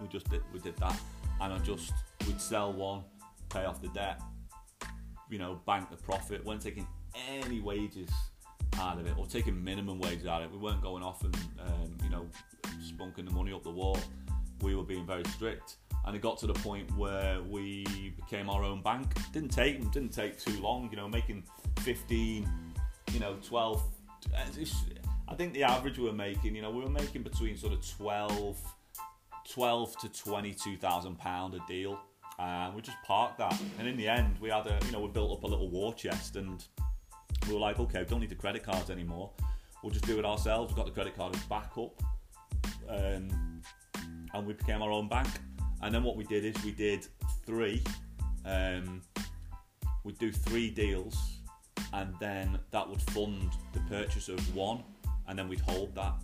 we 0.00 0.08
just 0.08 0.28
did 0.30 0.42
we 0.52 0.60
did 0.60 0.76
that. 0.78 0.98
And 1.40 1.52
i 1.52 1.58
just 1.58 1.92
we'd 2.26 2.40
sell 2.40 2.72
one 2.72 3.02
pay 3.48 3.64
off 3.64 3.80
the 3.80 3.88
debt 3.88 4.20
you 5.30 5.38
know 5.38 5.60
bank 5.66 5.90
the 5.90 5.96
profit. 5.96 6.44
Weren't 6.44 6.62
taking 6.62 6.86
any 7.28 7.60
wages 7.60 8.10
out 8.78 8.98
of 8.98 9.06
it 9.06 9.14
or 9.16 9.26
taking 9.26 9.62
minimum 9.62 9.98
wage 9.98 10.26
out 10.26 10.42
of 10.42 10.50
it. 10.50 10.52
We 10.52 10.58
weren't 10.58 10.82
going 10.82 11.02
off 11.02 11.22
and 11.24 11.36
um, 11.60 11.96
you 12.02 12.10
know 12.10 12.26
spunking 12.80 13.26
the 13.26 13.32
money 13.32 13.52
up 13.52 13.62
the 13.62 13.70
wall. 13.70 13.98
We 14.60 14.74
were 14.74 14.84
being 14.84 15.06
very 15.06 15.24
strict, 15.24 15.76
and 16.06 16.16
it 16.16 16.22
got 16.22 16.38
to 16.38 16.46
the 16.46 16.54
point 16.54 16.90
where 16.96 17.42
we 17.42 18.14
became 18.16 18.48
our 18.48 18.62
own 18.62 18.82
bank. 18.82 19.14
Didn't 19.32 19.50
take 19.50 19.90
didn't 19.90 20.12
take 20.12 20.38
too 20.38 20.60
long. 20.60 20.88
You 20.90 20.96
know, 20.96 21.08
making 21.08 21.44
15, 21.80 22.48
you 23.12 23.20
know, 23.20 23.36
12. 23.46 23.82
I 25.28 25.34
think 25.34 25.54
the 25.54 25.64
average 25.64 25.98
we 25.98 26.04
were 26.04 26.12
making, 26.12 26.54
you 26.54 26.62
know, 26.62 26.70
we 26.70 26.82
were 26.82 26.90
making 26.90 27.22
between 27.22 27.56
sort 27.56 27.72
of 27.72 27.88
12, 27.96 28.58
12 29.50 29.98
to 29.98 30.08
22,000 30.08 31.18
pound 31.18 31.54
a 31.54 31.60
deal. 31.66 31.98
And 32.38 32.74
we 32.74 32.82
just 32.82 32.96
parked 33.04 33.38
that. 33.38 33.58
And 33.78 33.88
in 33.88 33.96
the 33.96 34.08
end, 34.08 34.36
we 34.40 34.50
had 34.50 34.66
a, 34.66 34.78
you 34.84 34.92
know, 34.92 35.00
we 35.00 35.08
built 35.08 35.38
up 35.38 35.44
a 35.44 35.46
little 35.46 35.68
war 35.70 35.94
chest 35.94 36.36
and 36.36 36.64
we 37.46 37.54
were 37.54 37.60
like, 37.60 37.78
okay, 37.78 38.00
we 38.00 38.04
don't 38.06 38.20
need 38.20 38.30
the 38.30 38.34
credit 38.34 38.62
cards 38.62 38.90
anymore. 38.90 39.30
We'll 39.82 39.92
just 39.92 40.06
do 40.06 40.18
it 40.18 40.24
ourselves. 40.24 40.72
We 40.72 40.76
got 40.76 40.86
the 40.86 40.92
credit 40.92 41.16
card 41.16 41.34
as 41.34 41.42
backup, 41.42 42.02
um, 42.88 43.62
and 44.32 44.46
we 44.46 44.54
became 44.54 44.82
our 44.82 44.90
own 44.90 45.08
bank. 45.08 45.28
And 45.82 45.94
then 45.94 46.02
what 46.02 46.16
we 46.16 46.24
did 46.24 46.44
is 46.44 46.64
we 46.64 46.72
did 46.72 47.06
three. 47.44 47.82
Um, 48.46 49.02
we'd 50.04 50.18
do 50.18 50.32
three 50.32 50.70
deals, 50.70 51.16
and 51.92 52.14
then 52.20 52.58
that 52.70 52.88
would 52.88 53.02
fund 53.02 53.50
the 53.72 53.80
purchase 53.80 54.28
of 54.28 54.54
one, 54.54 54.82
and 55.28 55.38
then 55.38 55.48
we'd 55.48 55.60
hold 55.60 55.94
that. 55.94 56.14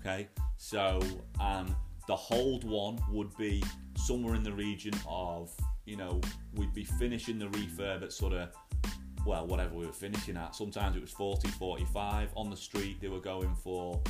Okay, 0.00 0.28
so 0.56 1.00
and 1.40 1.74
the 2.06 2.16
hold 2.16 2.64
one 2.64 2.98
would 3.10 3.36
be 3.36 3.62
somewhere 3.96 4.34
in 4.34 4.42
the 4.42 4.52
region 4.52 4.94
of, 5.08 5.50
you 5.84 5.96
know, 5.96 6.20
we'd 6.54 6.72
be 6.72 6.84
finishing 6.84 7.38
the 7.38 7.46
refurb 7.46 8.02
at 8.02 8.12
sort 8.12 8.32
of, 8.32 8.48
well, 9.26 9.46
whatever 9.46 9.74
we 9.74 9.86
were 9.86 9.92
finishing 9.92 10.36
at. 10.36 10.54
Sometimes 10.54 10.96
it 10.96 11.02
was 11.02 11.10
40, 11.10 11.48
45. 11.48 12.30
On 12.36 12.48
the 12.48 12.56
street, 12.56 13.00
they 13.00 13.08
were 13.08 13.20
going 13.20 13.54
for, 13.56 14.00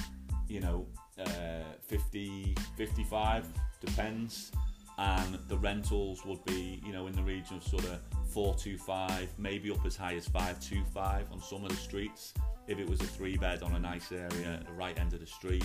you 0.49 0.61
know, 0.61 0.87
uh, 1.19 1.65
50, 1.87 2.55
55, 2.77 3.47
depends. 3.85 4.53
And 4.99 5.39
the 5.49 5.59
rentals 5.59 6.25
would 6.25 6.45
be, 6.45 6.83
you 6.85 6.93
know, 6.93 7.07
in 7.07 7.15
the 7.15 7.23
region 7.23 7.57
of 7.57 7.65
sort 7.65 7.85
of 7.85 8.01
425, 8.33 9.29
maybe 9.39 9.71
up 9.71 9.85
as 9.85 9.97
high 9.97 10.15
as 10.15 10.27
525 10.29 11.33
on 11.33 11.41
some 11.41 11.65
of 11.65 11.71
the 11.71 11.77
streets. 11.77 12.33
If 12.67 12.79
it 12.79 12.89
was 12.89 13.01
a 13.01 13.05
three 13.05 13.37
bed 13.37 13.63
on 13.63 13.75
a 13.75 13.79
nice 13.79 14.13
area 14.13 14.59
at 14.61 14.67
the 14.67 14.73
right 14.73 14.99
end 14.99 15.13
of 15.13 15.21
the 15.21 15.27
street. 15.27 15.65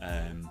Um, 0.00 0.50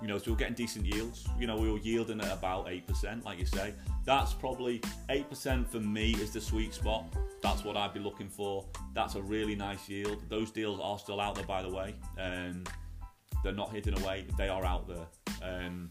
you 0.00 0.08
know, 0.08 0.18
so 0.18 0.30
we 0.30 0.34
are 0.34 0.38
getting 0.38 0.54
decent 0.54 0.84
yields. 0.84 1.26
You 1.38 1.46
know, 1.46 1.56
we 1.56 1.70
were 1.70 1.78
yielding 1.78 2.20
at 2.20 2.32
about 2.32 2.66
8%, 2.66 3.24
like 3.24 3.38
you 3.38 3.46
say. 3.46 3.72
That's 4.04 4.32
probably 4.34 4.80
8% 5.08 5.66
for 5.66 5.80
me 5.80 6.12
is 6.12 6.32
the 6.32 6.40
sweet 6.40 6.74
spot. 6.74 7.04
That's 7.42 7.64
what 7.64 7.76
I'd 7.76 7.94
be 7.94 8.00
looking 8.00 8.28
for. 8.28 8.66
That's 8.94 9.14
a 9.14 9.22
really 9.22 9.54
nice 9.54 9.88
yield. 9.88 10.22
Those 10.28 10.50
deals 10.50 10.80
are 10.82 10.98
still 10.98 11.20
out 11.20 11.34
there, 11.34 11.44
by 11.44 11.62
the 11.62 11.70
way. 11.70 11.94
Um, 12.18 12.64
they're 13.42 13.52
not 13.52 13.72
hidden 13.72 13.96
away. 14.02 14.26
They 14.36 14.48
are 14.48 14.64
out 14.64 14.88
there. 14.88 15.06
Um, 15.42 15.90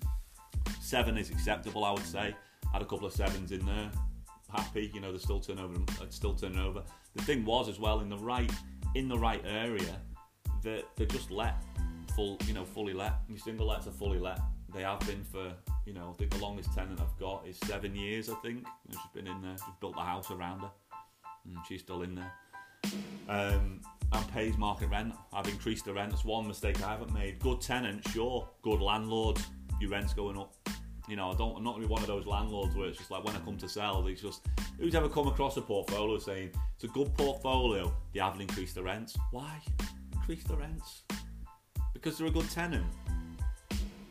seven 0.81 1.17
is 1.17 1.29
acceptable, 1.29 1.83
I 1.83 1.91
would 1.91 2.05
say. 2.05 2.35
Had 2.71 2.81
a 2.81 2.85
couple 2.85 3.07
of 3.07 3.13
sevens 3.13 3.51
in 3.51 3.65
there. 3.65 3.91
Happy, 4.51 4.91
you 4.93 5.01
know, 5.01 5.11
they're 5.11 5.19
still 5.19 5.39
turning 5.39 5.63
over. 5.63 5.75
Still 6.09 6.33
turning 6.33 6.59
over. 6.59 6.83
The 7.15 7.23
thing 7.23 7.45
was 7.45 7.69
as 7.69 7.79
well 7.79 8.01
in 8.01 8.09
the 8.09 8.17
right 8.17 8.51
in 8.93 9.09
the 9.09 9.17
right 9.17 9.41
area 9.45 9.99
that 10.63 10.83
they're 10.95 11.07
just 11.07 11.29
let 11.31 11.55
full, 12.15 12.37
you 12.47 12.53
know, 12.53 12.63
fully 12.63 12.93
let. 12.93 13.13
My 13.27 13.37
single 13.37 13.67
lets 13.67 13.87
are 13.87 13.91
fully 13.91 14.19
let. 14.19 14.39
They 14.73 14.81
have 14.81 14.99
been 15.01 15.23
for, 15.23 15.53
you 15.85 15.93
know, 15.93 16.11
I 16.13 16.17
think 16.17 16.31
the 16.31 16.39
longest 16.39 16.73
tenant 16.73 16.99
I've 16.99 17.17
got 17.19 17.45
is 17.47 17.57
seven 17.65 17.95
years. 17.95 18.29
I 18.29 18.35
think 18.35 18.65
she's 18.89 18.99
been 19.13 19.27
in 19.27 19.41
there. 19.41 19.55
She's 19.57 19.75
built 19.79 19.95
the 19.95 20.01
house 20.01 20.31
around 20.31 20.61
her, 20.61 20.71
and 21.45 21.57
she's 21.67 21.81
still 21.81 22.01
in 22.01 22.15
there. 22.15 22.31
Um, 23.27 23.81
and 24.11 24.31
pays 24.31 24.57
market 24.57 24.89
rent. 24.89 25.13
I've 25.33 25.47
increased 25.47 25.85
the 25.85 25.93
rent. 25.93 26.11
That's 26.11 26.25
one 26.25 26.47
mistake 26.47 26.81
I 26.83 26.91
haven't 26.91 27.13
made. 27.13 27.39
Good 27.39 27.61
tenant, 27.61 28.07
sure. 28.09 28.47
Good 28.61 28.81
landlord, 28.81 29.39
your 29.79 29.91
rent's 29.91 30.13
going 30.13 30.37
up. 30.37 30.53
You 31.07 31.15
know, 31.15 31.31
I 31.31 31.35
don't. 31.35 31.57
I'm 31.57 31.63
not 31.63 31.75
really 31.75 31.87
one 31.87 32.01
of 32.01 32.07
those 32.07 32.25
landlords 32.25 32.75
where 32.75 32.87
it's 32.87 32.97
just 32.97 33.11
like 33.11 33.23
when 33.23 33.35
I 33.35 33.39
come 33.39 33.57
to 33.57 33.69
sell, 33.69 34.05
it's 34.07 34.21
just 34.21 34.45
who's 34.79 34.95
ever 34.95 35.09
come 35.09 35.27
across 35.27 35.57
a 35.57 35.61
portfolio 35.61 36.17
saying 36.17 36.51
it's 36.75 36.83
a 36.83 36.87
good 36.87 37.13
portfolio, 37.15 37.93
they 38.13 38.19
haven't 38.19 38.41
increased 38.41 38.75
the 38.75 38.83
rents. 38.83 39.15
Why? 39.31 39.59
Increase 40.13 40.43
the 40.43 40.55
rents 40.55 41.03
because 42.05 42.19
they're 42.19 42.27
a 42.27 42.31
good 42.31 42.49
tenant. 42.51 42.85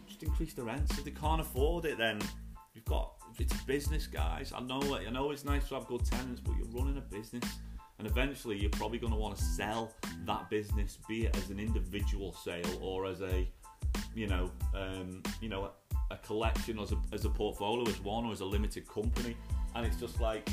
Just 0.09 0.21
increase 0.25 0.53
the 0.53 0.65
rents. 0.65 0.99
If 0.99 1.05
they 1.05 1.13
can't 1.13 1.41
afford 1.41 1.85
it, 1.85 1.97
then 1.97 2.19
you've 2.75 2.85
got. 2.87 3.13
It's 3.39 3.55
business, 3.63 4.09
guys. 4.09 4.53
I 4.55 4.61
know. 4.61 4.81
I 4.97 5.11
know 5.11 5.31
it's 5.31 5.45
nice 5.45 5.69
to 5.69 5.77
have 5.77 5.87
good 5.87 6.05
tenants, 6.05 6.41
but 6.41 6.57
you're 6.57 6.67
running 6.73 6.99
a 6.99 7.01
business, 7.01 7.45
and 7.99 8.09
eventually 8.09 8.59
you're 8.59 8.71
probably 8.71 8.99
going 8.99 9.13
to 9.13 9.19
want 9.19 9.37
to 9.37 9.43
sell 9.45 9.93
that 10.27 10.51
business, 10.51 10.99
be 11.07 11.27
it 11.27 11.37
as 11.37 11.51
an 11.51 11.61
individual 11.61 12.33
sale 12.33 12.79
or 12.81 13.07
as 13.07 13.21
a, 13.21 13.49
you 14.13 14.27
know, 14.27 14.51
um, 14.75 15.23
you 15.41 15.49
know, 15.49 15.71
a, 16.11 16.15
a 16.15 16.17
collection 16.19 16.81
as 16.81 16.91
a, 16.91 16.97
as 17.13 17.25
a 17.25 17.31
portfolio 17.31 17.89
as 17.89 18.01
one 18.01 18.25
or 18.25 18.33
as 18.33 18.41
a 18.41 18.45
limited 18.45 18.89
company. 18.89 19.37
And 19.77 19.87
it's 19.87 20.01
just 20.01 20.21
like 20.21 20.49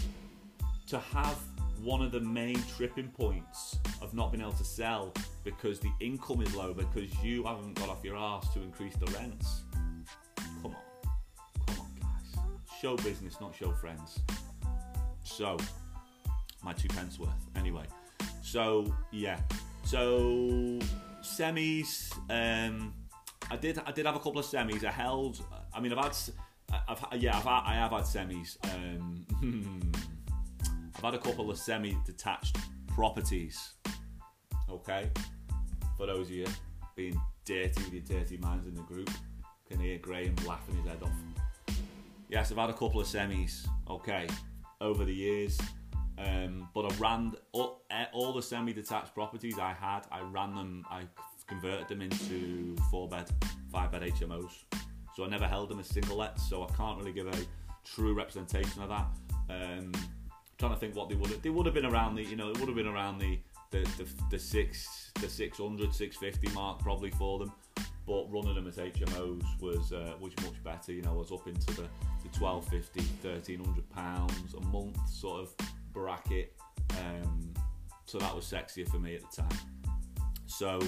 to 0.88 1.00
have 1.00 1.40
one 1.84 2.02
of 2.02 2.12
the 2.12 2.20
main 2.20 2.62
tripping 2.76 3.10
points 3.10 3.80
of 4.02 4.14
not 4.14 4.32
being 4.32 4.42
able 4.42 4.54
to 4.54 4.64
sell 4.64 5.12
because 5.44 5.80
the 5.80 5.92
income 6.00 6.42
is 6.42 6.54
low 6.56 6.74
because 6.74 7.12
you 7.24 7.44
haven't 7.44 7.74
got 7.74 7.90
off 7.90 8.04
your 8.04 8.16
ass 8.16 8.54
to 8.54 8.62
increase 8.62 8.96
the 8.98 9.06
rents. 9.08 9.64
Come 10.62 10.76
on, 10.76 11.12
come 11.66 11.80
on, 11.80 11.88
guys. 12.00 12.44
Show 12.80 12.96
business, 12.98 13.40
not 13.42 13.56
show 13.56 13.72
friends. 13.72 14.20
So, 15.24 15.58
my 16.64 16.74
two 16.74 16.88
pence 16.90 17.18
worth. 17.18 17.30
Anyway, 17.56 17.86
so 18.44 18.94
yeah, 19.12 19.40
so 19.84 20.80
semis. 21.24 22.12
Um, 22.30 22.94
I 23.50 23.56
did, 23.56 23.80
I 23.86 23.92
did 23.92 24.06
have 24.06 24.16
a 24.16 24.20
couple 24.20 24.40
of 24.40 24.46
semis. 24.46 24.84
I 24.84 24.92
held. 24.92 25.44
I 25.74 25.80
mean, 25.80 25.94
I've 25.94 26.04
had. 26.04 26.18
I've, 26.88 27.22
yeah, 27.22 27.36
I've, 27.38 27.44
had, 27.44 27.62
I 27.66 27.74
have 27.74 27.92
had 27.92 28.04
semis. 28.04 28.58
Um, 28.64 29.26
I've 30.96 31.04
had 31.04 31.14
a 31.16 31.20
couple 31.20 31.50
of 31.50 31.58
semi-detached 31.58 32.58
properties. 32.88 33.74
Okay, 34.70 35.10
for 35.98 36.06
those 36.06 36.28
of 36.28 36.32
you 36.32 36.48
being 36.96 37.20
dirty 37.46 37.84
with 37.84 37.94
your 37.94 38.20
dirty 38.20 38.38
minds 38.38 38.68
in 38.68 38.76
the 38.76 38.82
group, 38.84 39.10
can 39.70 39.80
hear 39.80 39.98
Graham 39.98 40.36
laughing 40.46 40.76
his 40.76 40.86
head 40.86 41.02
off. 41.02 41.78
Yes, 42.30 42.52
I've 42.52 42.58
had 42.58 42.70
a 42.70 42.74
couple 42.74 43.02
of 43.02 43.08
semis. 43.08 43.66
Okay, 43.90 44.28
over 44.80 45.06
the 45.06 45.14
years. 45.14 45.60
Um, 46.18 46.70
but 46.74 46.92
I 46.92 46.96
ran 46.98 47.34
all, 47.52 47.84
eh, 47.90 48.06
all 48.14 48.34
the 48.34 48.42
semi-detached 48.42 49.14
properties 49.14 49.58
I 49.58 49.74
had. 49.74 50.02
I 50.12 50.22
ran 50.22 50.56
them. 50.56 50.86
I 50.90 51.04
converted 51.48 51.88
them 51.88 52.02
into 52.02 52.76
four-bed, 52.90 53.30
five-bed 53.72 54.02
HMOs. 54.04 54.64
So 55.16 55.26
I 55.26 55.28
never 55.28 55.48
held 55.48 55.70
them 55.70 55.80
as 55.80 55.88
single 55.88 56.18
lets. 56.18 56.48
So 56.48 56.64
I 56.64 56.68
can't 56.76 56.98
really 56.98 57.14
give 57.14 57.28
a 57.28 57.38
true 57.84 58.14
representation 58.14 58.82
of 58.82 58.90
that. 58.90 59.08
Um, 59.50 59.92
trying 60.62 60.74
to 60.74 60.80
think 60.80 60.96
what 60.96 61.10
they 61.10 61.16
would 61.16 61.32
have. 61.32 61.42
They 61.42 61.50
would 61.50 61.66
have 61.66 61.76
been 61.76 61.88
around 61.88 62.16
the, 62.16 62.24
you 62.24 62.36
know, 62.36 62.50
it 62.52 62.60
would 62.60 62.68
have 62.68 62.78
been 62.78 62.88
around 62.88 63.18
the 63.18 63.40
the, 63.72 63.80
the, 63.98 64.08
the 64.30 64.40
six 64.40 65.12
the 65.22 65.30
600 65.30 65.94
650 65.94 66.56
mark 66.56 66.80
probably 66.80 67.10
for 67.12 67.40
them. 67.40 67.52
But 68.06 68.32
running 68.32 68.56
them 68.56 68.68
as 68.68 68.76
HMOs 68.78 69.44
was 69.62 69.94
uh, 69.94 70.14
was 70.20 70.34
much 70.44 70.62
better 70.64 70.92
you 70.92 71.02
know 71.02 71.12
I 71.12 71.18
was 71.18 71.32
up 71.32 71.48
into 71.48 71.68
the, 71.68 71.88
the 72.24 72.40
1250 72.40 73.00
1300 73.28 73.90
pounds 73.90 74.54
a 74.54 74.62
month 74.68 74.98
sort 75.10 75.42
of 75.42 75.56
bracket. 75.94 76.54
Um, 77.00 77.54
so 78.06 78.18
that 78.20 78.36
was 78.36 78.46
sexier 78.46 78.88
for 78.90 79.00
me 79.00 79.16
at 79.16 79.22
the 79.22 79.42
time. 79.42 79.60
So 80.46 80.80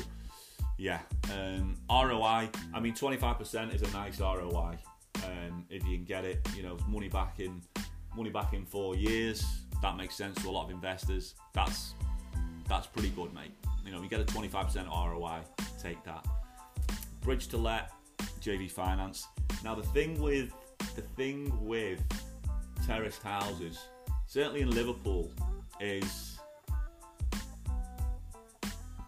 yeah 0.77 0.99
um, 1.31 1.75
ROI 1.89 2.49
I 2.73 2.79
mean 2.81 2.93
25% 2.93 3.73
is 3.73 3.81
a 3.81 3.91
nice 3.91 4.19
ROI 4.19 4.77
um, 5.23 5.65
if 5.69 5.87
you 5.87 5.95
can 5.95 6.03
get 6.03 6.25
it 6.25 6.45
you 6.55 6.63
know 6.63 6.77
money 6.89 7.07
back 7.07 7.39
in 7.39 7.61
money 8.15 8.29
back 8.29 8.53
in 8.53 8.65
four 8.65 8.95
years 8.95 9.43
that 9.83 9.97
makes 9.97 10.15
sense 10.15 10.41
to 10.41 10.49
a 10.49 10.51
lot 10.51 10.63
of 10.63 10.71
investors. 10.71 11.35
That's 11.53 11.93
that's 12.69 12.87
pretty 12.87 13.09
good, 13.09 13.33
mate. 13.33 13.51
You 13.85 13.91
know, 13.91 14.01
you 14.01 14.07
get 14.07 14.21
a 14.21 14.23
25% 14.23 14.87
ROI, 14.87 15.41
take 15.77 16.01
that. 16.05 16.25
Bridge 17.21 17.49
to 17.49 17.57
let, 17.57 17.91
JV 18.39 18.71
Finance. 18.71 19.27
Now 19.61 19.75
the 19.75 19.83
thing 19.83 20.19
with 20.21 20.53
the 20.95 21.01
thing 21.01 21.51
with 21.61 22.01
terraced 22.87 23.21
houses, 23.21 23.77
certainly 24.25 24.61
in 24.61 24.71
Liverpool, 24.71 25.29
is 25.81 26.39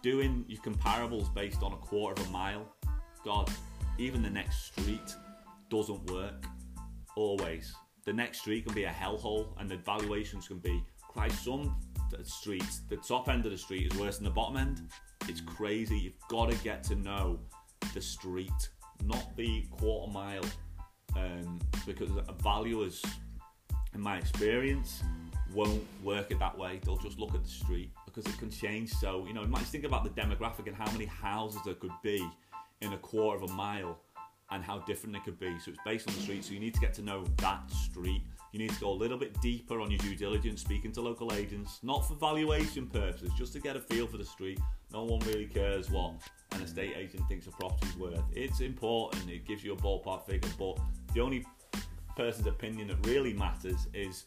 doing 0.02 0.44
your 0.46 0.60
comparables 0.60 1.32
based 1.34 1.62
on 1.62 1.72
a 1.72 1.76
quarter 1.76 2.20
of 2.20 2.28
a 2.28 2.30
mile. 2.30 2.70
God, 3.24 3.50
even 3.96 4.22
the 4.22 4.30
next 4.30 4.66
street 4.66 5.16
doesn't 5.70 6.10
work 6.10 6.44
always 7.16 7.74
the 8.06 8.12
next 8.12 8.40
street 8.40 8.64
can 8.64 8.74
be 8.74 8.84
a 8.84 8.90
hellhole 8.90 9.48
and 9.58 9.68
the 9.68 9.76
valuations 9.76 10.48
can 10.48 10.58
be 10.58 10.82
quite 11.00 11.32
some 11.32 11.76
streets. 12.22 12.80
The 12.88 12.96
top 12.96 13.28
end 13.28 13.44
of 13.44 13.52
the 13.52 13.58
street 13.58 13.92
is 13.92 13.98
worse 13.98 14.18
than 14.18 14.24
the 14.24 14.30
bottom 14.30 14.56
end. 14.56 14.82
It's 15.28 15.40
crazy. 15.40 15.98
You've 15.98 16.28
got 16.28 16.50
to 16.50 16.56
get 16.58 16.82
to 16.84 16.94
know 16.94 17.40
the 17.94 18.00
street 18.00 18.50
not 19.04 19.36
the 19.36 19.66
quarter 19.70 20.10
mile 20.10 20.44
um, 21.16 21.60
because 21.86 22.10
valuers 22.42 23.02
in 23.94 24.00
my 24.00 24.16
experience 24.16 25.02
won't 25.52 25.84
work 26.02 26.30
it 26.30 26.38
that 26.38 26.56
way. 26.56 26.80
They'll 26.84 26.96
just 26.96 27.18
look 27.18 27.34
at 27.34 27.42
the 27.42 27.50
street 27.50 27.90
because 28.04 28.26
it 28.26 28.38
can 28.38 28.50
change. 28.50 28.90
So 28.92 29.24
you 29.26 29.34
know 29.34 29.42
you 29.42 29.48
might 29.48 29.62
think 29.62 29.84
about 29.84 30.04
the 30.04 30.10
demographic 30.10 30.66
and 30.66 30.76
how 30.76 30.90
many 30.92 31.06
houses 31.06 31.60
there 31.64 31.74
could 31.74 31.92
be 32.02 32.26
in 32.80 32.92
a 32.92 32.98
quarter 32.98 33.42
of 33.42 33.50
a 33.50 33.54
mile 33.54 33.98
and 34.50 34.62
how 34.62 34.78
different 34.80 35.16
it 35.16 35.24
could 35.24 35.38
be. 35.38 35.58
So 35.58 35.70
it's 35.70 35.80
based 35.84 36.08
on 36.08 36.14
the 36.14 36.20
street. 36.20 36.44
So 36.44 36.52
you 36.52 36.60
need 36.60 36.74
to 36.74 36.80
get 36.80 36.94
to 36.94 37.02
know 37.02 37.24
that 37.38 37.70
street. 37.70 38.22
You 38.52 38.60
need 38.60 38.70
to 38.70 38.80
go 38.80 38.90
a 38.90 38.94
little 38.94 39.18
bit 39.18 39.38
deeper 39.40 39.80
on 39.80 39.90
your 39.90 39.98
due 39.98 40.16
diligence, 40.16 40.60
speaking 40.60 40.92
to 40.92 41.00
local 41.00 41.32
agents, 41.34 41.80
not 41.82 42.06
for 42.06 42.14
valuation 42.14 42.86
purposes, 42.86 43.30
just 43.36 43.52
to 43.54 43.60
get 43.60 43.76
a 43.76 43.80
feel 43.80 44.06
for 44.06 44.16
the 44.16 44.24
street. 44.24 44.60
No 44.92 45.04
one 45.04 45.20
really 45.26 45.46
cares 45.46 45.90
what 45.90 46.14
an 46.52 46.62
estate 46.62 46.94
agent 46.96 47.22
thinks 47.28 47.46
a 47.46 47.50
property's 47.50 47.96
worth. 47.96 48.22
It's 48.32 48.60
important, 48.60 49.28
it 49.28 49.46
gives 49.46 49.64
you 49.64 49.72
a 49.72 49.76
ballpark 49.76 50.26
figure, 50.26 50.50
but 50.58 50.78
the 51.12 51.20
only 51.20 51.44
person's 52.16 52.46
opinion 52.46 52.88
that 52.88 53.06
really 53.06 53.34
matters 53.34 53.88
is 53.92 54.24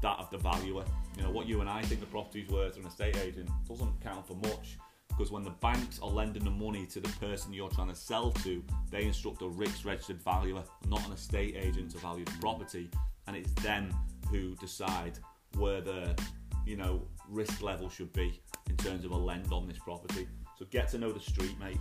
that 0.00 0.18
of 0.18 0.30
the 0.30 0.38
valuer. 0.38 0.84
You 1.16 1.24
know, 1.24 1.30
what 1.30 1.46
you 1.46 1.60
and 1.60 1.68
I 1.68 1.82
think 1.82 2.00
the 2.00 2.06
property's 2.06 2.48
worth, 2.48 2.76
an 2.76 2.86
estate 2.86 3.16
agent 3.16 3.50
doesn't 3.68 4.00
count 4.00 4.26
for 4.26 4.34
much 4.34 4.78
because 5.16 5.30
when 5.30 5.44
the 5.44 5.50
banks 5.50 6.00
are 6.02 6.08
lending 6.08 6.44
the 6.44 6.50
money 6.50 6.86
to 6.86 7.00
the 7.00 7.08
person 7.20 7.52
you're 7.52 7.68
trying 7.70 7.88
to 7.88 7.94
sell 7.94 8.32
to, 8.32 8.62
they 8.90 9.04
instruct 9.04 9.42
a 9.42 9.44
RICS 9.44 9.84
registered 9.84 10.20
valuer, 10.22 10.62
not 10.88 11.06
an 11.06 11.12
estate 11.12 11.56
agent, 11.56 11.90
to 11.92 11.98
value 11.98 12.24
the 12.24 12.32
property, 12.40 12.90
and 13.26 13.36
it's 13.36 13.52
them 13.54 13.94
who 14.30 14.54
decide 14.56 15.18
where 15.56 15.80
the 15.80 16.16
you 16.66 16.76
know 16.76 17.06
risk 17.28 17.62
level 17.62 17.88
should 17.88 18.12
be 18.12 18.40
in 18.68 18.76
terms 18.76 19.04
of 19.04 19.12
a 19.12 19.16
lend 19.16 19.52
on 19.52 19.68
this 19.68 19.78
property. 19.78 20.26
So 20.58 20.64
get 20.70 20.88
to 20.90 20.98
know 20.98 21.12
the 21.12 21.20
street, 21.20 21.56
mate. 21.60 21.78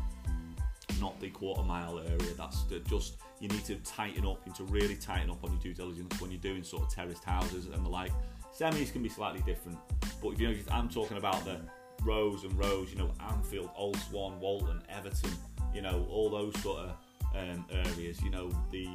not 1.00 1.20
the 1.20 1.30
quarter 1.30 1.64
mile 1.64 2.00
area. 2.00 2.34
That's 2.38 2.64
just 2.88 3.18
you 3.40 3.48
need 3.48 3.66
to 3.66 3.76
tighten 3.78 4.26
up. 4.26 4.42
You 4.46 4.52
need 4.52 4.58
to 4.58 4.64
really 4.66 4.96
tighten 4.96 5.30
up 5.30 5.44
on 5.44 5.52
your 5.52 5.62
due 5.62 5.74
diligence 5.74 6.22
when 6.22 6.32
you're 6.32 6.40
doing 6.40 6.64
sort 6.64 6.84
of 6.84 6.90
terraced 6.90 7.24
houses 7.24 7.66
and 7.66 7.86
the 7.86 7.90
like. 7.90 8.12
Semis 8.58 8.92
can 8.92 9.02
be 9.02 9.10
slightly 9.10 9.42
different, 9.42 9.80
but 10.22 10.34
if 10.34 10.40
you 10.40 10.50
know, 10.50 10.56
I'm 10.72 10.88
talking 10.88 11.18
about 11.18 11.44
the 11.44 11.60
rows 12.06 12.44
and 12.44 12.58
rows. 12.58 12.92
You 12.92 12.98
know, 12.98 13.12
Anfield, 13.30 13.70
Old 13.76 13.98
Swan, 13.98 14.40
Walton, 14.40 14.82
Everton. 14.90 15.32
You 15.74 15.82
know, 15.82 16.08
all 16.10 16.30
those 16.30 16.58
sort 16.62 16.80
of 16.80 16.96
um, 17.36 17.66
areas. 17.72 18.22
You 18.22 18.30
know, 18.30 18.50
the 18.72 18.88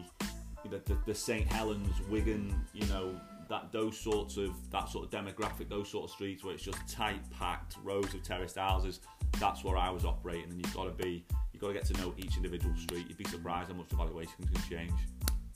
the, 0.68 0.78
the, 0.84 0.98
the 1.06 1.14
St 1.14 1.46
Helens, 1.46 1.94
Wigan. 2.08 2.54
You 2.72 2.86
know, 2.86 3.20
that 3.48 3.72
those 3.72 3.98
sorts 3.98 4.36
of 4.36 4.54
that 4.70 4.88
sort 4.88 5.04
of 5.06 5.10
demographic, 5.10 5.68
those 5.68 5.88
sort 5.88 6.04
of 6.04 6.10
streets 6.10 6.44
where 6.44 6.54
it's 6.54 6.62
just 6.62 6.78
tight 6.88 7.20
packed 7.30 7.76
rows 7.82 8.12
of 8.14 8.22
terraced 8.22 8.58
houses. 8.58 9.00
That's 9.38 9.64
where 9.64 9.76
I 9.76 9.90
was 9.90 10.04
operating, 10.04 10.50
and 10.50 10.64
you've 10.64 10.74
got 10.74 10.84
to 10.84 11.02
be 11.04 11.24
you've 11.52 11.60
got 11.60 11.68
to 11.68 11.74
get 11.74 11.84
to 11.86 11.94
know 11.94 12.14
each 12.16 12.36
individual 12.36 12.74
street. 12.76 13.06
You'd 13.08 13.18
be 13.18 13.24
surprised 13.24 13.70
how 13.70 13.76
much 13.76 13.88
the 13.88 13.96
valuation 13.96 14.34
can 14.52 14.62
change. 14.68 15.00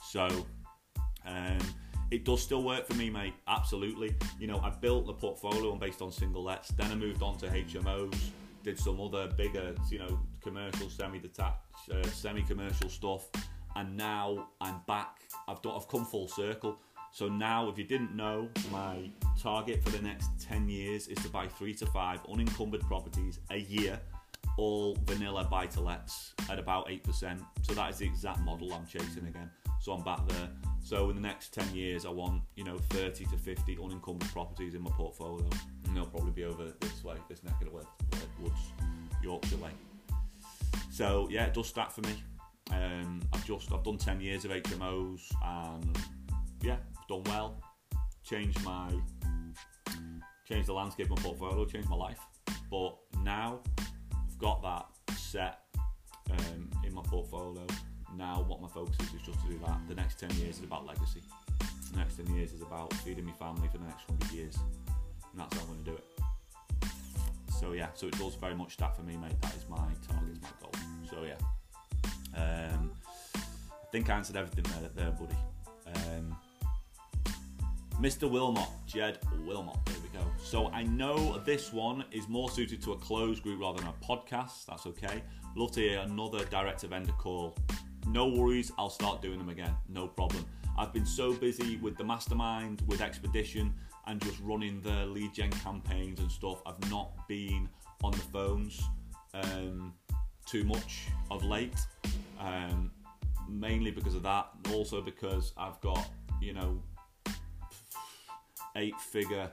So. 0.03 0.29
Um, 1.25 1.59
it 2.13 2.25
does 2.25 2.43
still 2.43 2.63
work 2.63 2.87
for 2.87 2.95
me, 2.95 3.09
mate. 3.09 3.33
Absolutely. 3.49 4.15
You 4.39 4.47
know, 4.47 4.59
I 4.59 4.69
built 4.69 5.07
the 5.07 5.15
portfolio 5.15 5.75
based 5.77 6.03
on 6.03 6.13
single 6.13 6.45
lets. 6.45 6.69
Then 6.69 6.93
I 6.93 6.95
moved 6.95 7.23
on 7.23 7.39
to 7.39 7.47
HMOs, 7.47 8.15
did 8.63 8.79
some 8.79 9.01
other 9.01 9.29
bigger, 9.29 9.75
you 9.91 9.99
know, 9.99 10.21
commercial, 10.43 10.91
semi-detached, 10.91 11.91
uh, 11.91 12.07
semi-commercial 12.09 12.91
stuff, 12.91 13.31
and 13.77 13.97
now 13.97 14.49
I'm 14.61 14.83
back. 14.87 15.21
I've 15.49 15.63
done, 15.63 15.73
I've 15.75 15.89
come 15.89 16.05
full 16.05 16.29
circle. 16.29 16.77
So 17.13 17.29
now, 17.29 17.71
if 17.71 17.79
you 17.79 17.85
didn't 17.85 18.15
know, 18.15 18.51
my 18.71 19.11
target 19.41 19.83
for 19.83 19.89
the 19.89 20.03
next 20.03 20.29
10 20.39 20.69
years 20.69 21.09
is 21.09 21.17
to 21.19 21.31
buy 21.31 21.47
three 21.49 21.75
to 21.77 21.87
five 21.87 22.21
unencumbered 22.31 22.83
properties 22.83 23.41
a 23.51 23.59
year, 23.59 23.99
all 24.59 24.97
vanilla 25.05 25.47
buy 25.51 25.67
to 25.67 25.81
lets 25.81 26.35
at 26.51 26.59
about 26.59 26.89
8%. 26.89 27.41
So 27.63 27.75
that 27.75 27.91
is 27.91 27.99
the 27.99 28.07
exact 28.07 28.41
model 28.41 28.73
I'm 28.73 28.87
chasing 28.87 29.27
again. 29.27 29.51
So 29.81 29.93
I'm 29.93 30.03
back 30.03 30.27
there. 30.29 30.49
So 30.83 31.11
in 31.11 31.17
the 31.17 31.23
next 31.23 31.55
10 31.55 31.75
years, 31.75 32.05
I 32.05 32.11
want, 32.11 32.43
you 32.57 32.65
know, 32.65 32.79
30 32.91 33.25
to 33.27 33.37
50 33.37 33.79
unencumbered 33.83 34.29
properties 34.31 34.75
in 34.75 34.83
my 34.83 34.91
portfolio. 34.91 35.49
And 35.87 35.97
they'll 35.97 36.07
probably 36.07 36.33
be 36.33 36.45
over 36.45 36.73
this 36.81 37.05
way, 37.05 37.17
this 37.29 37.43
neck 37.43 37.55
of 37.61 37.69
the 37.69 38.43
woods, 38.43 38.57
Yorkshire 39.23 39.57
way. 39.57 39.71
So 40.91 41.29
yeah, 41.31 41.47
it 41.47 41.55
does 41.55 41.69
stack 41.69 41.91
for 41.91 42.03
me. 42.03 42.23
Um, 42.71 43.21
I've 43.33 43.45
just, 43.45 43.73
I've 43.73 43.83
done 43.83 43.99
10 43.99 44.21
years 44.21 44.45
of 44.45 44.51
HMOs 44.51 45.33
and 45.45 45.99
yeah, 46.63 46.77
done 47.09 47.23
well, 47.25 47.61
changed 48.23 48.63
my 48.65 48.91
changed 50.47 50.69
the 50.69 50.73
landscape 50.73 51.11
of 51.11 51.17
my 51.17 51.23
portfolio, 51.23 51.65
changed 51.65 51.89
my 51.89 51.97
life. 51.97 52.21
But 52.71 52.97
now 53.23 53.61
got 54.43 54.61
that 54.61 55.17
set 55.17 55.61
um, 56.33 56.69
in 56.85 56.93
my 56.93 57.03
portfolio. 57.03 57.65
Now 58.17 58.45
what 58.49 58.61
my 58.61 58.67
focus 58.67 58.97
is 59.01 59.15
is 59.15 59.23
just 59.25 59.41
to 59.43 59.53
do 59.53 59.59
that. 59.65 59.79
The 59.89 59.95
next 59.95 60.19
ten 60.19 60.31
years 60.33 60.59
is 60.59 60.65
about 60.65 60.85
legacy. 60.85 61.23
The 61.93 61.99
next 61.99 62.17
ten 62.17 62.27
years 62.35 62.53
is 62.53 62.61
about 62.61 62.93
feeding 62.95 63.25
my 63.25 63.33
family 63.33 63.69
for 63.71 63.79
the 63.79 63.85
next 63.85 64.03
hundred 64.05 64.33
years, 64.33 64.59
and 65.31 65.41
that's 65.41 65.55
how 65.57 65.63
I'm 65.63 65.69
going 65.69 65.85
to 65.85 65.91
do 65.93 65.97
it. 65.97 66.05
So 67.61 67.73
yeah, 67.73 67.89
so 67.95 68.09
it 68.09 68.19
does 68.19 68.35
very 68.35 68.57
much 68.57 68.77
that 68.79 68.97
for 68.97 69.03
me, 69.03 69.17
mate. 69.17 69.41
That 69.43 69.55
is 69.55 69.65
my 69.69 69.77
target, 70.09 70.43
my 70.43 70.49
goal. 70.61 70.73
So 71.09 71.23
yeah, 71.23 71.39
um, 72.37 72.91
I 73.37 73.87
think 73.93 74.11
I 74.11 74.17
answered 74.17 74.37
everything 74.37 74.65
there, 74.81 74.91
there 74.97 75.13
buddy. 75.13 75.37
Um, 75.95 76.37
Mr. 78.01 78.29
Wilmot, 78.29 78.69
Jed 78.87 79.19
Wilmot. 79.47 79.77
So 80.43 80.69
I 80.69 80.83
know 80.83 81.39
this 81.47 81.73
one 81.73 82.05
is 82.13 82.29
more 82.29 82.51
suited 82.51 82.83
to 82.83 82.93
a 82.93 82.97
closed 82.97 83.43
group 83.43 83.61
rather 83.61 83.79
than 83.79 83.89
a 83.89 84.05
podcast. 84.05 84.67
That's 84.67 84.87
okay. 84.87 85.23
Love 85.57 85.73
to 85.73 85.81
hear 85.81 86.01
another 86.01 86.45
direct 86.45 86.83
vendor 86.83 87.13
call. 87.13 87.57
No 88.07 88.27
worries, 88.27 88.71
I'll 88.77 88.91
start 88.91 89.23
doing 89.23 89.39
them 89.39 89.49
again. 89.49 89.75
No 89.89 90.09
problem. 90.09 90.45
I've 90.77 90.93
been 90.93 91.07
so 91.07 91.33
busy 91.33 91.77
with 91.79 91.97
the 91.97 92.05
mastermind, 92.05 92.83
with 92.87 93.01
Expedition, 93.01 93.73
and 94.07 94.21
just 94.21 94.41
running 94.41 94.81
the 94.83 95.07
lead 95.07 95.33
gen 95.33 95.51
campaigns 95.51 96.21
and 96.21 96.31
stuff. 96.31 96.61
I've 96.67 96.91
not 96.91 97.27
been 97.29 97.69
on 98.03 98.13
the 98.13 98.19
phones 98.19 98.83
um, 99.33 99.95
too 100.47 100.65
much 100.65 101.07
of 101.31 101.45
late. 101.45 101.79
Um, 102.41 102.91
mainly 103.49 103.91
because 103.91 104.15
of 104.15 104.23
that, 104.25 104.49
also 104.73 105.01
because 105.01 105.53
I've 105.57 105.81
got, 105.81 106.11
you 106.41 106.53
know, 106.53 106.83
eight 108.77 108.99
figure 109.01 109.51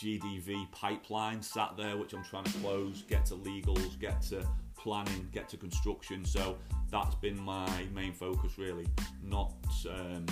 GDV 0.00 0.72
pipeline 0.72 1.42
sat 1.42 1.76
there, 1.76 1.96
which 1.96 2.14
I'm 2.14 2.24
trying 2.24 2.44
to 2.44 2.58
close, 2.58 3.02
get 3.02 3.26
to 3.26 3.34
legals, 3.34 3.98
get 4.00 4.22
to 4.22 4.46
planning, 4.76 5.28
get 5.30 5.48
to 5.50 5.58
construction. 5.58 6.24
So 6.24 6.56
that's 6.90 7.14
been 7.16 7.38
my 7.38 7.68
main 7.94 8.14
focus, 8.14 8.56
really. 8.56 8.86
Not, 9.22 9.52
um, 9.90 10.24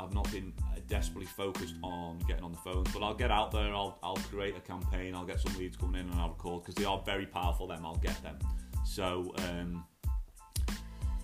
I've 0.00 0.12
not 0.12 0.30
been 0.32 0.52
desperately 0.88 1.26
focused 1.26 1.76
on 1.82 2.18
getting 2.26 2.42
on 2.42 2.50
the 2.50 2.58
phones, 2.58 2.92
but 2.92 3.04
I'll 3.04 3.14
get 3.14 3.30
out 3.30 3.52
there. 3.52 3.72
I'll, 3.72 3.98
I'll 4.02 4.16
create 4.16 4.56
a 4.56 4.60
campaign. 4.60 5.14
I'll 5.14 5.24
get 5.24 5.40
some 5.40 5.56
leads 5.56 5.76
coming 5.76 6.00
in, 6.00 6.10
and 6.10 6.20
I'll 6.20 6.30
record 6.30 6.64
because 6.64 6.74
they 6.74 6.84
are 6.84 7.00
very 7.06 7.26
powerful. 7.26 7.68
Them, 7.68 7.86
I'll 7.86 7.96
get 7.96 8.20
them. 8.22 8.38
So. 8.84 9.32
Um, 9.38 9.84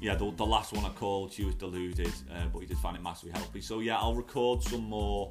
yeah, 0.00 0.16
the, 0.16 0.32
the 0.32 0.44
last 0.44 0.72
one 0.72 0.84
I 0.84 0.88
called, 0.88 1.32
she 1.32 1.44
was 1.44 1.54
deluded, 1.54 2.10
uh, 2.34 2.46
but 2.52 2.58
he 2.58 2.66
did 2.66 2.76
find 2.78 2.96
it 2.96 3.02
massively 3.04 3.30
helpful. 3.30 3.60
So 3.62 3.78
yeah, 3.78 3.98
I'll 3.98 4.16
record 4.16 4.60
some 4.60 4.82
more 4.82 5.30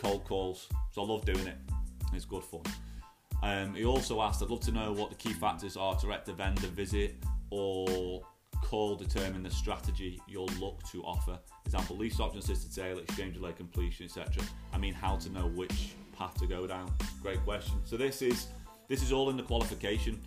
cold 0.00 0.24
calls. 0.24 0.68
So 0.92 1.02
I 1.02 1.06
love 1.06 1.24
doing 1.24 1.46
it. 1.46 1.56
It's 2.12 2.24
good 2.24 2.42
fun. 2.42 2.62
Um, 3.42 3.74
he 3.74 3.84
also 3.84 4.20
asked, 4.20 4.42
I'd 4.42 4.50
love 4.50 4.60
to 4.60 4.72
know 4.72 4.92
what 4.92 5.10
the 5.10 5.16
key 5.16 5.32
factors 5.32 5.76
are 5.76 5.94
to 5.94 6.06
direct 6.06 6.28
a 6.28 6.32
vendor 6.32 6.66
visit 6.68 7.16
or 7.50 8.22
call 8.62 8.94
determine 8.96 9.42
the 9.42 9.50
strategy 9.50 10.20
you'll 10.28 10.50
look 10.58 10.82
to 10.90 11.02
offer. 11.02 11.38
Example, 11.64 11.96
lease 11.96 12.20
option, 12.20 12.38
assisted 12.38 12.72
sale, 12.72 12.98
exchange 12.98 13.34
delay, 13.34 13.52
completion, 13.52 14.06
etc. 14.06 14.44
I 14.72 14.78
mean, 14.78 14.94
how 14.94 15.16
to 15.16 15.30
know 15.30 15.46
which 15.48 15.94
path 16.16 16.38
to 16.40 16.46
go 16.46 16.66
down. 16.66 16.92
Great 17.22 17.42
question. 17.44 17.76
So 17.84 17.96
this 17.96 18.22
is 18.22 18.48
this 18.88 19.02
is 19.02 19.12
all 19.12 19.30
in 19.30 19.36
the 19.36 19.42
qualification. 19.42 20.20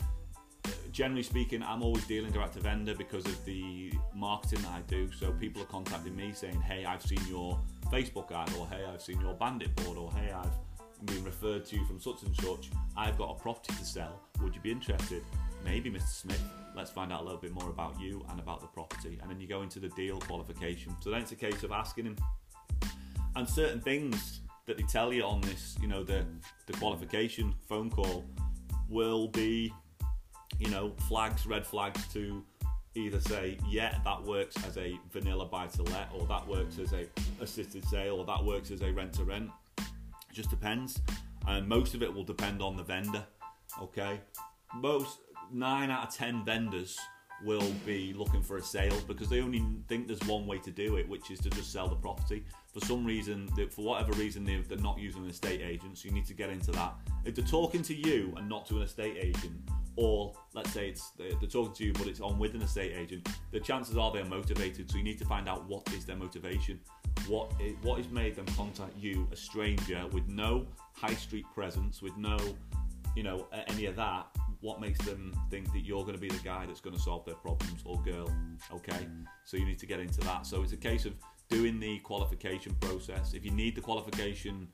Generally 0.94 1.24
speaking, 1.24 1.64
I'm 1.64 1.82
always 1.82 2.06
dealing 2.06 2.32
direct 2.32 2.54
to 2.54 2.60
vendor 2.60 2.94
because 2.94 3.26
of 3.26 3.44
the 3.46 3.92
marketing 4.14 4.62
that 4.62 4.72
I 4.72 4.82
do. 4.88 5.12
So 5.12 5.32
people 5.32 5.64
are 5.64 5.66
contacting 5.66 6.16
me 6.16 6.32
saying, 6.34 6.62
"Hey, 6.62 6.86
I've 6.86 7.02
seen 7.02 7.20
your 7.28 7.60
Facebook 7.92 8.32
ad, 8.32 8.54
or 8.60 8.68
hey, 8.68 8.86
I've 8.86 9.02
seen 9.02 9.20
your 9.20 9.34
bandit 9.34 9.76
board, 9.78 9.98
or 9.98 10.12
hey, 10.14 10.32
I've 10.32 10.54
been 11.08 11.24
referred 11.24 11.66
to 11.66 11.84
from 11.86 12.00
such 12.00 12.22
and 12.22 12.36
such. 12.36 12.70
I've 12.96 13.18
got 13.18 13.32
a 13.32 13.42
property 13.42 13.74
to 13.74 13.86
sell. 13.86 14.22
Would 14.42 14.54
you 14.54 14.62
be 14.62 14.72
interested? 14.72 15.24
Maybe, 15.66 15.90
Mr. 15.90 16.08
Smith. 16.08 16.44
Let's 16.76 16.92
find 16.92 17.12
out 17.12 17.22
a 17.22 17.24
little 17.24 17.40
bit 17.40 17.54
more 17.54 17.70
about 17.72 18.00
you 18.00 18.24
and 18.30 18.40
about 18.40 18.62
the 18.62 18.68
property. 18.68 19.18
And 19.22 19.32
then 19.32 19.40
you 19.40 19.48
go 19.48 19.64
into 19.64 19.80
the 19.80 19.90
deal 19.90 20.20
qualification. 20.20 20.96
So 21.00 21.10
then 21.10 21.22
it's 21.22 21.32
a 21.32 21.36
case 21.36 21.64
of 21.64 21.72
asking 21.72 22.06
him. 22.06 22.18
And 23.36 23.50
certain 23.50 23.82
things 23.82 24.42
that 24.68 24.78
they 24.78 24.84
tell 24.84 25.12
you 25.12 25.24
on 25.24 25.42
this, 25.42 25.76
you 25.82 25.88
know, 25.88 26.04
the 26.04 26.24
the 26.68 26.74
qualification 26.74 27.54
phone 27.68 27.90
call 27.90 28.24
will 28.90 29.28
be, 29.28 29.74
you 30.60 30.70
know, 30.70 30.94
flags, 31.08 31.46
red 31.46 31.66
flags 31.66 32.08
to 32.14 32.44
either 32.96 33.20
say, 33.20 33.58
yeah, 33.68 33.98
that 34.04 34.22
works 34.24 34.56
as 34.66 34.78
a 34.78 35.00
vanilla 35.12 35.46
buy 35.46 35.68
to 35.68 35.84
let, 35.84 36.10
or 36.14 36.26
that 36.28 36.48
works 36.48 36.78
as 36.80 36.94
a 36.94 37.08
assisted 37.42 37.84
sale, 37.86 38.16
or 38.16 38.26
that 38.26 38.44
works 38.44 38.72
as 38.72 38.82
a 38.82 38.92
rent 38.92 39.14
to 39.14 39.24
rent. 39.24 39.50
Just 40.32 40.50
depends, 40.50 41.02
and 41.48 41.68
most 41.68 41.96
of 41.96 42.04
it 42.04 42.14
will 42.14 42.24
depend 42.24 42.62
on 42.62 42.76
the 42.76 42.84
vendor. 42.84 43.24
Okay, 43.82 44.20
most 44.76 45.20
nine 45.52 45.90
out 45.90 46.08
of 46.08 46.16
ten 46.16 46.46
vendors 46.46 47.00
will 47.44 47.72
be 47.86 48.14
looking 48.14 48.42
for 48.42 48.58
a 48.58 48.62
sale 48.62 48.98
because 49.08 49.28
they 49.28 49.42
only 49.42 49.66
think 49.88 50.08
there's 50.08 50.24
one 50.24 50.46
way 50.48 50.58
to 50.60 50.72
do 50.72 50.96
it, 50.96 51.08
which 51.10 51.30
is 51.30 51.40
to 51.40 51.50
just 51.50 51.72
sell 51.72 51.88
the 51.88 51.96
property. 51.96 52.46
For 52.74 52.80
some 52.86 53.06
reason, 53.06 53.50
for 53.70 53.84
whatever 53.84 54.14
reason, 54.14 54.46
they're 54.46 54.78
not 54.78 54.98
using 54.98 55.24
an 55.24 55.30
estate 55.30 55.62
agent, 55.62 55.98
so 55.98 56.08
you 56.08 56.14
need 56.14 56.26
to 56.28 56.34
get 56.34 56.50
into 56.50 56.72
that. 56.72 56.94
If 57.26 57.36
they're 57.36 57.46
talking 57.46 57.82
to 57.84 57.94
you 57.94 58.34
and 58.38 58.48
not 58.48 58.66
to 58.68 58.78
an 58.78 58.84
estate 58.84 59.18
agent, 59.20 59.60
or 59.96 60.34
let's 60.54 60.72
say 60.72 60.90
it's 60.90 61.12
they're, 61.18 61.32
talking 61.50 61.74
to 61.74 61.86
you 61.86 61.94
but 61.94 62.08
it's 62.08 62.22
on 62.22 62.40
with 62.40 62.56
an 62.56 62.62
estate 62.62 62.94
agent 62.96 63.28
the 63.52 63.60
chances 63.60 63.98
are 63.98 64.12
they're 64.12 64.26
motivated. 64.26 64.90
So 64.90 64.98
you 64.98 65.04
need 65.04 65.20
to 65.20 65.26
find 65.26 65.48
out 65.48 65.68
what 65.68 65.92
is 65.94 66.06
their 66.06 66.16
motivation. 66.16 66.80
What 67.28 67.52
is, 67.62 67.76
what 67.84 67.98
has 67.98 68.10
made 68.10 68.36
them 68.36 68.46
contact 68.58 68.98
you 68.98 69.28
a 69.32 69.36
stranger 69.36 70.06
with 70.12 70.28
no 70.28 70.66
high 70.94 71.14
street 71.14 71.46
presence 71.54 72.02
with 72.02 72.18
no 72.18 72.38
you 73.16 73.24
know 73.24 73.48
any 73.68 73.86
of 73.86 73.96
that 73.96 74.28
what 74.62 74.80
makes 74.80 75.00
them 75.06 75.36
think 75.52 75.72
that 75.74 75.82
you're 75.82 76.04
going 76.04 76.16
to 76.16 76.22
be 76.22 76.30
the 76.30 76.44
guy 76.44 76.66
that's 76.66 76.80
going 76.80 76.96
to 76.96 77.02
solve 77.02 77.26
their 77.26 77.36
problems 77.36 77.82
or 77.86 78.02
girl 78.02 78.34
okay? 78.72 79.08
So 79.44 79.58
you 79.58 79.66
need 79.66 79.80
to 79.80 79.86
get 79.86 80.00
into 80.00 80.22
that. 80.22 80.46
So 80.46 80.64
it's 80.64 80.72
a 80.72 80.78
case 80.78 81.06
of 81.06 81.14
doing 81.50 81.80
the 81.80 82.00
qualification 82.00 82.74
process. 82.80 83.34
If 83.34 83.44
you 83.44 83.52
need 83.52 83.76
the 83.76 83.82
qualification 83.82 84.70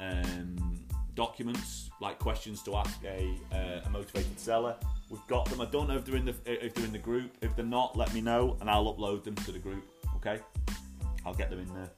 um, 0.00 0.86
documents 1.14 1.90
like 2.00 2.18
questions 2.18 2.62
to 2.62 2.76
ask 2.76 3.02
a, 3.04 3.34
uh, 3.52 3.86
a 3.86 3.90
motivated 3.90 4.38
seller. 4.38 4.76
We've 5.10 5.26
got 5.28 5.48
them. 5.48 5.60
I 5.60 5.66
don't 5.66 5.88
know 5.88 5.96
if 5.96 6.04
they're 6.04 6.16
in 6.16 6.24
the 6.24 6.34
if 6.46 6.74
they're 6.74 6.84
in 6.84 6.92
the 6.92 6.98
group. 6.98 7.36
If 7.40 7.54
they're 7.56 7.64
not, 7.64 7.96
let 7.96 8.12
me 8.14 8.20
know 8.20 8.56
and 8.60 8.70
I'll 8.70 8.92
upload 8.94 9.24
them 9.24 9.34
to 9.36 9.52
the 9.52 9.58
group. 9.58 9.84
Okay, 10.16 10.40
I'll 11.24 11.34
get 11.34 11.50
them 11.50 11.60
in 11.60 11.70
there. 11.74 11.90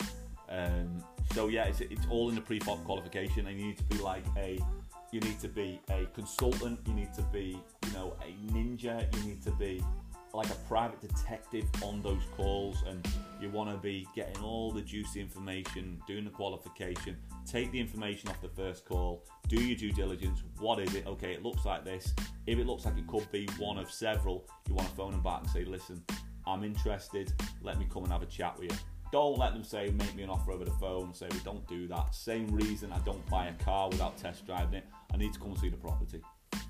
Um, 0.49 1.03
so 1.33 1.49
yeah, 1.49 1.65
it's, 1.65 1.81
it's 1.81 2.07
all 2.11 2.29
in 2.29 2.35
the 2.35 2.41
pre-op 2.41 2.85
qualification, 2.85 3.47
and 3.47 3.59
you 3.59 3.67
need 3.67 3.79
to 3.79 3.85
be 3.85 3.99
like 3.99 4.25
a 4.37 4.61
you 5.13 5.21
need 5.21 5.41
to 5.41 5.49
be 5.49 5.81
a 5.91 6.07
consultant. 6.15 6.81
You 6.87 6.95
need 6.95 7.15
to 7.15 7.23
be 7.23 7.59
you 7.87 7.93
know 7.93 8.15
a 8.23 8.53
ninja. 8.53 9.07
You 9.17 9.31
need 9.31 9.43
to 9.45 9.51
be 9.53 9.83
like 10.37 10.51
a 10.51 10.69
private 10.69 11.01
detective 11.01 11.65
on 11.83 12.03
those 12.03 12.21
calls 12.37 12.85
and 12.87 13.09
you 13.41 13.49
want 13.49 13.71
to 13.71 13.77
be 13.79 14.07
getting 14.15 14.43
all 14.43 14.71
the 14.71 14.83
juicy 14.83 15.21
information, 15.21 16.01
doing 16.07 16.25
the 16.25 16.31
qualification, 16.31 17.17
take 17.47 17.73
the 17.73 17.81
information 17.81 18.29
off 18.29 18.41
the 18.43 18.49
first 18.49 18.85
call, 18.85 19.25
do 19.49 19.57
your 19.57 19.77
due 19.77 19.93
diligence. 19.93 20.43
What 20.59 20.79
is 20.79 20.95
it? 20.95 21.07
Okay, 21.07 21.33
it 21.33 21.43
looks 21.43 21.65
like 21.65 21.85
this. 21.85 22.15
If 22.47 22.59
it 22.59 22.67
looks 22.67 22.85
like 22.85 22.99
it 22.99 23.07
could 23.07 23.31
be 23.33 23.49
one 23.59 23.79
of 23.79 23.91
several, 23.91 24.47
you 24.69 24.75
want 24.75 24.89
to 24.89 24.95
phone 24.95 25.13
them 25.13 25.23
back 25.23 25.41
and 25.41 25.51
say, 25.51 25.65
listen, 25.65 26.05
I'm 26.47 26.63
interested. 26.63 27.33
Let 27.63 27.79
me 27.79 27.87
come 27.91 28.05
and 28.05 28.13
have 28.13 28.23
a 28.23 28.27
chat 28.27 28.59
with 28.59 28.71
you. 28.71 28.79
Don't 29.13 29.39
let 29.39 29.55
them 29.55 29.65
say, 29.65 29.91
make 29.99 30.15
me 30.15 30.23
an 30.23 30.31
offer 30.31 30.53
over 30.53 30.65
the 30.65 30.73
phone. 30.73 31.15
Say, 31.15 31.29
we 31.31 31.39
don't 31.39 31.67
do 31.67 31.89
that. 31.89 32.15
Same 32.15 32.47
reason 32.49 32.93
I 32.93 32.99
don't 32.99 33.25
buy 33.31 33.47
a 33.47 33.55
car 33.65 33.89
without 33.89 34.19
test 34.19 34.45
driving 34.45 34.75
it. 34.75 34.85
I 35.15 35.17
need 35.17 35.33
to 35.33 35.39
come 35.39 35.53
and 35.53 35.59
see 35.59 35.71
the 35.71 35.77
property. 35.77 36.21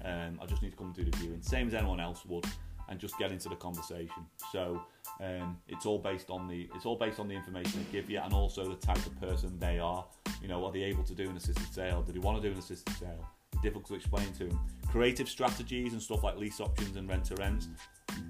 Um, 0.04 0.38
I 0.40 0.46
just 0.46 0.62
need 0.62 0.70
to 0.70 0.76
come 0.76 0.86
and 0.88 0.94
do 0.94 1.04
the 1.04 1.16
viewing. 1.16 1.42
Same 1.42 1.66
as 1.66 1.74
anyone 1.74 1.98
else 1.98 2.24
would 2.26 2.46
and 2.88 2.98
just 2.98 3.18
get 3.18 3.32
into 3.32 3.48
the 3.48 3.56
conversation. 3.56 4.26
So 4.52 4.82
um, 5.20 5.58
it's 5.68 5.86
all 5.86 5.98
based 5.98 6.30
on 6.30 6.46
the 6.46 6.68
it's 6.74 6.86
all 6.86 6.96
based 6.96 7.18
on 7.18 7.28
the 7.28 7.34
information 7.34 7.84
they 7.84 8.00
give 8.00 8.10
you 8.10 8.20
and 8.20 8.32
also 8.32 8.68
the 8.68 8.76
type 8.76 9.04
of 9.06 9.18
person 9.20 9.58
they 9.58 9.78
are. 9.78 10.04
You 10.42 10.48
know, 10.48 10.64
are 10.64 10.72
they 10.72 10.82
able 10.82 11.04
to 11.04 11.14
do 11.14 11.28
an 11.28 11.36
assisted 11.36 11.72
sale? 11.72 12.02
Do 12.02 12.12
they 12.12 12.18
want 12.18 12.40
to 12.40 12.46
do 12.46 12.52
an 12.52 12.58
assisted 12.58 12.94
sale? 12.96 13.26
Difficult 13.62 13.86
to 13.88 13.94
explain 13.94 14.32
to 14.34 14.48
them. 14.48 14.60
Creative 14.88 15.28
strategies 15.28 15.92
and 15.92 16.02
stuff 16.02 16.22
like 16.22 16.36
lease 16.36 16.60
options 16.60 16.96
and 16.96 17.08
rent 17.08 17.24
to 17.26 17.34
rents. 17.36 17.68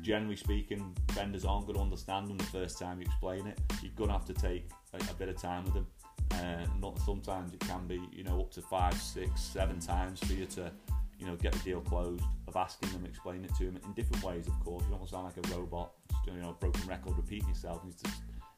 Generally 0.02 0.36
speaking, 0.36 0.96
vendors 1.12 1.44
aren't 1.44 1.66
going 1.66 1.76
to 1.76 1.82
understand 1.82 2.28
them 2.28 2.38
the 2.38 2.44
first 2.44 2.78
time 2.78 3.00
you 3.00 3.06
explain 3.06 3.46
it. 3.46 3.58
You're 3.82 3.92
going 3.96 4.08
to 4.08 4.14
have 4.14 4.24
to 4.26 4.34
take 4.34 4.68
a, 4.94 4.96
a 5.10 5.14
bit 5.14 5.28
of 5.28 5.40
time 5.40 5.64
with 5.64 5.74
them. 5.74 5.86
Uh, 6.32 6.66
not 6.80 6.98
sometimes 7.00 7.52
it 7.52 7.60
can 7.60 7.86
be 7.86 8.00
you 8.12 8.24
know 8.24 8.40
up 8.40 8.50
to 8.52 8.62
five, 8.62 8.94
six, 8.94 9.40
seven 9.40 9.78
times 9.78 10.20
for 10.20 10.32
you 10.32 10.46
to 10.46 10.70
you 11.18 11.26
know, 11.26 11.36
get 11.36 11.52
the 11.52 11.58
deal 11.60 11.80
closed, 11.80 12.22
of 12.46 12.56
asking 12.56 12.90
them, 12.90 13.04
explaining 13.06 13.44
it 13.44 13.54
to 13.56 13.64
them 13.64 13.78
in 13.84 13.92
different 13.92 14.22
ways, 14.22 14.46
of 14.46 14.58
course. 14.60 14.82
You 14.84 14.90
don't 14.90 15.00
want 15.00 15.10
to 15.10 15.14
sound 15.14 15.24
like 15.24 15.46
a 15.46 15.56
robot, 15.56 15.92
just, 16.10 16.36
you 16.36 16.42
know, 16.42 16.56
broken 16.60 16.86
record, 16.86 17.16
repeating 17.16 17.48
yourself. 17.48 17.82
You 17.84 17.92
to 17.92 18.10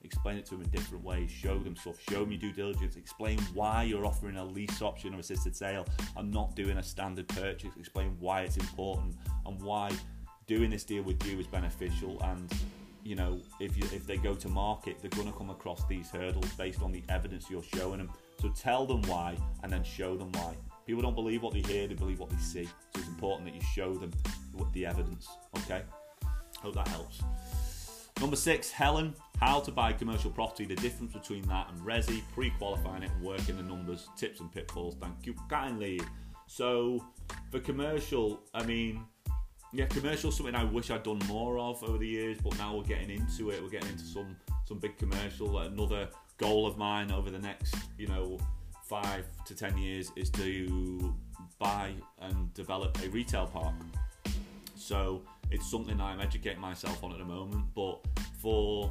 explain 0.02 0.38
it 0.38 0.46
to 0.46 0.52
them 0.52 0.62
in 0.62 0.70
different 0.70 1.04
ways, 1.04 1.30
show 1.30 1.58
them 1.58 1.76
stuff, 1.76 1.96
show 2.10 2.20
them 2.20 2.32
your 2.32 2.40
due 2.40 2.52
diligence, 2.52 2.96
explain 2.96 3.38
why 3.54 3.82
you're 3.82 4.06
offering 4.06 4.36
a 4.36 4.44
lease 4.44 4.80
option 4.82 5.14
or 5.14 5.18
assisted 5.18 5.54
sale 5.54 5.86
and 6.16 6.32
not 6.32 6.54
doing 6.54 6.78
a 6.78 6.82
standard 6.82 7.28
purchase, 7.28 7.72
explain 7.78 8.16
why 8.20 8.42
it's 8.42 8.56
important 8.56 9.16
and 9.46 9.60
why 9.60 9.90
doing 10.46 10.70
this 10.70 10.84
deal 10.84 11.02
with 11.02 11.24
you 11.26 11.38
is 11.38 11.46
beneficial. 11.46 12.20
And 12.22 12.52
you 13.04 13.14
know 13.14 13.40
if 13.60 13.76
you 13.76 13.84
if 13.84 14.06
they 14.06 14.16
go 14.16 14.34
to 14.34 14.48
market 14.48 14.98
they're 15.00 15.10
going 15.10 15.30
to 15.30 15.38
come 15.38 15.50
across 15.50 15.86
these 15.86 16.10
hurdles 16.10 16.50
based 16.58 16.82
on 16.82 16.92
the 16.92 17.02
evidence 17.08 17.48
you're 17.48 17.62
showing 17.74 17.98
them. 17.98 18.10
So 18.40 18.50
tell 18.50 18.86
them 18.86 19.02
why 19.02 19.36
and 19.62 19.72
then 19.72 19.82
show 19.82 20.16
them 20.16 20.30
why 20.32 20.56
People 20.88 21.02
don't 21.02 21.14
believe 21.14 21.42
what 21.42 21.52
they 21.52 21.60
hear, 21.60 21.86
they 21.86 21.92
believe 21.92 22.18
what 22.18 22.30
they 22.30 22.38
see. 22.38 22.64
So 22.64 22.70
it's 22.94 23.08
important 23.08 23.46
that 23.46 23.54
you 23.54 23.60
show 23.74 23.92
them 23.92 24.10
the 24.72 24.86
evidence. 24.86 25.28
Okay? 25.58 25.82
Hope 26.62 26.76
that 26.76 26.88
helps. 26.88 27.20
Number 28.22 28.36
six, 28.36 28.70
Helen, 28.70 29.14
how 29.38 29.60
to 29.60 29.70
buy 29.70 29.92
commercial 29.92 30.30
property, 30.30 30.64
the 30.64 30.76
difference 30.76 31.12
between 31.12 31.42
that 31.42 31.68
and 31.70 31.78
Resi, 31.82 32.22
pre 32.32 32.48
qualifying 32.52 33.02
it 33.02 33.10
and 33.10 33.22
working 33.22 33.58
the 33.58 33.64
numbers, 33.64 34.08
tips 34.16 34.40
and 34.40 34.50
pitfalls. 34.50 34.96
Thank 34.98 35.26
you 35.26 35.34
kindly. 35.50 36.00
So, 36.46 37.04
for 37.50 37.60
commercial, 37.60 38.40
I 38.54 38.64
mean, 38.64 39.04
yeah, 39.74 39.84
commercial 39.88 40.32
something 40.32 40.54
I 40.54 40.64
wish 40.64 40.90
I'd 40.90 41.02
done 41.02 41.20
more 41.28 41.58
of 41.58 41.82
over 41.84 41.98
the 41.98 42.08
years, 42.08 42.38
but 42.42 42.56
now 42.56 42.74
we're 42.74 42.84
getting 42.84 43.10
into 43.10 43.50
it. 43.50 43.62
We're 43.62 43.68
getting 43.68 43.90
into 43.90 44.04
some 44.04 44.34
some 44.64 44.78
big 44.78 44.96
commercial. 44.96 45.58
Another 45.58 46.08
goal 46.38 46.66
of 46.66 46.78
mine 46.78 47.12
over 47.12 47.30
the 47.30 47.38
next, 47.38 47.74
you 47.98 48.06
know, 48.06 48.38
five 48.88 49.26
to 49.44 49.54
ten 49.54 49.76
years 49.76 50.10
is 50.16 50.30
to 50.30 51.14
buy 51.58 51.92
and 52.20 52.52
develop 52.54 52.98
a 53.04 53.08
retail 53.08 53.46
park. 53.46 53.74
So 54.76 55.22
it's 55.50 55.70
something 55.70 56.00
I'm 56.00 56.20
educating 56.20 56.60
myself 56.60 57.02
on 57.04 57.12
at 57.12 57.18
the 57.18 57.24
moment. 57.24 57.64
But 57.74 58.00
for 58.40 58.90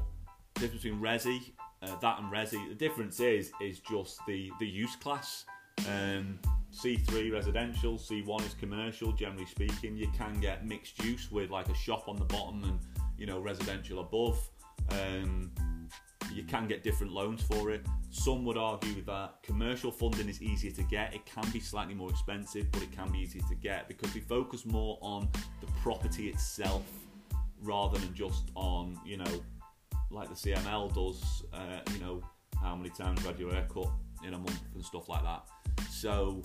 the 0.54 0.62
difference 0.62 0.84
between 0.84 1.02
resi, 1.02 1.52
uh, 1.82 1.96
that 2.00 2.20
and 2.20 2.32
resi, 2.32 2.70
the 2.70 2.76
difference 2.76 3.20
is 3.20 3.52
is 3.62 3.80
just 3.80 4.20
the 4.28 4.52
the 4.60 4.68
use 4.68 4.96
class. 4.96 5.46
Um, 5.88 6.40
C3 6.74 7.32
residential, 7.32 7.94
C1 7.98 8.46
is 8.46 8.54
commercial. 8.54 9.12
Generally 9.12 9.46
speaking, 9.46 9.96
you 9.96 10.10
can 10.18 10.40
get 10.40 10.66
mixed 10.66 11.04
use 11.04 11.32
with 11.32 11.50
like 11.50 11.70
a 11.70 11.76
shop 11.76 12.08
on 12.08 12.18
the 12.18 12.26
bottom 12.26 12.64
and 12.64 12.80
you 13.18 13.26
know 13.26 13.40
residential 13.40 14.00
above. 14.00 14.40
Um, 14.90 15.52
you 16.38 16.44
can 16.44 16.68
get 16.68 16.84
different 16.84 17.12
loans 17.12 17.42
for 17.42 17.72
it. 17.72 17.86
Some 18.12 18.46
would 18.46 18.58
argue 18.58 19.04
that 19.06 19.42
commercial 19.42 19.92
funding 19.92 20.30
is 20.30 20.42
easier 20.42 20.72
to 20.72 20.84
get. 20.84 21.14
It 21.14 21.26
can 21.26 21.50
be 21.52 21.60
slightly 21.60 21.96
more 21.96 22.12
expensive, 22.12 22.72
but 22.72 22.84
it 22.84 22.92
can 22.92 23.12
be 23.12 23.20
easier 23.20 23.42
to 23.50 23.56
get 23.56 23.88
because 23.88 24.14
we 24.14 24.22
focus 24.22 24.66
more 24.66 25.00
on 25.02 25.28
the 25.62 25.68
property 25.82 26.30
itself 26.30 26.84
rather 27.64 27.98
than 27.98 28.14
just 28.14 28.52
on, 28.54 29.00
you 29.04 29.18
know, 29.18 29.44
like 30.12 30.30
the 30.30 30.36
CML 30.36 30.94
does, 30.94 31.44
uh, 31.54 31.80
you 31.92 32.00
know, 32.00 32.22
how 32.62 32.76
many 32.76 32.92
times 32.92 33.22
you 33.22 33.28
had 33.28 33.40
your 33.40 33.52
haircut 33.52 33.90
in 34.24 34.36
a 34.36 34.38
month 34.38 34.62
and 34.76 34.86
stuff 34.86 35.10
like 35.10 35.24
that. 35.24 35.44
So, 35.90 36.42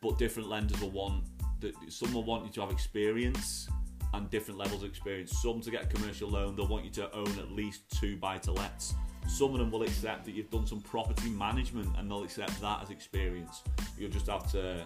but 0.00 0.18
different 0.18 0.48
lenders 0.48 0.80
will 0.80 0.90
want 0.90 1.24
that 1.60 1.74
some 1.88 2.12
will 2.14 2.24
want 2.24 2.46
you 2.46 2.52
to 2.52 2.60
have 2.62 2.70
experience 2.70 3.68
and 4.14 4.28
different 4.30 4.58
levels 4.58 4.82
of 4.82 4.88
experience. 4.88 5.40
Some 5.40 5.60
to 5.60 5.70
get 5.70 5.84
a 5.84 5.86
commercial 5.86 6.28
loan, 6.28 6.56
they'll 6.56 6.68
want 6.68 6.84
you 6.84 6.90
to 6.92 7.12
own 7.14 7.38
at 7.38 7.50
least 7.50 7.82
two 7.98 8.16
buy 8.16 8.38
to 8.38 8.52
lets. 8.52 8.94
Some 9.28 9.52
of 9.52 9.58
them 9.58 9.70
will 9.70 9.82
accept 9.82 10.24
that 10.24 10.32
you've 10.32 10.50
done 10.50 10.66
some 10.66 10.80
property 10.80 11.30
management 11.30 11.88
and 11.96 12.10
they'll 12.10 12.24
accept 12.24 12.60
that 12.60 12.82
as 12.82 12.90
experience. 12.90 13.62
You'll 13.96 14.10
just 14.10 14.26
have 14.26 14.50
to, 14.52 14.84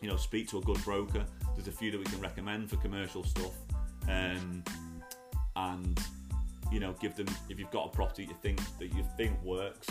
you 0.00 0.08
know, 0.08 0.16
speak 0.16 0.48
to 0.50 0.58
a 0.58 0.60
good 0.62 0.82
broker. 0.84 1.24
There's 1.54 1.68
a 1.68 1.72
few 1.72 1.90
that 1.90 1.98
we 1.98 2.04
can 2.04 2.20
recommend 2.20 2.70
for 2.70 2.76
commercial 2.76 3.24
stuff, 3.24 3.52
um, 4.08 4.62
and 5.56 6.00
you 6.70 6.78
know, 6.78 6.94
give 7.00 7.16
them 7.16 7.26
if 7.48 7.58
you've 7.58 7.70
got 7.70 7.86
a 7.86 7.88
property 7.88 8.24
you 8.24 8.34
think 8.42 8.60
that 8.78 8.94
you 8.94 9.04
think 9.16 9.42
works. 9.42 9.88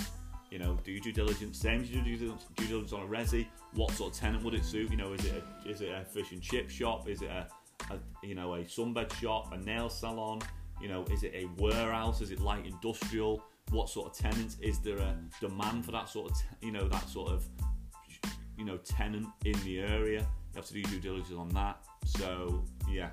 You 0.49 0.59
know, 0.59 0.79
do 0.85 0.97
due 1.01 1.11
diligence. 1.11 1.59
Same 1.59 1.81
as 1.81 1.91
you 1.91 2.01
do 2.01 2.15
due 2.55 2.67
diligence 2.67 2.93
on 2.93 3.01
a 3.01 3.05
resi. 3.05 3.47
What 3.73 3.91
sort 3.91 4.13
of 4.13 4.19
tenant 4.19 4.45
would 4.45 4.53
it 4.53 4.63
suit? 4.63 4.89
You 4.89 4.95
know, 4.95 5.11
is 5.11 5.25
it 5.25 5.43
a, 5.43 5.69
is 5.69 5.81
it 5.81 5.89
a 5.89 6.05
fish 6.05 6.31
and 6.31 6.41
chip 6.41 6.69
shop? 6.69 7.09
Is 7.09 7.21
it 7.21 7.29
a 7.29 7.47
a, 7.89 7.97
you 8.25 8.35
know 8.35 8.55
a 8.55 8.59
sunbed 8.59 9.13
shop, 9.13 9.53
a 9.53 9.57
nail 9.57 9.89
salon? 9.89 10.41
You 10.81 10.89
know, 10.89 11.05
is 11.11 11.23
it 11.23 11.33
a 11.33 11.47
warehouse? 11.57 12.21
Is 12.21 12.31
it 12.31 12.39
light 12.39 12.65
industrial? 12.65 13.43
What 13.71 13.89
sort 13.89 14.07
of 14.07 14.17
tenants? 14.17 14.57
Is 14.61 14.79
there 14.79 14.97
a 14.97 15.15
demand 15.41 15.85
for 15.85 15.91
that 15.91 16.09
sort 16.09 16.31
of 16.31 16.37
you 16.61 16.71
know 16.71 16.87
that 16.87 17.07
sort 17.09 17.31
of 17.31 17.45
you 18.57 18.65
know 18.65 18.77
tenant 18.77 19.27
in 19.45 19.59
the 19.63 19.79
area? 19.79 20.19
You 20.19 20.55
have 20.55 20.65
to 20.65 20.73
do 20.73 20.83
due 20.83 20.99
diligence 20.99 21.37
on 21.37 21.49
that. 21.49 21.79
So 22.05 22.63
yeah, 22.89 23.09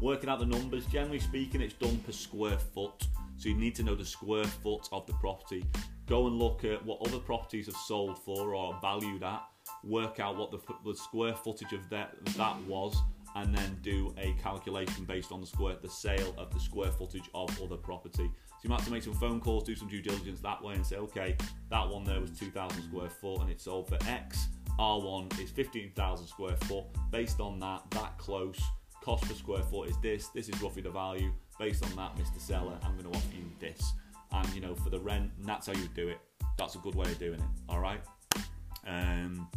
working 0.00 0.28
out 0.28 0.38
the 0.38 0.46
numbers. 0.46 0.86
Generally 0.86 1.20
speaking, 1.20 1.60
it's 1.60 1.74
done 1.74 1.98
per 1.98 2.12
square 2.12 2.58
foot. 2.58 3.06
So 3.36 3.48
you 3.48 3.54
need 3.56 3.74
to 3.76 3.82
know 3.82 3.94
the 3.94 4.04
square 4.04 4.44
foot 4.44 4.88
of 4.92 5.06
the 5.06 5.12
property. 5.14 5.64
Go 6.06 6.26
and 6.26 6.38
look 6.38 6.64
at 6.64 6.84
what 6.84 7.00
other 7.06 7.18
properties 7.18 7.66
have 7.66 7.76
sold 7.76 8.18
for 8.18 8.54
or 8.54 8.78
valued 8.80 9.22
at. 9.22 9.42
Work 9.82 10.20
out 10.20 10.36
what 10.36 10.50
the, 10.50 10.60
the 10.84 10.94
square 10.94 11.34
footage 11.34 11.72
of 11.72 11.88
that 11.90 12.14
that 12.36 12.56
was, 12.66 12.96
and 13.36 13.54
then 13.54 13.78
do 13.82 14.14
a 14.18 14.32
calculation 14.42 15.04
based 15.04 15.32
on 15.32 15.40
the 15.40 15.46
square 15.46 15.76
the 15.82 15.88
sale 15.88 16.34
of 16.38 16.52
the 16.52 16.60
square 16.60 16.90
footage 16.90 17.28
of 17.34 17.50
other 17.62 17.76
property. 17.76 18.30
So 18.48 18.60
you 18.62 18.70
might 18.70 18.80
have 18.80 18.86
to 18.86 18.92
make 18.92 19.02
some 19.02 19.14
phone 19.14 19.40
calls, 19.40 19.64
do 19.64 19.74
some 19.74 19.88
due 19.88 20.02
diligence 20.02 20.40
that 20.40 20.62
way, 20.62 20.74
and 20.74 20.86
say, 20.86 20.96
okay, 20.96 21.36
that 21.70 21.88
one 21.88 22.04
there 22.04 22.20
was 22.20 22.30
2,000 22.38 22.82
square 22.82 23.10
foot 23.10 23.40
and 23.40 23.50
it 23.50 23.60
sold 23.60 23.88
for 23.88 23.98
X. 24.08 24.48
R1 24.78 25.40
is 25.40 25.50
15,000 25.50 26.26
square 26.26 26.56
foot. 26.62 26.84
Based 27.10 27.40
on 27.40 27.58
that, 27.60 27.82
that 27.90 28.18
close, 28.18 28.60
cost 29.00 29.24
per 29.24 29.34
square 29.34 29.62
foot 29.62 29.90
is 29.90 29.96
this. 30.00 30.28
This 30.28 30.48
is 30.48 30.60
roughly 30.62 30.82
the 30.82 30.90
value. 30.90 31.32
Based 31.58 31.84
on 31.84 31.94
that, 31.96 32.16
Mr. 32.16 32.40
Seller, 32.40 32.76
I'm 32.82 32.96
going 32.96 33.10
to 33.10 33.16
offer 33.16 33.36
you 33.36 33.44
this. 33.60 33.92
And 34.32 34.48
you 34.54 34.60
know, 34.60 34.74
for 34.74 34.90
the 34.90 34.98
rent, 34.98 35.30
and 35.38 35.46
that's 35.46 35.66
how 35.68 35.74
you 35.74 35.88
do 35.94 36.08
it. 36.08 36.18
That's 36.58 36.74
a 36.74 36.78
good 36.78 36.94
way 36.94 37.06
of 37.10 37.18
doing 37.18 37.40
it. 37.40 37.46
All 37.68 37.78
right. 37.78 38.00
Um, 38.86 39.48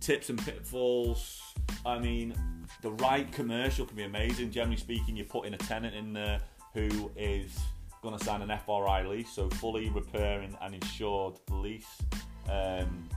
tips 0.00 0.30
and 0.30 0.38
pitfalls. 0.44 1.42
I 1.84 1.98
mean, 1.98 2.34
the 2.82 2.92
right 2.92 3.30
commercial 3.32 3.86
can 3.86 3.96
be 3.96 4.04
amazing. 4.04 4.50
Generally 4.50 4.78
speaking, 4.78 5.16
you're 5.16 5.26
putting 5.26 5.54
a 5.54 5.58
tenant 5.58 5.94
in 5.94 6.12
there 6.12 6.40
who 6.74 7.10
is 7.16 7.58
going 8.02 8.16
to 8.16 8.24
sign 8.24 8.42
an 8.42 8.58
FRI 8.64 9.06
lease, 9.06 9.30
so 9.30 9.48
fully 9.50 9.88
repairing 9.88 10.56
and 10.62 10.74
insured 10.74 11.34
lease, 11.50 12.00
um, 12.50 13.08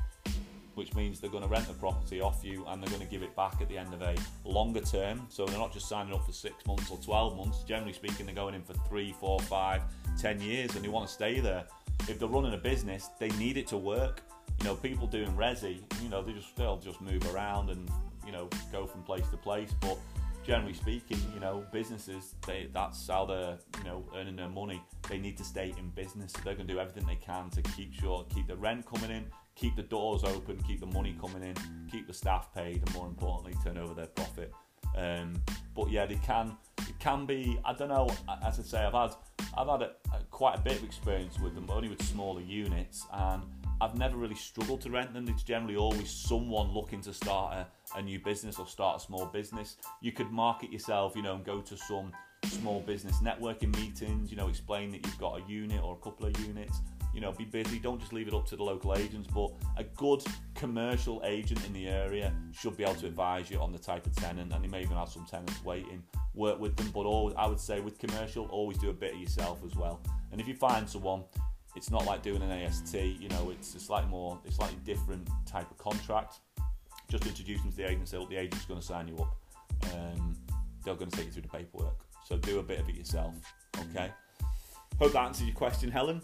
which 0.76 0.96
means 0.96 1.20
they're 1.20 1.30
going 1.30 1.44
to 1.44 1.50
rent 1.50 1.68
the 1.68 1.74
property 1.74 2.22
off 2.22 2.44
you 2.44 2.66
and 2.68 2.82
they're 2.82 2.90
going 2.90 3.06
to 3.06 3.12
give 3.12 3.22
it 3.22 3.36
back 3.36 3.62
at 3.62 3.68
the 3.68 3.78
end 3.78 3.94
of 3.94 4.02
a 4.02 4.16
longer 4.46 4.82
term. 4.82 5.28
So 5.30 5.46
they're 5.46 5.60
not 5.60 5.74
just 5.74 5.90
signing 5.90 6.14
up 6.14 6.26
for 6.26 6.32
six 6.32 6.66
months 6.66 6.90
or 6.90 6.98
12 6.98 7.38
months. 7.38 7.64
Generally 7.64 7.94
speaking, 7.94 8.26
they're 8.26 8.36
going 8.36 8.56
in 8.56 8.64
for 8.64 8.74
three, 8.88 9.14
four, 9.20 9.40
five, 9.42 9.84
ten 10.18 10.42
years 10.42 10.76
and 10.76 10.84
they 10.84 10.90
want 10.90 11.08
to 11.08 11.14
stay 11.14 11.40
there. 11.40 11.66
If 12.08 12.18
they're 12.20 12.28
running 12.28 12.54
a 12.54 12.58
business, 12.58 13.10
they 13.20 13.30
need 13.32 13.58
it 13.58 13.68
to 13.68 13.78
work. 13.78 14.22
You 14.60 14.66
know, 14.66 14.76
people 14.76 15.08
doing 15.08 15.32
resi, 15.36 15.80
you 16.02 16.10
know, 16.10 16.22
they 16.22 16.34
just 16.34 16.56
they'll 16.56 16.78
just 16.78 17.02
move 17.02 17.24
around 17.34 17.70
and 17.70 17.90
you 18.26 18.32
know 18.32 18.50
go 18.72 18.86
from 18.86 19.04
place 19.04 19.28
to 19.30 19.38
place. 19.38 19.74
But 19.80 19.98
generally 20.46 20.74
speaking, 20.74 21.20
you 21.34 21.40
know, 21.40 21.64
businesses 21.72 22.36
they 22.46 22.70
that's 22.74 23.08
how 23.08 23.26
they're 23.26 23.58
you 23.78 23.84
know 23.84 24.04
earning 24.16 24.36
their 24.36 24.50
money. 24.50 24.82
They 25.08 25.18
need 25.18 25.38
to 25.38 25.44
stay 25.44 25.74
in 25.78 25.90
business. 25.92 26.34
So 26.34 26.42
they're 26.44 26.56
going 26.56 26.68
to 26.68 26.74
do 26.74 26.80
everything 26.80 27.08
they 27.08 27.16
can 27.16 27.50
to 27.52 27.62
keep 27.62 27.94
sure 27.94 28.26
keep 28.34 28.48
the 28.48 28.56
rent 28.56 28.86
coming 28.86 29.12
in, 29.12 29.26
keep 29.56 29.76
the 29.76 29.84
doors 29.84 30.24
open, 30.24 30.62
keep 30.68 30.80
the 30.80 30.88
money 30.88 31.16
coming 31.20 31.44
in, 31.44 31.56
keep 31.92 32.08
the 32.08 32.14
staff 32.14 32.54
paid, 32.54 32.78
and 32.78 32.94
more 32.94 33.08
importantly, 33.08 33.54
turn 33.64 33.78
over 33.78 33.94
their 33.94 34.08
profit. 34.08 34.54
Um, 34.96 35.42
but 35.76 35.90
yeah, 35.90 36.06
they 36.06 36.16
can. 36.16 36.58
It 36.80 36.98
can 37.00 37.26
be. 37.26 37.60
I 37.64 37.74
don't 37.74 37.90
know. 37.90 38.10
As 38.44 38.60
I 38.60 38.64
say, 38.64 38.80
I've 38.80 38.94
had 38.94 39.12
I've 39.58 39.68
had 39.68 39.82
a, 39.82 39.92
a, 40.14 40.24
quite 40.32 40.58
a 40.58 40.62
bit 40.62 40.78
of 40.78 40.84
experience 40.84 41.40
with 41.40 41.56
them, 41.56 41.68
only 41.70 41.90
with 41.90 42.02
smaller 42.04 42.42
units, 42.42 43.06
and 43.14 43.44
I've 43.82 43.98
never 43.98 44.18
really 44.18 44.36
struggled 44.36 44.82
to 44.82 44.90
rent 44.90 45.14
them. 45.14 45.28
It's 45.30 45.44
generally 45.44 45.78
always 45.78 46.12
someone 46.12 46.74
looking 46.74 47.02
to 47.02 47.14
start 47.14 47.54
a, 47.56 47.68
a 47.98 48.02
new 48.02 48.20
business 48.20 48.60
or 48.60 48.68
start 48.68 49.02
a 49.02 49.06
small 49.06 49.26
business. 49.26 49.78
You 50.02 50.12
could 50.12 50.32
market 50.32 50.72
yourself, 50.72 51.16
you 51.16 51.22
know, 51.22 51.36
and 51.36 51.46
go 51.46 51.62
to 51.62 51.78
some 51.78 52.12
small 52.46 52.82
business 52.82 53.18
networking 53.24 53.74
meetings, 53.78 54.32
you 54.32 54.38
know, 54.38 54.50
explain 54.50 54.92
that 54.92 55.06
you've 55.06 55.18
got 55.18 55.40
a 55.40 55.50
unit 55.50 55.82
or 55.82 55.94
a 55.94 56.04
couple 56.04 56.26
of 56.26 56.38
units. 56.46 56.80
You 57.14 57.22
know, 57.22 57.32
be 57.32 57.46
busy. 57.46 57.80
Don't 57.80 58.00
just 58.00 58.14
leave 58.14 58.28
it 58.28 58.34
up 58.34 58.46
to 58.48 58.56
the 58.56 58.64
local 58.64 58.96
agents, 58.96 59.28
but 59.34 59.52
a 59.78 59.84
good 59.84 60.24
commercial 60.56 61.22
agent 61.26 61.66
in 61.66 61.74
the 61.74 61.88
area 61.88 62.34
should 62.52 62.78
be 62.78 62.84
able 62.84 62.96
to 62.96 63.08
advise 63.08 63.50
you 63.50 63.60
on 63.60 63.72
the 63.72 63.80
type 63.80 64.06
of 64.06 64.16
tenant, 64.16 64.54
and 64.54 64.64
they 64.64 64.68
may 64.68 64.84
even 64.84 64.96
have 64.96 65.10
some 65.10 65.26
tenants 65.26 65.64
waiting. 65.64 66.04
Work 66.36 66.60
with 66.60 66.76
them, 66.76 66.92
but 66.94 67.06
always, 67.06 67.36
I 67.36 67.48
would 67.48 67.60
say 67.60 67.80
with 67.80 67.98
commercial, 67.98 68.46
always 68.48 68.78
do 68.78 68.90
a 68.92 68.94
bit 68.94 69.16
of 69.16 69.20
yourself 69.20 69.60
as 69.66 69.76
well. 69.76 70.02
And 70.32 70.40
if 70.40 70.48
you 70.48 70.54
find 70.54 70.88
someone 70.88 71.24
it's 71.76 71.92
not 71.92 72.06
like 72.06 72.22
doing 72.22 72.42
an 72.42 72.52
AST. 72.52 72.96
You 72.96 73.30
know, 73.30 73.52
it's 73.52 73.76
a 73.76 73.80
slightly 73.80 74.10
more, 74.10 74.40
it's 74.46 74.56
slightly 74.58 74.78
different 74.86 75.28
type 75.46 75.70
of 75.70 75.78
contract. 75.78 76.40
Just 77.08 77.26
introduce 77.26 77.62
them 77.62 77.72
to 77.72 77.78
the 77.78 77.90
agent. 77.90 78.08
Say, 78.08 78.24
the 78.30 78.38
agent's 78.38 78.66
going 78.66 78.80
to 78.80 78.86
sign 78.86 79.08
you 79.08 79.18
up. 79.18 79.36
Um, 79.94 80.36
they're 80.84 80.96
going 80.96 81.10
to 81.10 81.18
take 81.18 81.28
you 81.28 81.32
through 81.32 81.44
the 81.44 81.48
paperwork. 81.48 81.96
So 82.26 82.38
do 82.38 82.60
a 82.60 82.64
bit 82.64 82.80
of 82.80 82.90
it 82.90 82.96
yourself. 82.96 83.34
Okay. 83.90 84.12
Hope 85.00 85.14
that 85.14 85.20
answers 85.20 85.48
your 85.48 85.56
question, 85.56 85.90
Helen. 85.90 86.22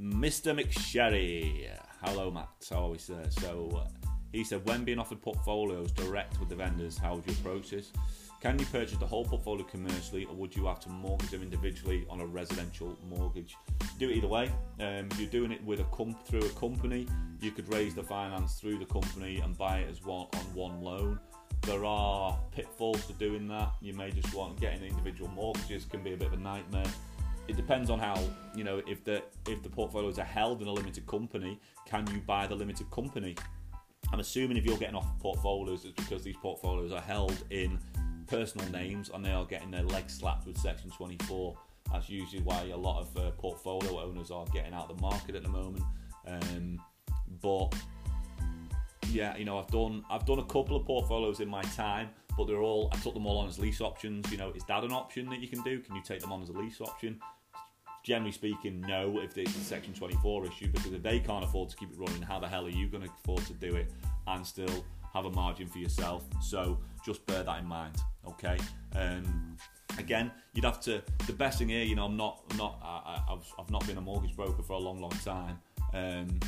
Mr. 0.00 0.58
McSherry. 0.58 1.68
Hello, 2.02 2.30
Matt. 2.30 2.48
How 2.68 2.86
are 2.86 2.90
we, 2.90 2.98
sir? 2.98 3.22
So 3.30 3.84
uh, 3.84 4.10
he 4.32 4.44
said, 4.44 4.66
when 4.66 4.84
being 4.84 4.98
offered 4.98 5.20
portfolios 5.20 5.92
direct 5.92 6.38
with 6.40 6.48
the 6.48 6.54
vendors, 6.54 6.98
how 6.98 7.14
would 7.14 7.26
you 7.26 7.32
approach 7.34 7.70
this? 7.70 7.92
Can 8.40 8.58
you 8.58 8.64
purchase 8.66 8.96
the 8.96 9.06
whole 9.06 9.26
portfolio 9.26 9.64
commercially, 9.64 10.24
or 10.24 10.34
would 10.34 10.56
you 10.56 10.64
have 10.64 10.80
to 10.80 10.88
mortgage 10.88 11.28
them 11.28 11.42
individually 11.42 12.06
on 12.08 12.20
a 12.20 12.26
residential 12.26 12.96
mortgage? 13.06 13.54
Do 13.98 14.08
it 14.08 14.16
either 14.16 14.28
way. 14.28 14.50
Um, 14.80 15.10
you're 15.18 15.28
doing 15.28 15.52
it 15.52 15.62
with 15.62 15.80
a 15.80 15.84
comp 15.84 16.24
through 16.24 16.46
a 16.46 16.48
company. 16.50 17.06
You 17.42 17.50
could 17.50 17.70
raise 17.70 17.94
the 17.94 18.02
finance 18.02 18.54
through 18.54 18.78
the 18.78 18.86
company 18.86 19.40
and 19.40 19.58
buy 19.58 19.80
it 19.80 19.90
as 19.90 20.02
one 20.02 20.26
on 20.32 20.54
one 20.54 20.80
loan. 20.80 21.20
There 21.66 21.84
are 21.84 22.38
pitfalls 22.50 23.04
to 23.08 23.12
doing 23.12 23.46
that. 23.48 23.72
You 23.82 23.92
may 23.92 24.10
just 24.10 24.32
want 24.32 24.58
getting 24.58 24.84
individual 24.84 25.28
mortgages 25.28 25.84
can 25.84 26.02
be 26.02 26.14
a 26.14 26.16
bit 26.16 26.28
of 26.28 26.32
a 26.32 26.38
nightmare. 26.38 26.90
It 27.46 27.56
depends 27.56 27.90
on 27.90 27.98
how 27.98 28.18
you 28.54 28.64
know 28.64 28.80
if 28.86 29.04
the 29.04 29.22
if 29.48 29.62
the 29.62 29.68
portfolios 29.68 30.18
are 30.18 30.24
held 30.24 30.62
in 30.62 30.68
a 30.68 30.72
limited 30.72 31.06
company. 31.06 31.60
Can 31.86 32.06
you 32.10 32.22
buy 32.26 32.46
the 32.46 32.54
limited 32.54 32.90
company? 32.90 33.36
I'm 34.14 34.20
assuming 34.20 34.56
if 34.56 34.64
you're 34.64 34.78
getting 34.78 34.96
off 34.96 35.06
portfolios, 35.18 35.84
it's 35.84 35.94
because 35.94 36.24
these 36.24 36.36
portfolios 36.36 36.90
are 36.90 37.02
held 37.02 37.36
in 37.50 37.78
personal 38.30 38.70
names 38.70 39.10
and 39.12 39.24
they 39.24 39.32
are 39.32 39.44
getting 39.44 39.70
their 39.70 39.82
legs 39.82 40.16
slapped 40.16 40.46
with 40.46 40.56
Section 40.56 40.90
24. 40.90 41.56
That's 41.92 42.08
usually 42.08 42.42
why 42.42 42.70
a 42.72 42.76
lot 42.76 43.00
of 43.00 43.16
uh, 43.16 43.30
portfolio 43.32 44.00
owners 44.00 44.30
are 44.30 44.46
getting 44.52 44.72
out 44.72 44.88
of 44.88 44.96
the 44.96 45.02
market 45.02 45.34
at 45.34 45.42
the 45.42 45.48
moment. 45.48 45.82
Um, 46.26 46.80
but 47.42 47.74
yeah, 49.10 49.36
you 49.36 49.44
know, 49.44 49.58
I've 49.58 49.66
done 49.66 50.04
I've 50.08 50.24
done 50.24 50.38
a 50.38 50.44
couple 50.44 50.76
of 50.76 50.86
portfolios 50.86 51.40
in 51.40 51.48
my 51.48 51.62
time, 51.62 52.10
but 52.38 52.46
they're 52.46 52.62
all 52.62 52.88
I 52.92 52.96
took 52.98 53.14
them 53.14 53.26
all 53.26 53.38
on 53.38 53.48
as 53.48 53.58
lease 53.58 53.80
options. 53.80 54.30
You 54.30 54.38
know, 54.38 54.52
is 54.54 54.62
that 54.64 54.84
an 54.84 54.92
option 54.92 55.28
that 55.30 55.40
you 55.40 55.48
can 55.48 55.62
do? 55.62 55.80
Can 55.80 55.96
you 55.96 56.02
take 56.02 56.20
them 56.20 56.32
on 56.32 56.40
as 56.42 56.50
a 56.50 56.52
lease 56.52 56.80
option? 56.80 57.18
Generally 58.04 58.32
speaking, 58.32 58.80
no. 58.82 59.18
If 59.20 59.36
it's 59.36 59.54
a 59.56 59.60
Section 59.60 59.92
24 59.92 60.46
issue, 60.46 60.68
because 60.68 60.92
if 60.92 61.02
they 61.02 61.18
can't 61.18 61.44
afford 61.44 61.70
to 61.70 61.76
keep 61.76 61.90
it 61.90 61.98
running, 61.98 62.22
how 62.22 62.38
the 62.38 62.48
hell 62.48 62.64
are 62.66 62.70
you 62.70 62.86
going 62.86 63.02
to 63.02 63.10
afford 63.22 63.44
to 63.46 63.52
do 63.54 63.74
it 63.74 63.90
and 64.28 64.46
still 64.46 64.84
have 65.14 65.24
a 65.24 65.30
margin 65.30 65.66
for 65.66 65.78
yourself? 65.78 66.24
So 66.42 66.78
just 67.04 67.24
bear 67.26 67.42
that 67.42 67.60
in 67.60 67.66
mind. 67.66 67.96
Okay. 68.26 68.58
Um, 68.94 69.56
again, 69.98 70.30
you'd 70.54 70.64
have 70.64 70.80
to. 70.82 71.02
The 71.26 71.32
best 71.32 71.58
thing 71.58 71.68
here, 71.68 71.84
you 71.84 71.94
know, 71.94 72.04
I'm 72.04 72.16
not, 72.16 72.42
I'm 72.50 72.56
not, 72.56 72.78
I, 72.82 73.22
have 73.28 73.44
I've 73.58 73.70
not 73.70 73.86
been 73.86 73.98
a 73.98 74.00
mortgage 74.00 74.36
broker 74.36 74.62
for 74.62 74.74
a 74.74 74.78
long, 74.78 75.00
long 75.00 75.10
time. 75.24 75.58
Um, 75.92 76.40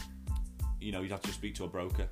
you 0.80 0.92
know, 0.92 1.02
you'd 1.02 1.12
have 1.12 1.22
to 1.22 1.32
speak 1.32 1.54
to 1.56 1.64
a 1.64 1.68
broker, 1.68 2.08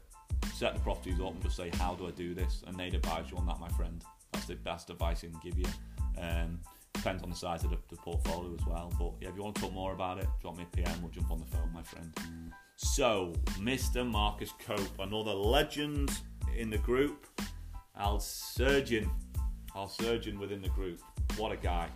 set 0.54 0.74
the 0.74 0.80
properties 0.80 1.20
up, 1.20 1.32
and 1.32 1.42
just 1.42 1.56
say, 1.56 1.70
how 1.74 1.94
do 1.94 2.06
I 2.06 2.10
do 2.12 2.34
this? 2.34 2.62
And 2.66 2.76
they'd 2.76 2.94
advise 2.94 3.30
you 3.30 3.36
on 3.36 3.46
that, 3.46 3.58
my 3.58 3.68
friend. 3.70 4.02
That's 4.32 4.46
the 4.46 4.54
best 4.54 4.90
advice 4.90 5.24
I 5.24 5.28
can 5.28 5.40
give 5.42 5.58
you. 5.58 5.66
Um, 6.18 6.60
depends 6.94 7.22
on 7.22 7.30
the 7.30 7.36
size 7.36 7.64
of 7.64 7.70
the, 7.70 7.78
the, 7.88 7.96
portfolio 7.96 8.54
as 8.54 8.66
well. 8.66 8.92
But 8.98 9.12
yeah, 9.20 9.30
if 9.30 9.36
you 9.36 9.42
want 9.42 9.56
to 9.56 9.62
talk 9.62 9.72
more 9.72 9.92
about 9.92 10.18
it, 10.18 10.26
drop 10.40 10.56
me 10.56 10.64
a 10.64 10.76
PM. 10.76 11.02
We'll 11.02 11.10
jump 11.10 11.30
on 11.30 11.38
the 11.38 11.46
phone, 11.46 11.72
my 11.72 11.82
friend. 11.82 12.14
So, 12.76 13.32
Mr. 13.58 14.08
Marcus 14.08 14.52
Cope, 14.64 14.98
another 14.98 15.32
legend 15.32 16.12
in 16.56 16.70
the 16.70 16.78
group. 16.78 17.26
Al 17.96 18.20
Surgeon 18.20 19.10
our 19.74 19.88
surgeon 19.88 20.38
within 20.38 20.62
the 20.62 20.68
group. 20.68 21.00
What 21.36 21.52
a 21.52 21.56
guy. 21.56 21.88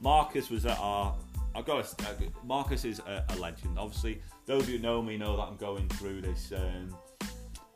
Marcus 0.00 0.50
was 0.50 0.66
at 0.66 0.78
our. 0.78 1.16
I 1.54 1.62
got 1.62 1.80
uh, 2.00 2.12
Marcus 2.44 2.84
is 2.84 3.00
a, 3.00 3.24
a, 3.30 3.36
legend. 3.36 3.78
Obviously, 3.78 4.22
those 4.46 4.66
who 4.66 4.78
know 4.78 5.02
me 5.02 5.16
know 5.16 5.36
that 5.36 5.42
I'm 5.42 5.56
going 5.56 5.88
through 5.88 6.20
this 6.20 6.52
um, 6.54 6.94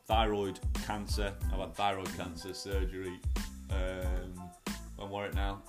thyroid 0.06 0.60
cancer. 0.86 1.34
I've 1.52 1.58
had 1.58 1.74
thyroid 1.74 2.16
cancer 2.16 2.54
surgery. 2.54 3.18
Um, 3.70 4.50
when 4.96 5.10
we're 5.10 5.30
now, 5.32 5.62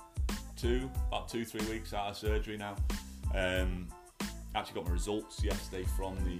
two 0.56 0.90
about 1.08 1.28
two 1.28 1.44
three 1.44 1.66
weeks 1.66 1.92
out 1.92 2.10
of 2.10 2.16
surgery 2.16 2.56
now. 2.56 2.76
Um, 3.34 3.88
actually 4.54 4.74
got 4.74 4.86
my 4.86 4.92
results 4.92 5.42
yesterday 5.42 5.84
from 5.96 6.14
the 6.24 6.38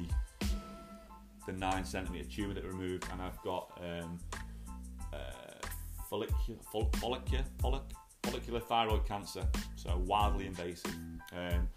the 1.47 1.53
nine 1.53 1.85
centimeter 1.85 2.29
tumor 2.29 2.55
that 2.55 2.65
removed, 2.65 3.07
and 3.13 3.21
I've 3.21 3.41
got 3.43 3.81
um, 3.83 4.19
follicular, 6.09 6.61
follicular, 7.01 7.45
follicular 8.23 8.61
thyroid 8.61 9.07
cancer, 9.07 9.47
so 9.77 10.01
wildly 10.07 10.47
invasive. 10.47 10.95
Um, 11.37 11.69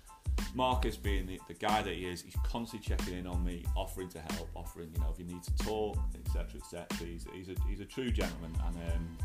Marcus, 0.53 0.95
being 0.95 1.25
the, 1.25 1.39
the, 1.47 1.53
guy 1.55 1.81
that 1.81 1.93
he 1.93 2.05
is, 2.05 2.21
he's 2.21 2.35
constantly 2.43 2.87
checking 2.87 3.17
in 3.17 3.27
on 3.27 3.43
me, 3.43 3.65
offering 3.75 4.09
to 4.09 4.19
help, 4.19 4.49
offering, 4.55 4.89
you 4.93 5.01
know, 5.01 5.07
if 5.11 5.19
you 5.19 5.25
need 5.25 5.43
to 5.43 5.55
talk, 5.57 5.97
etc., 6.25 6.59
etc. 6.61 6.85
He's, 6.99 7.25
he's, 7.33 7.49
a, 7.49 7.55
he's 7.67 7.79
a 7.79 7.85
true 7.85 8.11
gentleman, 8.11 8.51
and 8.67 8.75
um, 8.93 9.17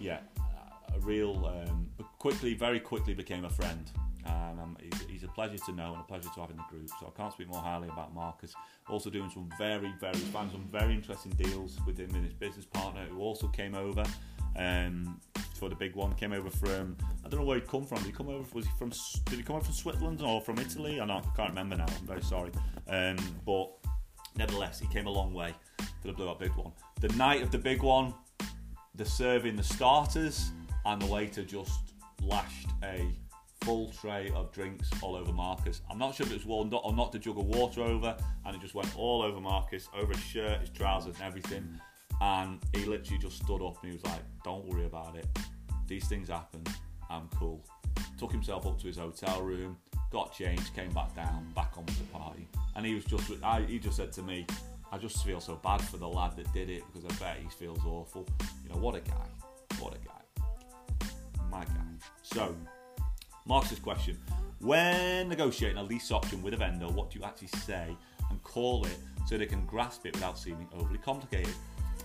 yeah, 0.00 0.20
a 0.96 1.00
real, 1.00 1.46
um, 1.46 1.88
quickly, 2.18 2.54
very 2.54 2.80
quickly 2.80 3.14
became 3.14 3.44
a 3.44 3.50
friend. 3.50 3.90
Um, 4.26 4.76
he's, 4.82 5.00
he's, 5.08 5.22
a 5.22 5.28
pleasure 5.28 5.58
to 5.58 5.72
know 5.72 5.92
and 5.92 6.00
a 6.00 6.04
pleasure 6.04 6.28
to 6.34 6.40
have 6.40 6.50
in 6.50 6.56
the 6.56 6.64
group. 6.68 6.88
So 7.00 7.12
I 7.14 7.16
can't 7.16 7.32
speak 7.32 7.48
more 7.48 7.60
highly 7.60 7.88
about 7.88 8.14
Marcus. 8.14 8.54
Also 8.88 9.10
doing 9.10 9.30
some 9.30 9.48
very, 9.56 9.92
very, 10.00 10.14
found 10.14 10.50
some 10.50 10.68
very 10.70 10.94
interesting 10.94 11.32
deals 11.32 11.78
with 11.86 11.98
him 11.98 12.12
and 12.14 12.24
his 12.24 12.34
business 12.34 12.64
partner, 12.64 13.04
who 13.08 13.20
also 13.20 13.46
came 13.48 13.74
over 13.74 14.02
um, 14.56 15.20
for 15.54 15.68
the 15.68 15.74
big 15.74 15.94
one. 15.94 16.12
Came 16.14 16.32
over 16.32 16.50
from 16.50 16.96
I 17.24 17.28
don't 17.28 17.40
know 17.40 17.46
where 17.46 17.58
he'd 17.58 17.68
come 17.68 17.84
from. 17.84 17.98
Did 17.98 18.06
he 18.06 18.12
come 18.12 18.28
over? 18.28 18.44
Was 18.52 18.66
he 18.66 18.72
from? 18.78 18.90
Did 19.26 19.38
he 19.38 19.42
come 19.42 19.56
over 19.56 19.64
from 19.64 19.74
Switzerland 19.74 20.22
or 20.22 20.40
from 20.40 20.58
Italy? 20.58 21.00
I, 21.00 21.04
know, 21.04 21.18
I 21.18 21.36
can't 21.36 21.50
remember 21.50 21.76
now. 21.76 21.86
I'm 21.86 22.06
very 22.06 22.22
sorry. 22.22 22.50
Um, 22.88 23.16
but 23.44 23.70
nevertheless, 24.36 24.80
he 24.80 24.86
came 24.88 25.06
a 25.06 25.10
long 25.10 25.32
way 25.34 25.54
for 26.00 26.08
the 26.08 26.12
Blue 26.12 26.28
Up 26.28 26.40
Big 26.40 26.54
One. 26.54 26.72
The 27.00 27.08
night 27.10 27.42
of 27.42 27.50
the 27.50 27.58
big 27.58 27.82
one, 27.82 28.14
the 28.94 29.04
serving 29.04 29.56
the 29.56 29.62
starters 29.62 30.50
and 30.86 31.02
the 31.02 31.06
waiter 31.06 31.42
just 31.42 31.80
lashed 32.22 32.68
a 32.84 33.06
full 33.62 33.90
tray 33.90 34.30
of 34.34 34.52
drinks 34.52 34.88
all 35.02 35.16
over 35.16 35.32
Marcus. 35.32 35.82
I'm 35.90 35.98
not 35.98 36.14
sure 36.14 36.24
if 36.24 36.32
it 36.32 36.36
was 36.36 36.46
warmed 36.46 36.72
up 36.72 36.84
or 36.84 36.94
not 36.94 37.10
to 37.12 37.18
jug 37.18 37.38
of 37.38 37.46
water 37.46 37.82
over, 37.82 38.16
and 38.44 38.54
it 38.54 38.60
just 38.60 38.74
went 38.74 38.96
all 38.96 39.22
over 39.22 39.40
Marcus, 39.40 39.88
over 39.96 40.12
his 40.12 40.22
shirt, 40.22 40.60
his 40.60 40.70
trousers, 40.70 41.16
and 41.16 41.24
everything. 41.24 41.80
And 42.20 42.60
he 42.72 42.84
literally 42.84 43.18
just 43.18 43.42
stood 43.42 43.62
up 43.62 43.82
and 43.82 43.90
he 43.90 43.96
was 43.96 44.04
like, 44.04 44.22
Don't 44.44 44.64
worry 44.66 44.86
about 44.86 45.16
it. 45.16 45.26
These 45.86 46.06
things 46.08 46.28
happen. 46.28 46.62
I'm 47.10 47.28
cool. 47.34 47.64
Took 48.18 48.32
himself 48.32 48.66
up 48.66 48.78
to 48.80 48.86
his 48.86 48.96
hotel 48.96 49.42
room, 49.42 49.76
got 50.10 50.32
changed, 50.32 50.74
came 50.74 50.90
back 50.92 51.14
down, 51.14 51.52
back 51.54 51.72
on 51.76 51.84
with 51.84 51.98
the 51.98 52.04
party. 52.16 52.48
And 52.74 52.86
he 52.86 52.94
was 52.94 53.04
just, 53.04 53.30
I, 53.42 53.62
he 53.62 53.78
just 53.78 53.96
said 53.96 54.12
to 54.12 54.22
me, 54.22 54.46
I 54.92 54.98
just 54.98 55.24
feel 55.24 55.40
so 55.40 55.56
bad 55.56 55.82
for 55.82 55.96
the 55.96 56.08
lad 56.08 56.36
that 56.36 56.52
did 56.52 56.70
it 56.70 56.84
because 56.92 57.04
I 57.04 57.18
bet 57.18 57.38
he 57.42 57.48
feels 57.48 57.80
awful. 57.84 58.26
You 58.62 58.70
know, 58.70 58.80
what 58.80 58.94
a 58.94 59.00
guy. 59.00 59.26
What 59.80 59.94
a 59.94 59.98
guy. 59.98 60.15
My 61.56 61.64
guy. 61.64 61.72
So, 62.20 62.54
Mark's 63.46 63.78
question 63.78 64.18
When 64.60 65.30
negotiating 65.30 65.78
a 65.78 65.82
lease 65.82 66.12
option 66.12 66.42
with 66.42 66.52
a 66.52 66.58
vendor, 66.58 66.86
what 66.88 67.10
do 67.10 67.18
you 67.18 67.24
actually 67.24 67.48
say 67.48 67.96
and 68.28 68.42
call 68.42 68.84
it 68.84 68.98
so 69.26 69.38
they 69.38 69.46
can 69.46 69.64
grasp 69.64 70.04
it 70.04 70.12
without 70.12 70.38
seeming 70.38 70.68
overly 70.74 70.98
complicated? 70.98 71.54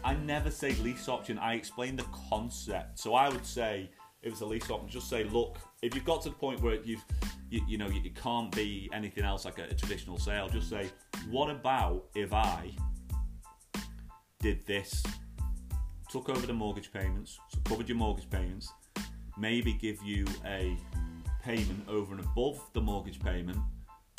I 0.06 0.14
never 0.14 0.50
say 0.50 0.72
lease 0.76 1.10
option. 1.10 1.38
I 1.38 1.56
explain 1.56 1.98
the 1.98 2.06
concept. 2.30 2.98
So 2.98 3.14
I 3.14 3.28
would 3.28 3.46
say 3.46 3.90
if 4.24 4.32
it's 4.32 4.42
a 4.42 4.46
lease 4.46 4.70
option, 4.70 4.88
just 4.88 5.10
say, 5.10 5.26
look, 5.26 5.58
if 5.82 5.94
you've 5.96 6.06
got 6.06 6.22
to 6.22 6.30
the 6.30 6.36
point 6.36 6.62
where 6.62 6.76
you've, 6.76 7.04
you, 7.50 7.62
you 7.68 7.78
know, 7.78 7.90
it 7.92 8.16
can't 8.16 8.56
be 8.56 8.90
anything 8.94 9.26
else 9.26 9.44
like 9.44 9.60
a, 9.60 9.64
a 9.64 9.74
traditional 9.74 10.18
sale. 10.18 10.48
Just 10.48 10.70
say, 10.70 10.90
what 11.30 11.50
about 11.50 12.06
if 12.16 12.32
I 12.32 12.72
did 14.40 14.66
this, 14.66 15.04
took 16.10 16.30
over 16.30 16.48
the 16.48 16.54
mortgage 16.54 16.94
payments, 16.94 17.38
so 17.50 17.60
covered 17.66 17.90
your 17.90 17.98
mortgage 17.98 18.30
payments, 18.30 18.72
maybe 19.42 19.74
give 19.74 20.02
you 20.04 20.26
a 20.46 20.78
payment 21.44 21.84
over 21.90 22.14
and 22.14 22.24
above 22.24 22.62
the 22.74 22.82
mortgage 22.82 23.20
payment, 23.20 23.58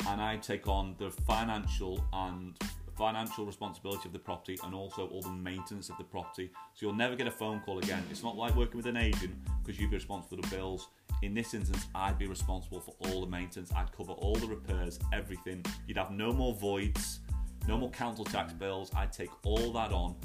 and 0.09 0.21
I 0.21 0.35
take 0.35 0.67
on 0.67 0.95
the 0.99 1.09
financial 1.09 2.03
and 2.11 2.53
financial 2.97 3.45
responsibility 3.45 4.07
of 4.07 4.13
the 4.13 4.19
property 4.19 4.57
and 4.63 4.75
also 4.75 5.07
all 5.07 5.21
the 5.21 5.31
maintenance 5.31 5.89
of 5.89 5.97
the 5.97 6.03
property. 6.03 6.51
So 6.75 6.85
you'll 6.85 6.95
never 6.95 7.15
get 7.15 7.25
a 7.25 7.31
phone 7.31 7.61
call 7.61 7.79
again. 7.79 8.03
It's 8.11 8.21
not 8.21 8.35
like 8.35 8.55
working 8.55 8.77
with 8.77 8.85
an 8.85 8.97
agent 8.97 9.33
because 9.63 9.79
you'd 9.79 9.89
be 9.89 9.95
responsible 9.95 10.37
for 10.37 10.47
the 10.47 10.55
bills. 10.55 10.89
In 11.23 11.33
this 11.33 11.53
instance, 11.53 11.87
I'd 11.95 12.19
be 12.19 12.27
responsible 12.27 12.81
for 12.81 12.93
all 13.07 13.21
the 13.21 13.27
maintenance. 13.27 13.71
I'd 13.75 13.91
cover 13.93 14.11
all 14.11 14.35
the 14.35 14.45
repairs, 14.45 14.99
everything. 15.11 15.65
You'd 15.87 15.97
have 15.97 16.11
no 16.11 16.31
more 16.31 16.53
voids, 16.53 17.21
no 17.67 17.77
more 17.77 17.89
council 17.89 18.25
tax 18.25 18.53
bills. 18.53 18.91
I'd 18.95 19.13
take 19.13 19.29
all 19.43 19.71
that 19.71 19.91
on, 19.91 20.15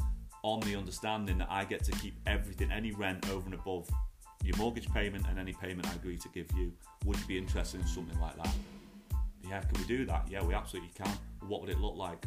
on 0.43 0.61
the 0.61 0.77
understanding 0.77 1.39
that 1.39 1.49
I 1.51 1.65
get 1.65 1.85
to 1.85 1.93
keep 1.93 2.19
everything, 2.27 2.71
any 2.71 2.93
rent 2.93 3.31
over 3.31 3.47
and 3.47 3.55
above 3.55 3.89
your 4.45 4.57
mortgage 4.57 4.93
payment 4.93 5.27
and 5.29 5.39
any 5.39 5.53
payment 5.53 5.89
I 5.89 5.95
agree 5.95 6.17
to 6.19 6.29
give 6.29 6.51
you. 6.57 6.73
Would 7.05 7.19
you 7.19 7.27
be 7.27 7.39
interested 7.39 7.81
in 7.81 7.87
something 7.87 8.19
like 8.21 8.37
that? 8.37 8.55
Yeah, 9.49 9.61
can 9.61 9.79
we 9.81 9.87
do 9.87 10.05
that? 10.07 10.27
Yeah, 10.31 10.43
we 10.45 10.55
absolutely 10.55 10.91
can. 10.95 11.13
What 11.47 11.61
would 11.61 11.71
it 11.71 11.79
look 11.79 11.97
like? 11.97 12.27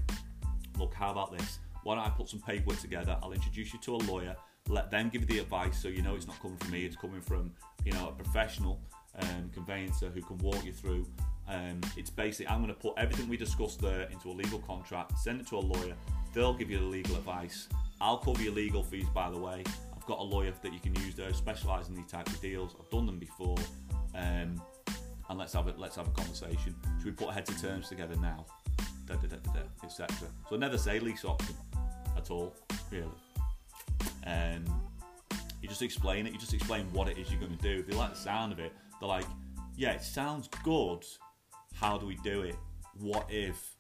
Look, 0.78 0.93
how 0.93 1.12
about 1.12 1.38
this? 1.38 1.59
Why 1.84 1.95
don't 1.95 2.05
I 2.05 2.09
put 2.09 2.30
some 2.30 2.39
paperwork 2.39 2.80
together? 2.80 3.18
I'll 3.22 3.34
introduce 3.34 3.74
you 3.74 3.80
to 3.80 3.95
a 3.95 4.01
lawyer. 4.12 4.36
Let 4.68 4.91
them 4.91 5.09
give 5.09 5.22
you 5.22 5.28
the 5.28 5.39
advice, 5.39 5.82
so 5.82 5.88
you 5.88 6.01
know 6.01 6.16
it's 6.16 6.28
not 6.28 6.39
coming 6.41 6.57
from 6.57 6.72
me. 6.72 6.86
It's 6.86 6.95
coming 6.95 7.22
from 7.22 7.51
you 7.86 7.91
know 7.93 8.09
a 8.09 8.12
professional 8.12 8.80
um, 9.20 9.49
conveyancer 9.53 10.09
who 10.09 10.22
can 10.22 10.38
walk 10.39 10.64
you 10.64 10.72
through. 10.72 11.05
Um, 11.47 11.82
it's 11.97 12.09
basically 12.09 12.47
I'm 12.47 12.62
going 12.62 12.74
to 12.74 12.80
put 12.80 12.93
everything 12.97 13.28
we 13.28 13.38
discussed 13.38 13.82
there 13.82 14.07
into 14.12 14.30
a 14.30 14.34
legal 14.34 14.59
contract, 14.59 15.18
send 15.18 15.41
it 15.41 15.47
to 15.47 15.57
a 15.57 15.59
lawyer. 15.59 15.95
They'll 16.34 16.53
give 16.53 16.70
you 16.70 16.80
the 16.80 16.86
legal 16.86 17.16
advice. 17.16 17.68
I'll 17.99 18.18
cover 18.18 18.41
your 18.41 18.53
legal 18.53 18.84
fees, 18.84 19.07
by 19.14 19.30
the 19.30 19.38
way. 19.38 19.64
I've 20.02 20.08
got 20.08 20.18
a 20.18 20.24
lawyer 20.24 20.52
that 20.64 20.74
you 20.74 20.80
can 20.80 20.95
use 20.95 21.14
there, 21.14 21.32
specialise 21.32 21.88
in 21.88 21.93
these 21.93 22.08
types 22.08 22.34
of 22.34 22.41
deals. 22.41 22.76
I've 22.80 22.89
done 22.89 23.06
them 23.06 23.20
before. 23.20 23.56
Um, 24.16 24.60
and 25.30 25.38
let's 25.38 25.54
have 25.54 25.68
it. 25.68 25.78
Let's 25.78 25.95
have 25.95 26.08
a 26.08 26.12
conversation. 26.12 26.76
Should 26.97 27.06
we 27.06 27.12
put 27.12 27.30
heads 27.30 27.52
of 27.52 27.62
terms 27.62 27.88
together 27.88 28.16
now? 28.16 28.47
Etc. 29.84 30.08
So 30.49 30.56
never 30.56 30.80
say 30.80 30.99
lease 30.99 31.24
option 31.24 31.54
at 32.18 32.32
all, 32.32 32.56
really. 32.89 33.06
Um, 34.26 34.66
you 35.62 35.70
just 35.70 35.84
explain 35.84 36.26
it. 36.26 36.34
You 36.34 36.39
just 36.39 36.56
explain 36.56 36.88
what 36.93 37.08
it 37.08 37.20
is 37.20 37.30
you're 37.30 37.39
going 37.39 37.56
to 37.56 37.62
do. 37.62 37.82
If 37.82 37.88
they 37.88 37.95
like 37.95 38.14
the 38.14 38.20
sound 38.20 38.52
of 38.54 38.60
it, 38.60 38.74
they're 38.99 39.08
like, 39.08 39.26
"Yeah, 39.78 39.91
it 39.91 40.02
sounds 40.02 40.49
good. 40.64 41.06
How 41.76 41.99
do 41.99 42.08
we 42.08 42.16
do 42.24 42.41
it? 42.41 42.56
What 42.97 43.28
if?" 43.30 43.76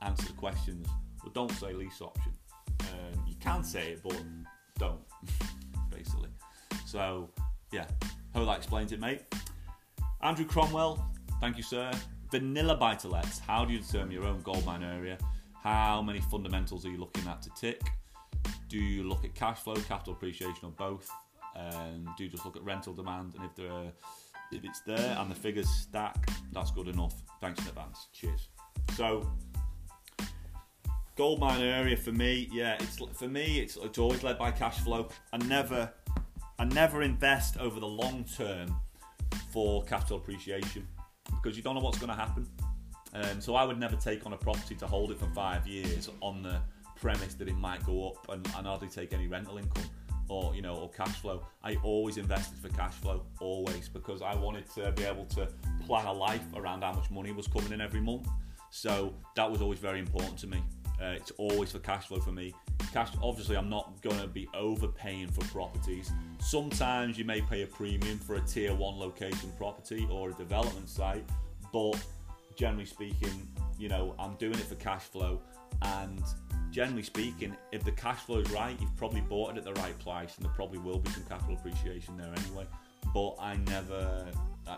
Answer 0.00 0.28
the 0.28 0.32
questions. 0.32 0.86
But 1.22 1.34
don't 1.34 1.52
say 1.52 1.74
lease 1.74 2.00
option. 2.00 2.32
Um, 2.80 3.24
you 3.28 3.34
can 3.40 3.62
say 3.62 3.92
it, 3.92 4.02
but 4.02 4.22
don't. 4.78 5.00
So 6.86 7.28
yeah, 7.72 7.86
hope 8.34 8.46
that 8.46 8.56
explains 8.56 8.92
it, 8.92 9.00
mate. 9.00 9.22
Andrew 10.22 10.46
Cromwell, 10.46 11.04
thank 11.40 11.56
you, 11.56 11.62
sir. 11.62 11.90
Vanilla 12.30 12.76
buy. 12.76 12.96
How 13.46 13.64
do 13.64 13.72
you 13.72 13.80
determine 13.80 14.12
your 14.12 14.24
own 14.24 14.40
goldmine 14.42 14.82
area? 14.82 15.18
How 15.62 16.00
many 16.00 16.20
fundamentals 16.20 16.86
are 16.86 16.90
you 16.90 16.98
looking 16.98 17.26
at 17.28 17.42
to 17.42 17.50
tick? 17.56 17.82
Do 18.68 18.78
you 18.78 19.02
look 19.02 19.24
at 19.24 19.34
cash 19.34 19.58
flow, 19.58 19.74
capital 19.74 20.12
appreciation, 20.12 20.58
or 20.62 20.70
both? 20.70 21.10
Um, 21.56 22.14
do 22.16 22.24
you 22.24 22.30
just 22.30 22.44
look 22.44 22.56
at 22.56 22.62
rental 22.62 22.92
demand? 22.92 23.34
And 23.36 23.44
if 23.44 23.54
there 23.56 23.70
are, 23.70 23.92
if 24.52 24.64
it's 24.64 24.80
there 24.80 25.16
and 25.18 25.30
the 25.30 25.34
figures 25.34 25.68
stack, 25.68 26.16
that's 26.52 26.70
good 26.70 26.88
enough. 26.88 27.14
Thanks 27.40 27.60
in 27.62 27.68
advance. 27.68 28.08
Cheers. 28.12 28.48
So, 28.94 29.28
goldmine 31.16 31.62
area 31.62 31.96
for 31.96 32.12
me, 32.12 32.48
yeah, 32.52 32.76
it's 32.80 32.98
for 33.18 33.28
me, 33.28 33.60
it's 33.60 33.76
it's 33.76 33.98
always 33.98 34.22
led 34.22 34.38
by 34.38 34.50
cash 34.50 34.78
flow. 34.80 35.08
I 35.32 35.38
never, 35.38 35.92
I 36.58 36.64
never 36.64 37.02
invest 37.02 37.58
over 37.58 37.80
the 37.80 37.86
long 37.86 38.24
term 38.36 38.74
for 39.50 39.84
capital 39.84 40.16
appreciation 40.16 40.86
because 41.30 41.56
you 41.56 41.62
don't 41.62 41.74
know 41.74 41.80
what's 41.80 41.98
going 41.98 42.10
to 42.10 42.16
happen. 42.16 42.46
Um, 43.14 43.40
so 43.40 43.54
I 43.54 43.64
would 43.64 43.78
never 43.78 43.96
take 43.96 44.26
on 44.26 44.32
a 44.32 44.36
property 44.36 44.74
to 44.76 44.86
hold 44.86 45.10
it 45.10 45.18
for 45.18 45.26
five 45.34 45.66
years 45.66 46.10
on 46.20 46.42
the 46.42 46.60
premise 47.00 47.34
that 47.34 47.48
it 47.48 47.56
might 47.56 47.84
go 47.84 48.08
up 48.08 48.28
and, 48.30 48.46
and 48.56 48.66
hardly 48.66 48.88
take 48.88 49.12
any 49.12 49.26
rental 49.26 49.58
income 49.58 49.84
or 50.28 50.54
you 50.54 50.62
know 50.62 50.76
or 50.76 50.90
cash 50.90 51.20
flow. 51.20 51.46
I 51.62 51.76
always 51.82 52.16
invested 52.16 52.58
for 52.58 52.68
cash 52.76 52.94
flow, 52.94 53.22
always 53.40 53.88
because 53.88 54.22
I 54.22 54.34
wanted 54.34 54.68
to 54.74 54.92
be 54.92 55.04
able 55.04 55.26
to 55.26 55.48
plan 55.86 56.06
a 56.06 56.12
life 56.12 56.44
around 56.54 56.82
how 56.82 56.92
much 56.92 57.10
money 57.10 57.32
was 57.32 57.46
coming 57.46 57.72
in 57.72 57.80
every 57.80 58.00
month. 58.00 58.28
So 58.70 59.14
that 59.36 59.50
was 59.50 59.60
always 59.60 59.78
very 59.78 59.98
important 59.98 60.38
to 60.38 60.46
me. 60.46 60.62
Uh, 61.00 61.08
it's 61.08 61.30
always 61.32 61.72
for 61.72 61.78
cash 61.78 62.06
flow 62.06 62.20
for 62.20 62.32
me. 62.32 62.54
Cash, 62.92 63.10
obviously, 63.22 63.56
I'm 63.56 63.68
not 63.68 64.00
going 64.02 64.18
to 64.18 64.26
be 64.26 64.48
overpaying 64.54 65.28
for 65.28 65.44
properties. 65.46 66.10
Sometimes 66.38 67.18
you 67.18 67.24
may 67.24 67.42
pay 67.42 67.62
a 67.62 67.66
premium 67.66 68.18
for 68.18 68.36
a 68.36 68.40
tier 68.40 68.74
one 68.74 68.98
location 68.98 69.52
property 69.58 70.06
or 70.10 70.30
a 70.30 70.32
development 70.34 70.88
site, 70.88 71.24
but 71.72 71.96
generally 72.56 72.86
speaking, 72.86 73.46
you 73.78 73.88
know, 73.88 74.14
I'm 74.18 74.34
doing 74.36 74.54
it 74.54 74.66
for 74.66 74.76
cash 74.76 75.02
flow. 75.02 75.40
And 75.82 76.22
generally 76.70 77.02
speaking, 77.02 77.54
if 77.72 77.84
the 77.84 77.92
cash 77.92 78.20
flow 78.20 78.38
is 78.38 78.50
right, 78.50 78.76
you've 78.80 78.96
probably 78.96 79.20
bought 79.20 79.52
it 79.52 79.58
at 79.58 79.64
the 79.64 79.74
right 79.74 79.98
price, 79.98 80.36
and 80.36 80.46
there 80.46 80.52
probably 80.54 80.78
will 80.78 80.98
be 80.98 81.10
some 81.10 81.24
capital 81.24 81.54
appreciation 81.54 82.16
there 82.16 82.32
anyway. 82.44 82.66
But 83.12 83.36
I 83.38 83.56
never, 83.56 84.26
I, 84.66 84.76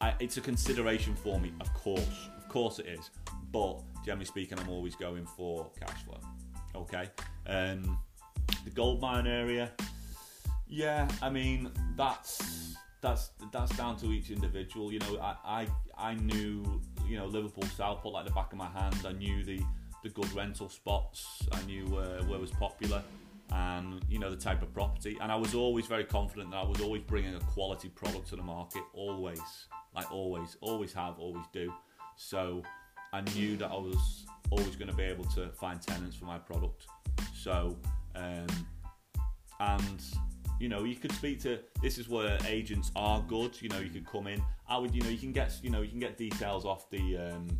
I, 0.00 0.14
it's 0.20 0.36
a 0.36 0.40
consideration 0.40 1.16
for 1.16 1.40
me, 1.40 1.52
of 1.60 1.72
course, 1.74 2.28
course 2.54 2.78
it 2.78 2.86
is. 2.86 3.10
But 3.52 3.82
generally 4.04 4.24
speaking, 4.24 4.58
I'm 4.58 4.68
always 4.68 4.94
going 4.94 5.26
for 5.26 5.70
cash 5.78 6.04
flow. 6.04 6.20
Okay, 6.76 7.10
um, 7.46 7.98
the 8.64 8.70
gold 8.70 9.00
mine 9.00 9.26
area, 9.26 9.72
yeah, 10.68 11.08
I 11.20 11.30
mean 11.30 11.70
that's 11.96 12.76
that's 13.00 13.30
that's 13.52 13.76
down 13.76 13.96
to 13.98 14.06
each 14.12 14.30
individual. 14.30 14.92
You 14.92 15.00
know, 15.00 15.18
I 15.20 15.36
I, 15.44 15.68
I 16.10 16.14
knew 16.14 16.80
you 17.06 17.16
know 17.18 17.26
Liverpool 17.26 17.64
Southport 17.76 18.14
like 18.14 18.26
the 18.26 18.32
back 18.32 18.52
of 18.52 18.58
my 18.58 18.68
hand. 18.68 18.96
I 19.04 19.12
knew 19.12 19.44
the 19.44 19.60
the 20.04 20.10
good 20.10 20.32
rental 20.32 20.68
spots. 20.68 21.42
I 21.52 21.60
knew 21.62 21.84
uh, 21.96 22.22
where 22.24 22.38
was 22.38 22.52
popular 22.52 23.02
and 23.52 24.00
you 24.08 24.18
know 24.18 24.30
the 24.30 24.36
type 24.36 24.62
of 24.62 24.72
property 24.72 25.18
and 25.20 25.30
i 25.30 25.36
was 25.36 25.54
always 25.54 25.86
very 25.86 26.02
confident 26.02 26.50
that 26.50 26.56
i 26.56 26.64
was 26.64 26.80
always 26.80 27.02
bringing 27.02 27.34
a 27.34 27.40
quality 27.40 27.90
product 27.90 28.26
to 28.26 28.36
the 28.36 28.42
market 28.42 28.82
always 28.94 29.68
like 29.94 30.10
always 30.10 30.56
always 30.62 30.94
have 30.94 31.18
always 31.18 31.44
do 31.52 31.70
so 32.16 32.62
I 33.12 33.20
knew 33.34 33.56
that 33.56 33.70
I 33.70 33.76
was 33.76 34.26
always 34.50 34.76
going 34.76 34.90
to 34.90 34.96
be 34.96 35.04
able 35.04 35.24
to 35.24 35.48
find 35.50 35.80
tenants 35.80 36.16
for 36.16 36.24
my 36.24 36.38
product. 36.38 36.86
So, 37.34 37.76
um, 38.14 38.46
and 39.60 40.02
you 40.60 40.68
know, 40.68 40.84
you 40.84 40.96
could 40.96 41.12
speak 41.12 41.40
to. 41.42 41.58
This 41.82 41.98
is 41.98 42.08
where 42.08 42.38
agents 42.46 42.90
are 42.96 43.20
good. 43.28 43.60
You 43.60 43.68
know, 43.68 43.80
you 43.80 43.90
could 43.90 44.06
come 44.06 44.26
in. 44.26 44.42
I 44.68 44.78
would, 44.78 44.94
you 44.94 45.02
know, 45.02 45.08
you 45.08 45.18
can 45.18 45.32
get, 45.32 45.52
you 45.62 45.70
know, 45.70 45.82
you 45.82 45.90
can 45.90 45.98
get 45.98 46.16
details 46.16 46.64
off 46.64 46.88
the, 46.90 47.18
um, 47.18 47.58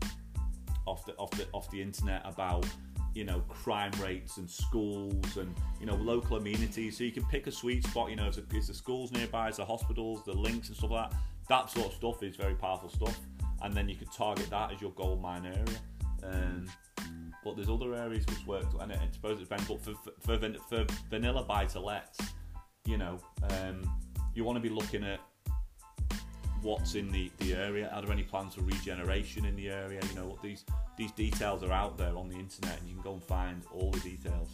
off 0.87 1.05
the, 1.05 1.13
off 1.15 1.31
the, 1.33 1.47
off 1.53 1.71
the 1.71 1.81
internet 1.81 2.23
about 2.25 2.67
you 3.15 3.25
know 3.25 3.41
crime 3.49 3.93
rates 4.03 4.39
and 4.39 4.51
schools 4.51 5.37
and 5.37 5.55
you 5.79 5.87
know 5.87 5.95
local 5.95 6.37
amenities 6.37 6.99
so 6.99 7.05
you 7.05 7.13
can 7.13 7.25
pick 7.27 7.47
a 7.47 7.53
sweet 7.53 7.87
spot 7.87 8.11
you 8.11 8.17
know 8.17 8.27
is 8.27 8.37
the, 8.37 8.75
schools 8.75 9.13
nearby 9.13 9.49
is 9.49 9.57
the 9.57 9.65
hospitals 9.65 10.25
the 10.25 10.33
links 10.33 10.67
and 10.67 10.77
stuff 10.77 10.91
like 10.91 11.11
that 11.11 11.19
that 11.49 11.71
sort 11.71 11.87
of 11.87 11.93
stuff 11.93 12.23
is 12.25 12.35
very 12.35 12.55
powerful 12.55 12.89
stuff 12.89 13.21
and 13.65 13.75
then 13.75 13.89
you 13.89 13.97
could 13.97 14.13
target 14.13 14.49
that 14.51 14.73
as 14.73 14.81
your 14.81 14.93
gold 14.93 15.21
mine 15.21 15.47
area. 15.47 15.79
Um, 16.23 16.67
but 17.43 17.57
there's 17.57 17.69
other 17.69 17.95
areas 17.95 18.25
which 18.27 18.47
work, 18.47 18.65
and 18.81 18.93
I 18.93 19.09
suppose 19.13 19.39
it 19.39 19.49
depends. 19.49 19.67
But 19.67 19.83
for 19.83 19.95
for, 20.21 20.39
for, 20.39 20.55
for 20.69 20.87
vanilla 21.11 21.43
buy 21.43 21.67
to 21.67 21.81
lets, 21.81 22.19
you 22.87 22.99
know, 22.99 23.19
um, 23.51 23.91
you 24.35 24.45
want 24.45 24.57
to 24.57 24.63
be 24.63 24.69
looking 24.69 25.03
at 25.05 25.21
what's 26.63 26.95
in 26.95 27.11
the, 27.11 27.31
the 27.39 27.55
area. 27.55 27.91
Are 27.95 28.03
there 28.03 28.13
any 28.13 28.23
plans 28.23 28.55
for 28.55 28.63
regeneration 28.63 29.45
in 29.45 29.57
the 29.57 29.69
area? 29.71 30.01
You 30.11 30.15
know, 30.15 30.39
these 30.43 30.65
these 30.97 31.13
details 31.13 31.63
are 31.63 31.73
out 31.73 31.97
there 31.99 32.17
on 32.17 32.29
the 32.29 32.37
internet, 32.37 32.79
and 32.81 32.89
you 32.89 32.95
can 32.95 33.03
go 33.03 33.15
and 33.15 33.25
find 33.25 33.63
all 33.73 33.91
the 33.91 34.01
details. 34.01 34.49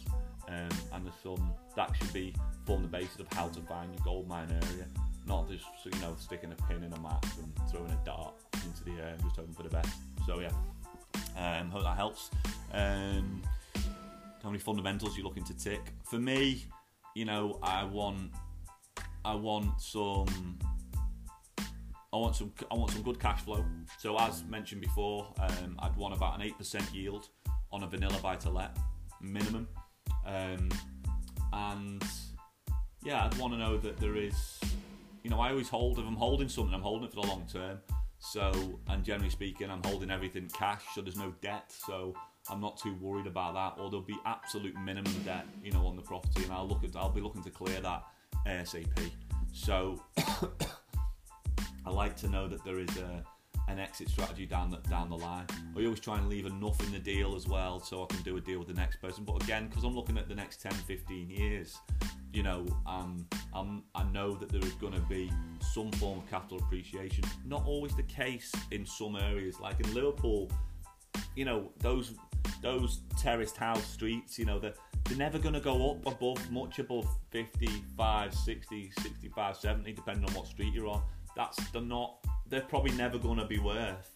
Um, 0.51 0.69
and 0.93 1.05
the 1.05 1.11
sun. 1.23 1.53
that 1.77 1.95
should 1.95 2.11
be 2.11 2.35
form 2.65 2.81
the 2.81 2.87
basis 2.89 3.19
of 3.19 3.27
how 3.31 3.47
to 3.47 3.61
find 3.61 3.93
your 3.93 4.03
gold 4.03 4.27
mine 4.27 4.49
area, 4.49 4.85
not 5.25 5.49
just 5.49 5.63
you 5.85 6.01
know 6.01 6.13
sticking 6.19 6.51
a 6.51 6.55
pin 6.63 6.83
in 6.83 6.91
a 6.91 6.99
map 6.99 7.25
and 7.41 7.53
throwing 7.69 7.89
a 7.89 7.99
dart 8.03 8.33
into 8.65 8.83
the 8.83 8.91
air 9.01 9.15
just 9.23 9.37
hoping 9.37 9.53
for 9.53 9.63
the 9.63 9.69
best. 9.69 9.95
So 10.25 10.41
yeah, 10.41 10.51
um, 11.37 11.69
hope 11.69 11.83
that 11.83 11.95
helps. 11.95 12.31
Um, 12.73 13.41
how 14.43 14.49
many 14.49 14.59
fundamentals 14.59 15.15
you're 15.15 15.25
looking 15.25 15.45
to 15.45 15.57
tick? 15.57 15.81
For 16.03 16.19
me, 16.19 16.65
you 17.15 17.25
know, 17.25 17.59
I 17.63 17.83
want, 17.83 18.31
I 19.23 19.35
want 19.35 19.79
some, 19.79 20.59
I 22.11 22.17
want 22.17 22.35
some, 22.35 22.51
I 22.69 22.75
want 22.75 22.91
some 22.91 23.03
good 23.03 23.19
cash 23.19 23.41
flow. 23.41 23.63
So 23.99 24.17
as 24.19 24.43
mentioned 24.45 24.81
before, 24.81 25.33
um, 25.39 25.77
I'd 25.79 25.95
want 25.95 26.13
about 26.13 26.35
an 26.35 26.41
eight 26.41 26.57
percent 26.57 26.85
yield 26.93 27.29
on 27.71 27.83
a 27.83 27.87
vanilla 27.87 28.19
buy 28.21 28.35
to 28.37 28.49
let 28.49 28.77
minimum, 29.21 29.67
um, 30.25 30.69
and 31.53 32.03
yeah, 33.03 33.25
I'd 33.25 33.37
want 33.37 33.53
to 33.53 33.59
know 33.59 33.77
that 33.77 33.97
there 33.97 34.15
is, 34.15 34.59
you 35.23 35.29
know, 35.29 35.39
I 35.39 35.49
always 35.49 35.69
hold 35.69 35.99
if 35.99 36.05
I'm 36.05 36.15
holding 36.15 36.49
something, 36.49 36.73
I'm 36.73 36.81
holding 36.81 37.07
it 37.07 37.13
for 37.13 37.21
the 37.21 37.27
long 37.27 37.45
term. 37.51 37.79
So, 38.19 38.79
and 38.87 39.03
generally 39.03 39.31
speaking, 39.31 39.71
I'm 39.71 39.81
holding 39.83 40.11
everything 40.11 40.47
cash, 40.53 40.83
so 40.93 41.01
there's 41.01 41.17
no 41.17 41.33
debt. 41.41 41.73
So 41.85 42.13
I'm 42.49 42.61
not 42.61 42.77
too 42.77 42.93
worried 42.95 43.25
about 43.25 43.55
that. 43.55 43.81
Or 43.81 43.89
there'll 43.89 44.05
be 44.05 44.17
absolute 44.25 44.75
minimum 44.79 45.13
debt, 45.23 45.47
you 45.63 45.71
know, 45.71 45.87
on 45.87 45.95
the 45.95 46.03
property, 46.03 46.43
and 46.43 46.53
I'll 46.53 46.67
look 46.67 46.83
at, 46.83 46.95
I'll 46.95 47.09
be 47.09 47.21
looking 47.21 47.43
to 47.43 47.49
clear 47.49 47.81
that 47.81 48.03
ASAP. 48.47 49.11
So 49.53 50.01
I 51.85 51.89
like 51.89 52.15
to 52.17 52.29
know 52.29 52.47
that 52.47 52.63
there 52.63 52.79
is 52.79 52.95
a, 52.97 53.23
an 53.67 53.79
exit 53.79 54.09
strategy 54.09 54.45
down 54.45 54.69
the, 54.69 54.77
down 54.89 55.09
the 55.09 55.17
line. 55.17 55.45
I 55.75 55.83
always 55.83 55.99
try 55.99 56.17
and 56.17 56.27
leave 56.29 56.45
enough 56.45 56.79
in 56.85 56.91
the 56.91 56.99
deal 56.99 57.35
as 57.35 57.47
well 57.47 57.79
so 57.79 58.03
I 58.03 58.13
can 58.13 58.23
do 58.23 58.37
a 58.37 58.41
deal 58.41 58.59
with 58.59 58.67
the 58.67 58.73
next 58.73 58.97
person. 58.97 59.23
But 59.23 59.41
again, 59.43 59.67
because 59.67 59.83
I'm 59.83 59.95
looking 59.95 60.17
at 60.17 60.27
the 60.27 60.35
next 60.35 60.61
10, 60.61 60.71
15 60.71 61.29
years, 61.29 61.77
you 62.33 62.43
know, 62.43 62.65
um, 62.85 63.27
I'm, 63.53 63.83
I 63.95 64.03
know 64.03 64.33
that 64.35 64.49
there 64.49 64.61
is 64.61 64.73
going 64.73 64.93
to 64.93 65.01
be 65.01 65.31
some 65.73 65.91
form 65.93 66.19
of 66.19 66.29
capital 66.29 66.59
appreciation. 66.59 67.23
Not 67.45 67.65
always 67.65 67.95
the 67.95 68.03
case 68.03 68.51
in 68.71 68.85
some 68.85 69.15
areas, 69.15 69.59
like 69.59 69.79
in 69.79 69.93
Liverpool. 69.93 70.49
You 71.35 71.45
know, 71.45 71.71
those 71.79 72.13
those 72.61 73.01
terraced 73.17 73.57
house 73.57 73.83
streets, 73.85 74.37
you 74.37 74.45
know, 74.45 74.59
they're, 74.59 74.73
they're 75.05 75.17
never 75.17 75.39
going 75.39 75.53
to 75.53 75.59
go 75.59 75.91
up 75.91 76.05
above 76.05 76.51
much 76.51 76.79
above 76.79 77.07
55, 77.31 78.33
60, 78.33 78.91
65, 79.01 79.57
70, 79.57 79.93
depending 79.93 80.25
on 80.25 80.33
what 80.33 80.47
street 80.47 80.73
you're 80.73 80.87
on. 80.87 81.01
That's 81.35 81.57
they're 81.71 81.81
not. 81.81 82.15
They're 82.51 82.61
probably 82.61 82.91
never 82.91 83.17
going 83.17 83.39
to 83.39 83.45
be 83.45 83.57
worth 83.57 84.11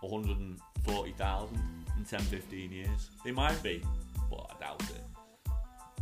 140,000 0.00 1.62
in 1.98 2.04
10, 2.04 2.20
15 2.20 2.72
years. 2.72 3.10
They 3.22 3.32
might 3.32 3.62
be, 3.62 3.82
but 4.30 4.50
I 4.56 4.64
doubt 4.64 4.82
it 4.90 5.02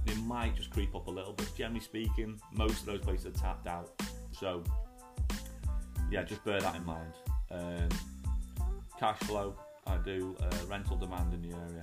they 0.08 0.14
might 0.22 0.56
just 0.56 0.70
creep 0.70 0.94
up 0.94 1.06
a 1.06 1.10
little 1.10 1.32
bit. 1.32 1.48
Generally 1.56 1.80
speaking, 1.80 2.40
most 2.52 2.80
of 2.80 2.86
those 2.86 3.00
places 3.00 3.26
are 3.26 3.38
tapped 3.38 3.66
out. 3.66 3.90
So, 4.32 4.62
yeah, 6.10 6.22
just 6.22 6.44
bear 6.44 6.60
that 6.60 6.76
in 6.76 6.84
mind. 6.84 7.12
Um, 7.50 7.88
cash 8.98 9.18
flow, 9.20 9.54
I 9.86 9.98
do 9.98 10.36
uh, 10.40 10.66
rental 10.66 10.96
demand 10.96 11.34
in 11.34 11.42
the 11.42 11.56
area. 11.56 11.80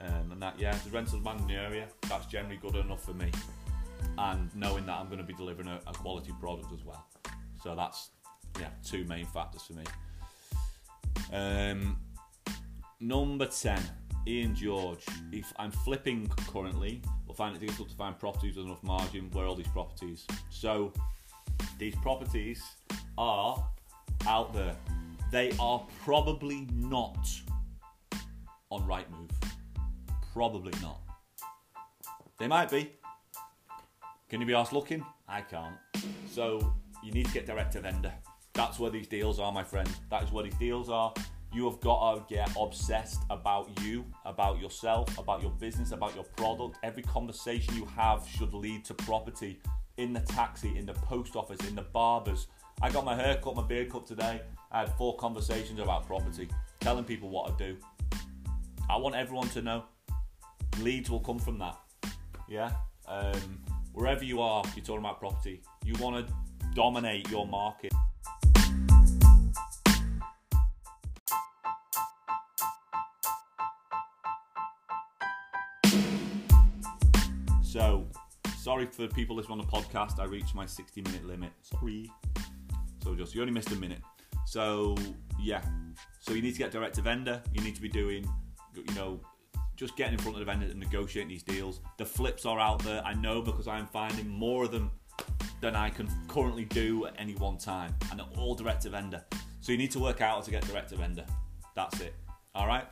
Um, 0.00 0.32
and 0.32 0.42
that, 0.42 0.58
yeah, 0.58 0.76
the 0.84 0.90
rental 0.90 1.18
demand 1.18 1.40
in 1.40 1.48
the 1.48 1.54
area, 1.54 1.88
that's 2.08 2.26
generally 2.26 2.56
good 2.56 2.76
enough 2.76 3.04
for 3.04 3.14
me. 3.14 3.30
And 4.16 4.54
knowing 4.54 4.86
that 4.86 4.98
I'm 4.98 5.06
going 5.06 5.18
to 5.18 5.24
be 5.24 5.34
delivering 5.34 5.68
a, 5.68 5.80
a 5.86 5.92
quality 5.92 6.32
product 6.40 6.72
as 6.72 6.84
well. 6.84 7.06
So 7.62 7.74
that's, 7.74 8.10
yeah, 8.60 8.68
two 8.84 9.04
main 9.04 9.26
factors 9.26 9.62
for 9.62 9.74
me. 9.74 9.84
Um, 11.32 11.98
number 13.00 13.46
10, 13.46 13.80
Ian 14.26 14.54
George. 14.54 15.04
If 15.32 15.52
I'm 15.58 15.70
flipping 15.70 16.28
currently, 16.52 17.02
we'll 17.26 17.34
find 17.34 17.54
it 17.54 17.60
difficult 17.60 17.90
to 17.90 17.96
find 17.96 18.18
properties 18.18 18.56
with 18.56 18.66
enough 18.66 18.82
margin. 18.82 19.30
Where 19.32 19.44
are 19.44 19.48
all 19.48 19.54
these 19.54 19.68
properties? 19.68 20.26
So 20.50 20.92
these 21.78 21.94
properties 21.96 22.62
are 23.16 23.64
out 24.26 24.52
there. 24.54 24.76
They 25.30 25.52
are 25.60 25.84
probably 26.04 26.66
not 26.72 27.28
on 28.70 28.82
Rightmove. 28.82 29.30
Probably 30.32 30.72
not. 30.80 31.00
They 32.38 32.46
might 32.46 32.70
be. 32.70 32.92
Can 34.28 34.40
you 34.40 34.46
be 34.46 34.54
asked 34.54 34.72
looking? 34.72 35.04
I 35.26 35.40
can't. 35.40 35.76
So 36.30 36.74
you 37.02 37.12
need 37.12 37.26
to 37.26 37.32
get 37.32 37.46
direct 37.46 37.72
to 37.72 37.80
vendor. 37.80 38.12
That's 38.58 38.80
where 38.80 38.90
these 38.90 39.06
deals 39.06 39.38
are, 39.38 39.52
my 39.52 39.62
friend. 39.62 39.88
That 40.10 40.24
is 40.24 40.32
where 40.32 40.42
these 40.42 40.56
deals 40.56 40.90
are. 40.90 41.14
You 41.54 41.70
have 41.70 41.78
got 41.78 42.28
to 42.28 42.34
get 42.34 42.50
obsessed 42.60 43.20
about 43.30 43.70
you, 43.82 44.04
about 44.26 44.58
yourself, 44.58 45.16
about 45.16 45.42
your 45.42 45.52
business, 45.52 45.92
about 45.92 46.16
your 46.16 46.24
product. 46.24 46.76
Every 46.82 47.04
conversation 47.04 47.76
you 47.76 47.84
have 47.94 48.26
should 48.26 48.52
lead 48.52 48.84
to 48.86 48.94
property 48.94 49.60
in 49.96 50.12
the 50.12 50.18
taxi, 50.18 50.76
in 50.76 50.86
the 50.86 50.94
post 50.94 51.36
office, 51.36 51.60
in 51.68 51.76
the 51.76 51.82
barbers. 51.82 52.48
I 52.82 52.90
got 52.90 53.04
my 53.04 53.14
hair 53.14 53.38
cut, 53.40 53.54
my 53.54 53.62
beard 53.62 53.92
cut 53.92 54.08
today. 54.08 54.42
I 54.72 54.80
had 54.80 54.92
four 54.96 55.16
conversations 55.18 55.78
about 55.78 56.08
property, 56.08 56.48
telling 56.80 57.04
people 57.04 57.28
what 57.28 57.52
I 57.52 57.56
do. 57.56 57.76
I 58.90 58.96
want 58.96 59.14
everyone 59.14 59.48
to 59.50 59.62
know. 59.62 59.84
Leads 60.80 61.10
will 61.10 61.20
come 61.20 61.38
from 61.38 61.60
that. 61.60 61.76
Yeah? 62.48 62.72
Um, 63.06 63.60
wherever 63.92 64.24
you 64.24 64.40
are, 64.40 64.64
you're 64.74 64.84
talking 64.84 64.98
about 64.98 65.20
property. 65.20 65.62
You 65.84 65.94
want 66.00 66.26
to 66.26 66.34
dominate 66.74 67.30
your 67.30 67.46
market. 67.46 67.92
So, 77.68 78.06
sorry 78.56 78.86
for 78.86 79.06
people 79.08 79.36
listening 79.36 79.60
on 79.60 79.66
the 79.66 79.70
podcast. 79.70 80.20
I 80.20 80.24
reached 80.24 80.54
my 80.54 80.64
60 80.64 81.02
minute 81.02 81.26
limit. 81.26 81.50
Sorry. 81.60 82.10
So, 83.04 83.14
just 83.14 83.34
you 83.34 83.42
only 83.42 83.52
missed 83.52 83.70
a 83.72 83.76
minute. 83.76 84.00
So, 84.46 84.96
yeah. 85.38 85.60
So, 86.18 86.32
you 86.32 86.40
need 86.40 86.52
to 86.52 86.58
get 86.58 86.70
direct 86.70 86.94
to 86.94 87.02
vendor. 87.02 87.42
You 87.52 87.60
need 87.60 87.74
to 87.74 87.82
be 87.82 87.90
doing, 87.90 88.26
you 88.74 88.94
know, 88.94 89.20
just 89.76 89.98
getting 89.98 90.14
in 90.14 90.18
front 90.18 90.36
of 90.36 90.38
the 90.38 90.46
vendor 90.46 90.64
and 90.64 90.80
negotiating 90.80 91.28
these 91.28 91.42
deals. 91.42 91.82
The 91.98 92.06
flips 92.06 92.46
are 92.46 92.58
out 92.58 92.82
there. 92.84 93.02
I 93.04 93.12
know 93.12 93.42
because 93.42 93.68
I'm 93.68 93.86
finding 93.88 94.26
more 94.26 94.64
of 94.64 94.70
them 94.70 94.90
than 95.60 95.76
I 95.76 95.90
can 95.90 96.08
currently 96.26 96.64
do 96.64 97.04
at 97.04 97.16
any 97.18 97.34
one 97.34 97.58
time, 97.58 97.94
and 98.10 98.18
they're 98.18 98.38
all 98.38 98.54
direct 98.54 98.84
to 98.84 98.88
vendor. 98.90 99.22
So, 99.60 99.72
you 99.72 99.78
need 99.78 99.90
to 99.90 99.98
work 99.98 100.22
out 100.22 100.36
how 100.36 100.40
to 100.40 100.50
get 100.50 100.66
direct 100.66 100.88
to 100.88 100.96
vendor. 100.96 101.26
That's 101.76 102.00
it. 102.00 102.14
All 102.54 102.66
right. 102.66 102.86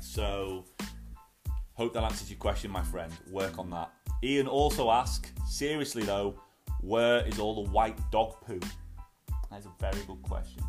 So, 0.00 0.64
Hope 1.74 1.92
that 1.94 2.04
answers 2.04 2.30
your 2.30 2.38
question, 2.38 2.70
my 2.70 2.82
friend. 2.82 3.12
Work 3.30 3.58
on 3.58 3.68
that. 3.70 3.90
Ian 4.22 4.46
also 4.46 4.90
asked, 4.90 5.32
seriously 5.48 6.04
though, 6.04 6.38
where 6.80 7.26
is 7.26 7.40
all 7.40 7.64
the 7.64 7.70
white 7.70 7.98
dog 8.12 8.40
poo? 8.46 8.60
That's 9.50 9.66
a 9.66 9.72
very 9.80 10.00
good 10.06 10.22
question. 10.22 10.62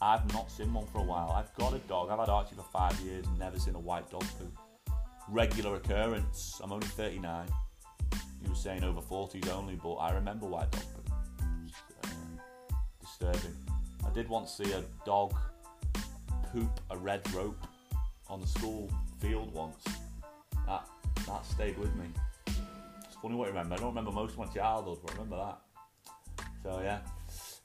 I've 0.00 0.32
not 0.32 0.50
seen 0.50 0.72
one 0.72 0.86
for 0.86 0.98
a 0.98 1.02
while. 1.02 1.30
I've 1.32 1.52
got 1.56 1.74
a 1.74 1.78
dog. 1.80 2.10
I've 2.10 2.20
had 2.20 2.28
Archie 2.28 2.54
for 2.54 2.64
five 2.72 2.98
years 3.00 3.26
never 3.38 3.58
seen 3.58 3.74
a 3.74 3.80
white 3.80 4.08
dog 4.08 4.24
poo. 4.38 4.50
Regular 5.28 5.74
occurrence. 5.74 6.60
I'm 6.62 6.72
only 6.72 6.86
39. 6.86 7.46
He 8.42 8.48
was 8.48 8.58
saying 8.60 8.84
over 8.84 9.00
40s 9.00 9.48
only, 9.50 9.74
but 9.74 9.94
I 9.94 10.14
remember 10.14 10.46
white 10.46 10.70
dog 10.70 10.82
poo. 10.94 11.12
Uh, 12.04 12.08
disturbing. 13.00 13.56
I 14.06 14.12
did 14.14 14.28
once 14.28 14.52
see 14.52 14.72
a 14.72 14.84
dog 15.04 15.34
poop 16.52 16.80
a 16.90 16.96
red 16.96 17.20
rope 17.34 17.66
on 18.28 18.40
the 18.40 18.46
school 18.46 18.90
field 19.20 19.52
once. 19.52 19.84
That 20.66 20.86
that 21.26 21.46
stayed 21.46 21.78
with 21.78 21.94
me. 21.96 22.06
It's 22.46 23.16
funny 23.20 23.34
what 23.34 23.46
I 23.46 23.48
remember. 23.48 23.74
I 23.74 23.78
don't 23.78 23.88
remember 23.88 24.12
most 24.12 24.32
of 24.32 24.38
my 24.38 24.46
childhood, 24.46 24.98
but 25.02 25.12
I 25.12 25.14
remember 25.14 25.36
that. 25.36 26.46
So 26.62 26.80
yeah. 26.82 26.98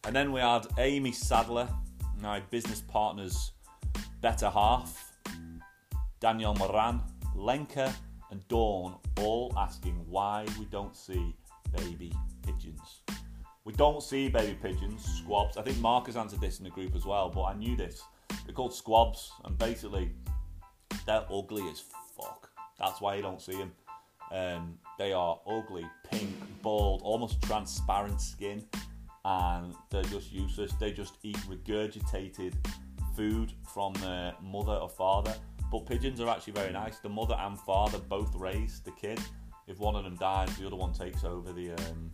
And 0.04 0.16
then 0.16 0.32
we 0.32 0.40
had 0.40 0.68
Amy 0.78 1.12
Sadler, 1.12 1.68
my 2.22 2.40
business 2.52 2.82
partner's 2.82 3.52
better 4.22 4.50
half, 4.50 5.14
Daniel 6.20 6.54
Moran, 6.56 7.02
Lenka, 7.36 7.94
and 8.32 8.48
Dawn 8.48 8.96
all 9.20 9.54
asking 9.58 9.96
why 10.08 10.46
we 10.60 10.66
don't 10.66 10.96
see 10.96 11.36
baby 11.76 12.12
pigeons. 12.44 13.02
We 13.64 13.74
don't 13.74 14.04
see 14.04 14.30
baby 14.30 14.58
pigeons, 14.62 15.04
squabs. 15.04 15.58
I 15.58 15.64
think 15.64 15.80
Mark 15.80 16.06
has 16.06 16.18
answered 16.18 16.40
this 16.40 16.60
in 16.60 16.66
the 16.66 16.70
group 16.70 16.96
as 16.96 17.06
well, 17.06 17.30
but 17.30 17.44
I 17.44 17.56
knew 17.56 17.76
this. 17.76 18.02
They're 18.46 18.54
called 18.54 18.76
squabs, 18.76 19.32
and 19.44 19.58
basically 19.58 20.12
they're 21.06 21.26
ugly 21.32 21.68
as 21.70 21.84
fuck. 22.16 22.50
That's 22.80 23.02
why 23.02 23.16
you 23.16 23.22
don't 23.22 23.42
see 23.42 23.58
them. 23.58 23.72
Um, 24.32 24.80
they 24.98 25.14
are 25.14 25.40
ugly, 25.48 25.86
pink, 26.10 26.30
bald, 26.62 27.02
almost 27.04 27.42
transparent 27.44 28.20
skin, 28.20 28.66
and 29.24 29.74
they're 29.90 30.04
just 30.04 30.32
useless. 30.32 30.72
They 30.80 30.92
just 30.92 31.18
eat 31.24 31.38
regurgitated 31.48 32.54
food 33.16 33.54
from 33.74 33.94
their 33.96 34.34
mother 34.42 34.74
or 34.74 34.90
father. 34.90 35.34
But 35.72 35.86
pigeons 35.86 36.20
are 36.22 36.30
actually 36.30 36.54
very 36.54 36.72
nice. 36.72 37.00
The 37.00 37.10
mother 37.10 37.36
and 37.40 37.60
father 37.60 37.98
both 37.98 38.36
raise 38.36 38.82
the 38.82 38.92
kid. 38.92 39.20
If 39.68 39.80
one 39.80 39.96
of 39.96 40.04
them 40.04 40.16
dies, 40.16 40.56
the 40.58 40.68
other 40.68 40.76
one 40.76 40.94
takes 40.94 41.24
over 41.24 41.52
the 41.52 41.72
um, 41.72 42.12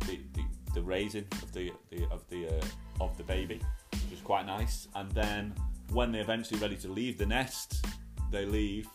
the, 0.00 0.20
the, 0.32 0.42
the 0.74 0.82
raising 0.82 1.26
of 1.42 1.52
the, 1.52 1.72
the 1.90 2.04
of 2.10 2.28
the 2.30 2.48
uh, 2.48 2.64
of 3.00 3.16
the 3.16 3.24
baby, 3.24 3.60
which 3.92 4.12
is 4.12 4.20
quite 4.20 4.46
nice. 4.46 4.88
And 4.96 5.10
then 5.12 5.54
when 5.92 6.12
they're 6.12 6.22
eventually 6.22 6.60
ready 6.60 6.76
to 6.76 6.88
leave 6.88 7.18
the 7.18 7.26
nest, 7.26 7.84
they 8.30 8.44
leave 8.44 8.88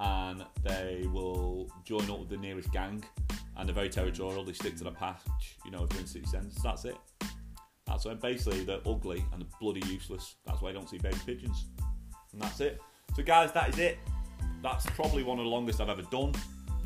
and 0.00 0.44
they 0.62 1.06
will 1.12 1.70
join 1.84 2.10
up 2.10 2.18
with 2.20 2.28
the 2.28 2.36
nearest 2.36 2.72
gang 2.72 3.02
and 3.56 3.68
they're 3.68 3.74
very 3.74 3.88
territorial. 3.88 4.44
They 4.44 4.52
stick 4.52 4.76
to 4.76 4.84
the 4.84 4.90
patch, 4.90 5.56
you 5.64 5.70
know, 5.70 5.84
if 5.84 5.92
you're 5.92 6.00
in 6.00 6.06
city 6.06 6.26
centres. 6.26 6.58
That's 6.62 6.84
it. 6.84 6.96
That's 7.86 8.04
why 8.04 8.14
basically 8.14 8.64
they're 8.64 8.80
ugly 8.86 9.24
and 9.32 9.42
they're 9.42 9.48
bloody 9.60 9.82
useless. 9.86 10.36
That's 10.46 10.60
why 10.62 10.70
I 10.70 10.72
don't 10.72 10.88
see 10.88 10.98
baby 10.98 11.18
pigeons. 11.24 11.66
And 12.32 12.40
that's 12.40 12.60
it. 12.60 12.80
So, 13.14 13.22
guys, 13.22 13.52
that 13.52 13.68
is 13.68 13.78
it. 13.78 13.98
That's 14.62 14.86
probably 14.86 15.22
one 15.22 15.38
of 15.38 15.44
the 15.44 15.50
longest 15.50 15.80
I've 15.80 15.88
ever 15.88 16.02
done. 16.02 16.32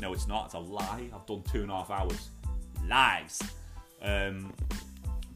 No, 0.01 0.13
it's 0.13 0.27
not. 0.27 0.45
It's 0.45 0.53
a 0.55 0.59
lie. 0.59 1.09
I've 1.13 1.25
done 1.25 1.43
two 1.51 1.61
and 1.61 1.71
a 1.71 1.75
half 1.75 1.89
hours. 1.89 2.29
Lies. 2.85 3.41
Um, 4.01 4.53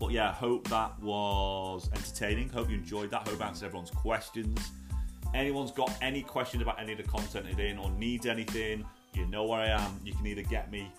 but 0.02 0.12
yeah, 0.12 0.34
hope 0.34 0.68
that 0.70 1.00
was 1.00 1.88
entertaining. 1.94 2.50
Hope 2.50 2.72
you 2.72 2.76
enjoyed 2.76 3.12
that. 3.12 3.28
Hope 3.28 3.40
I 3.40 3.50
answered 3.50 3.68
everyone's 3.68 3.92
questions. 3.92 4.72
Anyone's 5.36 5.70
got 5.72 5.96
any 6.02 6.24
questions 6.24 6.64
about 6.64 6.82
any 6.82 6.94
of 6.94 6.98
the 6.98 7.04
content 7.04 7.46
in 7.60 7.78
or 7.78 7.92
needs 7.92 8.26
anything, 8.26 8.84
you 9.14 9.28
know 9.28 9.46
where 9.46 9.62
I 9.62 9.68
am. 9.68 10.00
You 10.04 10.14
can 10.14 10.26
either 10.26 10.42
get 10.42 10.72
me, 10.72 10.92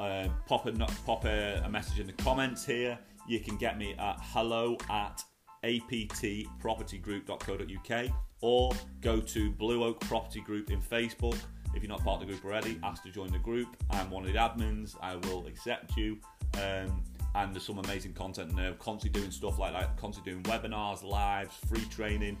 uh, 0.00 0.26
pop, 0.46 0.66
a, 0.66 0.72
pop 1.06 1.26
a, 1.26 1.62
a 1.64 1.70
message 1.70 2.00
in 2.00 2.08
the 2.08 2.12
comments 2.14 2.66
here. 2.66 2.98
You 3.28 3.38
can 3.38 3.56
get 3.56 3.78
me 3.78 3.94
at 3.96 4.16
hello 4.20 4.76
at 4.90 5.22
aptpropertygroup.co.uk 5.62 8.10
or 8.40 8.72
go 9.00 9.20
to 9.20 9.50
Blue 9.52 9.84
Oak 9.84 10.00
Property 10.00 10.40
Group 10.40 10.72
in 10.72 10.82
Facebook. 10.82 11.38
If 11.76 11.84
you're 11.84 11.90
not 11.90 12.02
part 12.02 12.20
of 12.20 12.26
the 12.26 12.34
group 12.34 12.44
already, 12.44 12.80
ask 12.82 13.04
to 13.04 13.10
join 13.10 13.30
the 13.30 13.38
group. 13.38 13.76
I'm 13.90 14.10
one 14.10 14.26
of 14.26 14.32
the 14.32 14.38
admins. 14.38 14.96
I 15.00 15.14
will 15.14 15.46
accept 15.46 15.96
you. 15.96 16.18
Um, 16.54 17.04
and 17.34 17.54
there's 17.54 17.64
some 17.64 17.78
amazing 17.78 18.12
content 18.12 18.54
there. 18.56 18.72
Constantly 18.74 19.20
doing 19.20 19.30
stuff 19.30 19.58
like 19.58 19.72
that, 19.72 19.96
constantly 19.96 20.32
doing 20.32 20.44
webinars, 20.44 21.02
lives, 21.02 21.54
free 21.68 21.84
training. 21.86 22.36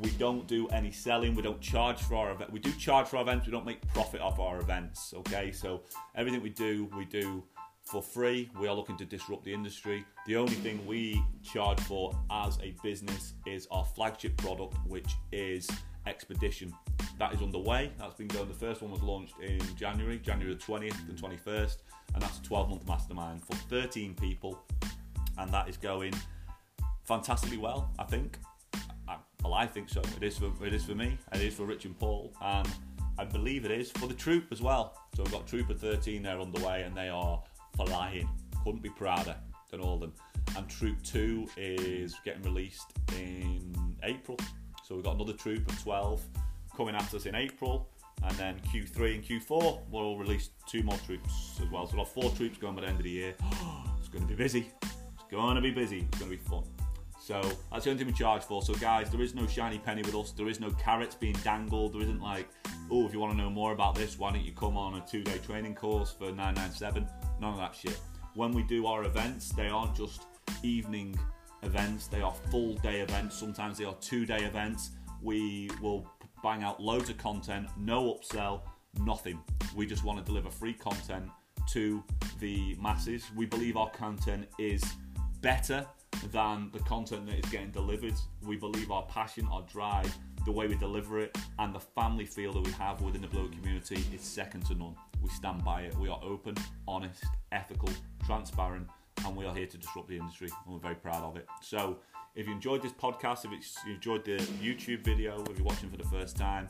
We 0.00 0.10
don't 0.10 0.46
do 0.46 0.68
any 0.68 0.92
selling. 0.92 1.34
We 1.34 1.42
don't 1.42 1.60
charge 1.60 2.00
for 2.00 2.14
our 2.14 2.30
event. 2.30 2.52
We 2.52 2.60
do 2.60 2.70
charge 2.72 3.08
for 3.08 3.16
our 3.16 3.22
events. 3.22 3.46
We 3.46 3.52
don't 3.52 3.66
make 3.66 3.86
profit 3.92 4.20
off 4.20 4.38
our 4.38 4.60
events. 4.60 5.12
Okay, 5.16 5.50
so 5.50 5.82
everything 6.14 6.40
we 6.40 6.50
do, 6.50 6.88
we 6.96 7.04
do 7.04 7.42
for 7.82 8.02
free. 8.02 8.50
We 8.60 8.68
are 8.68 8.74
looking 8.74 8.96
to 8.98 9.04
disrupt 9.04 9.44
the 9.44 9.52
industry. 9.52 10.04
The 10.26 10.36
only 10.36 10.54
thing 10.54 10.86
we 10.86 11.22
charge 11.42 11.80
for 11.80 12.12
as 12.30 12.58
a 12.62 12.76
business 12.82 13.32
is 13.46 13.66
our 13.70 13.84
flagship 13.84 14.36
product, 14.36 14.76
which 14.86 15.10
is 15.32 15.68
Expedition. 16.08 16.72
That 17.18 17.34
is 17.34 17.42
underway. 17.42 17.92
That's 17.98 18.14
been 18.14 18.28
going. 18.28 18.48
The 18.48 18.54
first 18.54 18.80
one 18.80 18.90
was 18.90 19.02
launched 19.02 19.34
in 19.40 19.60
January, 19.76 20.18
January 20.18 20.54
the 20.54 20.60
20th 20.60 21.08
and 21.08 21.20
21st, 21.20 21.76
and 22.14 22.22
that's 22.22 22.38
a 22.38 22.42
12 22.42 22.70
month 22.70 22.88
mastermind 22.88 23.44
for 23.44 23.54
13 23.68 24.14
people, 24.14 24.58
and 25.36 25.52
that 25.52 25.68
is 25.68 25.76
going 25.76 26.14
fantastically 27.04 27.58
well. 27.58 27.90
I 27.98 28.04
think. 28.04 28.38
I, 29.06 29.16
well, 29.42 29.54
I 29.54 29.66
think 29.66 29.88
so. 29.88 30.00
It 30.16 30.22
is 30.22 30.38
for 30.38 30.52
it 30.64 30.72
is 30.72 30.84
for 30.84 30.94
me. 30.94 31.18
It 31.32 31.42
is 31.42 31.54
for 31.54 31.64
Rich 31.64 31.84
and 31.84 31.98
Paul, 31.98 32.32
and 32.40 32.68
I 33.18 33.24
believe 33.24 33.64
it 33.64 33.72
is 33.72 33.90
for 33.90 34.06
the 34.06 34.14
troop 34.14 34.46
as 34.52 34.62
well. 34.62 34.96
So 35.16 35.24
we've 35.24 35.32
got 35.32 35.46
Troop 35.46 35.70
of 35.70 35.80
13 35.80 36.22
there 36.22 36.40
underway, 36.40 36.84
and 36.84 36.96
they 36.96 37.08
are 37.08 37.42
flying. 37.76 38.28
Couldn't 38.64 38.82
be 38.82 38.90
prouder 38.90 39.36
than 39.70 39.80
all 39.80 39.94
of 39.94 40.00
them. 40.00 40.12
And 40.56 40.68
Troop 40.68 41.02
2 41.02 41.48
is 41.56 42.14
getting 42.24 42.42
released 42.42 42.92
in 43.18 43.96
April. 44.04 44.38
So 44.88 44.94
we've 44.94 45.04
got 45.04 45.16
another 45.16 45.34
troop 45.34 45.70
of 45.70 45.82
12 45.82 46.22
coming 46.74 46.94
at 46.94 47.12
us 47.12 47.26
in 47.26 47.34
April. 47.34 47.90
And 48.22 48.34
then 48.36 48.58
Q3 48.72 49.16
and 49.16 49.22
Q4 49.22 49.80
we'll 49.90 50.16
release 50.16 50.48
two 50.66 50.82
more 50.82 50.96
troops 51.04 51.60
as 51.62 51.70
well. 51.70 51.86
So 51.86 51.96
we'll 51.96 52.06
have 52.06 52.14
four 52.14 52.30
troops 52.30 52.56
going 52.56 52.74
by 52.74 52.80
the 52.80 52.86
end 52.86 52.96
of 52.96 53.04
the 53.04 53.10
year. 53.10 53.34
it's 53.98 54.08
going 54.08 54.26
to 54.26 54.28
be 54.28 54.34
busy. 54.34 54.70
It's 54.82 55.24
going 55.30 55.56
to 55.56 55.60
be 55.60 55.72
busy. 55.72 56.06
It's 56.10 56.18
going 56.18 56.30
to 56.30 56.38
be 56.38 56.42
fun. 56.42 56.64
So 57.20 57.42
that's 57.70 57.84
the 57.84 57.90
only 57.90 58.02
thing 58.02 58.06
we 58.06 58.18
charge 58.18 58.44
for. 58.44 58.62
So 58.62 58.72
guys, 58.76 59.10
there 59.10 59.20
is 59.20 59.34
no 59.34 59.46
shiny 59.46 59.78
penny 59.78 60.00
with 60.00 60.14
us. 60.14 60.30
There 60.30 60.48
is 60.48 60.58
no 60.58 60.70
carrots 60.70 61.14
being 61.14 61.36
dangled. 61.44 61.92
There 61.92 62.00
isn't 62.00 62.22
like, 62.22 62.48
oh, 62.90 63.04
if 63.04 63.12
you 63.12 63.20
want 63.20 63.34
to 63.34 63.36
know 63.36 63.50
more 63.50 63.72
about 63.72 63.94
this, 63.94 64.18
why 64.18 64.32
don't 64.32 64.42
you 64.42 64.52
come 64.52 64.78
on 64.78 64.94
a 64.94 65.04
two-day 65.06 65.36
training 65.44 65.74
course 65.74 66.12
for 66.12 66.28
997? 66.28 67.06
None 67.42 67.52
of 67.52 67.58
that 67.58 67.74
shit. 67.74 67.98
When 68.32 68.52
we 68.52 68.62
do 68.62 68.86
our 68.86 69.04
events, 69.04 69.50
they 69.50 69.68
aren't 69.68 69.94
just 69.94 70.22
evening 70.62 71.14
events, 71.62 72.06
they 72.06 72.20
are 72.20 72.32
full 72.50 72.74
day 72.74 73.00
events. 73.00 73.36
Sometimes 73.36 73.78
they 73.78 73.84
are 73.84 73.96
two 74.00 74.26
day 74.26 74.44
events. 74.44 74.90
We 75.22 75.70
will 75.80 76.08
bang 76.42 76.62
out 76.62 76.80
loads 76.80 77.10
of 77.10 77.18
content, 77.18 77.68
no 77.76 78.14
upsell, 78.14 78.62
nothing. 79.00 79.40
We 79.74 79.86
just 79.86 80.04
want 80.04 80.18
to 80.18 80.24
deliver 80.24 80.50
free 80.50 80.74
content 80.74 81.28
to 81.70 82.02
the 82.38 82.76
masses. 82.80 83.24
We 83.36 83.46
believe 83.46 83.76
our 83.76 83.90
content 83.90 84.48
is 84.58 84.82
better 85.40 85.86
than 86.32 86.70
the 86.72 86.80
content 86.80 87.26
that 87.26 87.44
is 87.44 87.50
getting 87.50 87.70
delivered. 87.70 88.14
We 88.42 88.56
believe 88.56 88.90
our 88.90 89.04
passion, 89.06 89.48
our 89.52 89.62
drive, 89.62 90.16
the 90.44 90.52
way 90.52 90.66
we 90.66 90.76
deliver 90.76 91.20
it, 91.20 91.36
and 91.58 91.74
the 91.74 91.80
family 91.80 92.24
feel 92.24 92.52
that 92.52 92.64
we 92.64 92.72
have 92.72 93.00
within 93.02 93.20
the 93.20 93.28
Blue 93.28 93.48
community 93.50 94.02
is 94.14 94.20
second 94.20 94.64
to 94.66 94.74
none. 94.74 94.96
We 95.22 95.28
stand 95.30 95.64
by 95.64 95.82
it. 95.82 95.96
We 95.96 96.08
are 96.08 96.20
open, 96.22 96.54
honest, 96.86 97.24
ethical, 97.52 97.90
transparent, 98.24 98.86
and 99.26 99.36
we 99.36 99.44
are 99.44 99.54
here 99.54 99.66
to 99.66 99.78
disrupt 99.78 100.08
the 100.08 100.16
industry, 100.16 100.48
and 100.64 100.74
we're 100.74 100.80
very 100.80 100.94
proud 100.94 101.22
of 101.22 101.36
it. 101.36 101.46
So, 101.62 101.98
if 102.34 102.46
you 102.46 102.52
enjoyed 102.52 102.82
this 102.82 102.92
podcast, 102.92 103.44
if 103.44 103.50
you 103.86 103.94
enjoyed 103.94 104.24
the 104.24 104.36
YouTube 104.62 105.04
video, 105.04 105.42
if 105.50 105.58
you're 105.58 105.66
watching 105.66 105.90
for 105.90 105.96
the 105.96 106.08
first 106.08 106.36
time, 106.36 106.68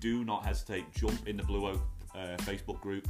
do 0.00 0.24
not 0.24 0.44
hesitate. 0.44 0.92
Jump 0.92 1.26
in 1.26 1.36
the 1.36 1.42
Blue 1.42 1.68
Oak 1.68 1.80
uh, 2.14 2.36
Facebook 2.38 2.80
group. 2.80 3.08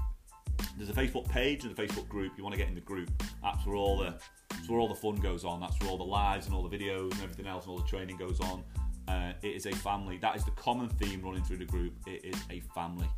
There's 0.76 0.91
a 0.91 0.93
Facebook 0.93 1.28
page 1.28 1.64
and 1.64 1.76
a 1.76 1.82
Facebook 1.82 2.09
group. 2.09 2.32
You 2.37 2.45
want 2.45 2.55
to 2.55 2.59
get 2.59 2.68
in 2.68 2.74
the 2.74 2.80
group. 2.80 3.11
That's 3.43 3.66
where 3.66 3.76
all 3.76 3.99
the 3.99 4.14
that's 4.51 4.68
where 4.68 4.78
all 4.78 4.89
the 4.89 4.95
fun 4.95 5.16
goes 5.16 5.45
on. 5.45 5.61
That's 5.61 5.78
where 5.80 5.91
all 5.91 5.99
the 5.99 6.05
lives 6.05 6.47
and 6.47 6.55
all 6.55 6.66
the 6.66 6.76
videos 6.76 7.12
and 7.12 7.22
everything 7.22 7.47
else 7.47 7.64
and 7.64 7.72
all 7.72 7.78
the 7.78 7.89
training 7.89 8.16
goes 8.16 8.41
on. 8.41 8.64
Uh, 9.09 9.32
it 9.43 9.55
is 9.55 9.66
a 9.66 9.72
family. 9.72 10.18
That 10.18 10.37
is 10.37 10.45
the 10.45 10.51
common 10.53 10.89
theme 10.89 11.22
running 11.22 11.45
through 11.45 11.59
the 11.59 11.64
group. 11.64 11.95
It 12.07 12.24
is 12.24 12.41
a 12.51 12.61
family. 12.74 13.09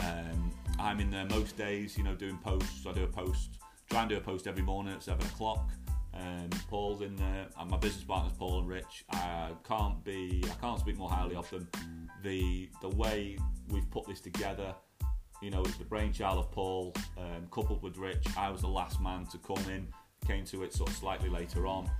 Um, 0.00 0.52
I'm 0.78 1.00
in 1.00 1.10
there 1.10 1.26
most 1.26 1.56
days, 1.56 1.98
you 1.98 2.04
know, 2.04 2.14
doing 2.14 2.38
posts. 2.38 2.86
I 2.86 2.92
do 2.92 3.04
a 3.04 3.08
post, 3.08 3.58
try 3.92 4.00
and 4.00 4.08
do 4.08 4.16
a 4.16 4.20
post 4.20 4.46
every 4.46 4.62
morning 4.62 4.94
at 4.94 5.02
seven 5.02 5.26
o'clock. 5.26 5.70
Um, 6.14 6.48
Paul's 6.70 7.02
in 7.02 7.14
there, 7.14 7.46
and 7.58 7.70
my 7.70 7.76
business 7.76 8.04
partners 8.04 8.32
Paul 8.38 8.60
and 8.60 8.68
Rich. 8.68 9.04
I 9.10 9.50
can't 9.68 10.02
be, 10.02 10.42
I 10.44 10.54
can't 10.62 10.80
speak 10.80 10.96
more 10.96 11.10
highly 11.10 11.36
of 11.36 11.48
them. 11.50 11.68
The 12.22 12.70
the 12.80 12.88
way 12.88 13.36
we've 13.68 13.90
put 13.90 14.06
this 14.06 14.22
together, 14.22 14.74
you 15.42 15.50
know, 15.50 15.60
it's 15.60 15.76
the 15.76 15.84
brainchild 15.84 16.38
of 16.38 16.50
Paul, 16.50 16.94
um, 17.18 17.46
coupled 17.50 17.82
with 17.82 17.98
Rich. 17.98 18.24
I 18.34 18.48
was 18.48 18.62
the 18.62 18.68
last 18.68 18.98
man 18.98 19.26
to 19.26 19.36
come 19.36 19.62
in. 19.70 19.86
Came 20.26 20.46
to 20.46 20.62
it 20.62 20.72
sort 20.72 20.88
of 20.88 20.96
slightly 20.96 21.28
later 21.28 21.66
on, 21.66 21.90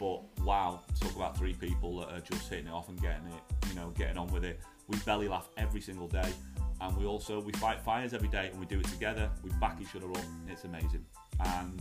but 0.00 0.22
wow, 0.44 0.80
talk 0.98 1.14
about 1.14 1.38
three 1.38 1.54
people 1.54 2.00
that 2.00 2.08
are 2.08 2.20
just 2.20 2.48
hitting 2.48 2.66
it 2.66 2.72
off 2.72 2.88
and 2.88 3.00
getting 3.00 3.26
it, 3.26 3.68
you 3.68 3.76
know, 3.76 3.90
getting 3.90 4.18
on 4.18 4.26
with 4.32 4.44
it. 4.44 4.58
We 4.88 4.98
belly 5.00 5.28
laugh 5.28 5.48
every 5.56 5.80
single 5.80 6.08
day 6.08 6.32
and 6.80 6.96
we 6.96 7.06
also 7.06 7.40
we 7.40 7.52
fight 7.52 7.80
fires 7.80 8.12
every 8.14 8.28
day 8.28 8.48
and 8.50 8.60
we 8.60 8.66
do 8.66 8.80
it 8.80 8.86
together. 8.88 9.30
We 9.42 9.50
back 9.60 9.78
each 9.80 9.94
other 9.96 10.10
up. 10.10 10.24
It's 10.48 10.64
amazing. 10.64 11.04
And 11.40 11.80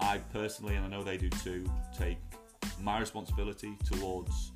i 0.00 0.18
personally 0.32 0.74
and 0.74 0.84
i 0.84 0.88
know 0.88 1.04
they 1.04 1.16
do 1.16 1.30
too 1.30 1.64
take 1.96 2.18
my 2.80 2.98
responsibility 2.98 3.76
towards 3.84 4.50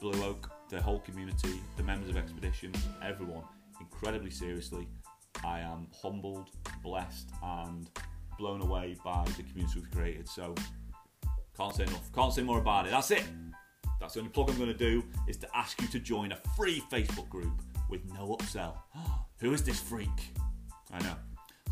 blue 0.00 0.22
oak 0.22 0.50
the 0.68 0.78
whole 0.82 0.98
community 0.98 1.62
the 1.78 1.82
members 1.82 2.10
of 2.10 2.16
expedition 2.18 2.70
everyone 3.02 3.42
incredibly 3.82 4.30
seriously. 4.30 4.86
I 5.44 5.60
am 5.60 5.88
humbled 6.02 6.50
blessed 6.82 7.30
and 7.42 7.88
blown 8.38 8.60
away 8.62 8.96
by 9.04 9.24
the 9.36 9.42
community 9.42 9.80
we've 9.80 9.90
created. 9.90 10.28
So 10.28 10.54
can't 11.56 11.74
say 11.74 11.84
enough. 11.84 12.12
Can't 12.12 12.32
say 12.32 12.42
more 12.42 12.58
about 12.58 12.86
it. 12.86 12.90
That's 12.90 13.10
it. 13.10 13.24
That's 14.00 14.14
the 14.14 14.20
only 14.20 14.32
plug 14.32 14.50
i'm 14.50 14.56
going 14.56 14.66
to 14.66 14.74
do 14.76 15.04
is 15.28 15.36
to 15.36 15.56
ask 15.56 15.80
you 15.80 15.86
to 15.88 16.00
join 16.00 16.32
a 16.32 16.36
free 16.56 16.82
facebook 16.90 17.28
group 17.28 17.62
with 17.92 18.10
no 18.14 18.36
upsell. 18.38 18.72
Who 19.40 19.52
is 19.52 19.62
this 19.62 19.78
freak? 19.78 20.08
I 20.92 20.98
know. 21.00 21.14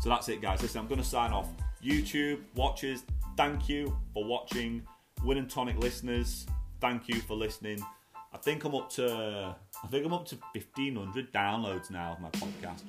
So 0.01 0.09
that's 0.09 0.29
it, 0.29 0.41
guys. 0.41 0.61
Listen, 0.61 0.79
I'm 0.79 0.87
going 0.87 1.01
to 1.01 1.07
sign 1.07 1.31
off. 1.31 1.47
YouTube 1.83 2.41
watchers, 2.55 3.03
thank 3.35 3.67
you 3.67 3.97
for 4.13 4.23
watching. 4.23 4.83
Win 5.25 5.39
and 5.39 5.49
Tonic 5.49 5.77
listeners, 5.77 6.45
thank 6.79 7.07
you 7.07 7.15
for 7.21 7.35
listening. 7.35 7.83
I 8.33 8.37
think 8.37 8.63
I'm 8.63 8.75
up 8.75 8.89
to 8.91 9.55
I 9.83 9.87
think 9.87 10.05
I'm 10.05 10.13
up 10.13 10.25
to 10.27 10.35
1500 10.53 11.33
downloads 11.33 11.89
now 11.89 12.13
of 12.13 12.19
my 12.19 12.29
podcast. 12.29 12.83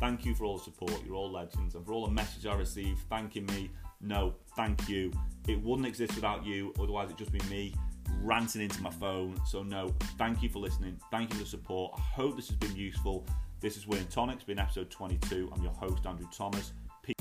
Thank 0.00 0.24
you 0.24 0.34
for 0.34 0.44
all 0.44 0.58
the 0.58 0.64
support. 0.64 1.02
You're 1.04 1.16
all 1.16 1.30
legends, 1.30 1.74
and 1.74 1.84
for 1.84 1.92
all 1.92 2.06
the 2.06 2.12
messages 2.12 2.46
I 2.46 2.54
received 2.54 3.00
thanking 3.10 3.46
me. 3.46 3.70
No, 4.00 4.34
thank 4.56 4.88
you. 4.88 5.12
It 5.48 5.60
wouldn't 5.62 5.86
exist 5.86 6.14
without 6.14 6.46
you. 6.46 6.72
Otherwise, 6.80 7.06
it'd 7.06 7.18
just 7.18 7.32
be 7.32 7.40
me 7.50 7.74
ranting 8.22 8.62
into 8.62 8.82
my 8.82 8.90
phone. 8.90 9.38
So, 9.46 9.62
no, 9.62 9.94
thank 10.18 10.42
you 10.42 10.48
for 10.48 10.58
listening. 10.58 10.98
Thank 11.10 11.30
you 11.30 11.36
for 11.36 11.44
the 11.44 11.50
support. 11.50 11.94
I 11.96 12.00
hope 12.00 12.36
this 12.36 12.48
has 12.48 12.56
been 12.56 12.76
useful. 12.76 13.26
This 13.60 13.76
is 13.76 13.86
Win 13.86 14.04
Tonic. 14.06 14.36
It's 14.36 14.44
been 14.44 14.58
episode 14.58 14.90
22. 14.90 15.50
I'm 15.54 15.62
your 15.62 15.72
host, 15.72 16.06
Andrew 16.06 16.28
Thomas. 16.32 16.72
Peace. 17.02 17.14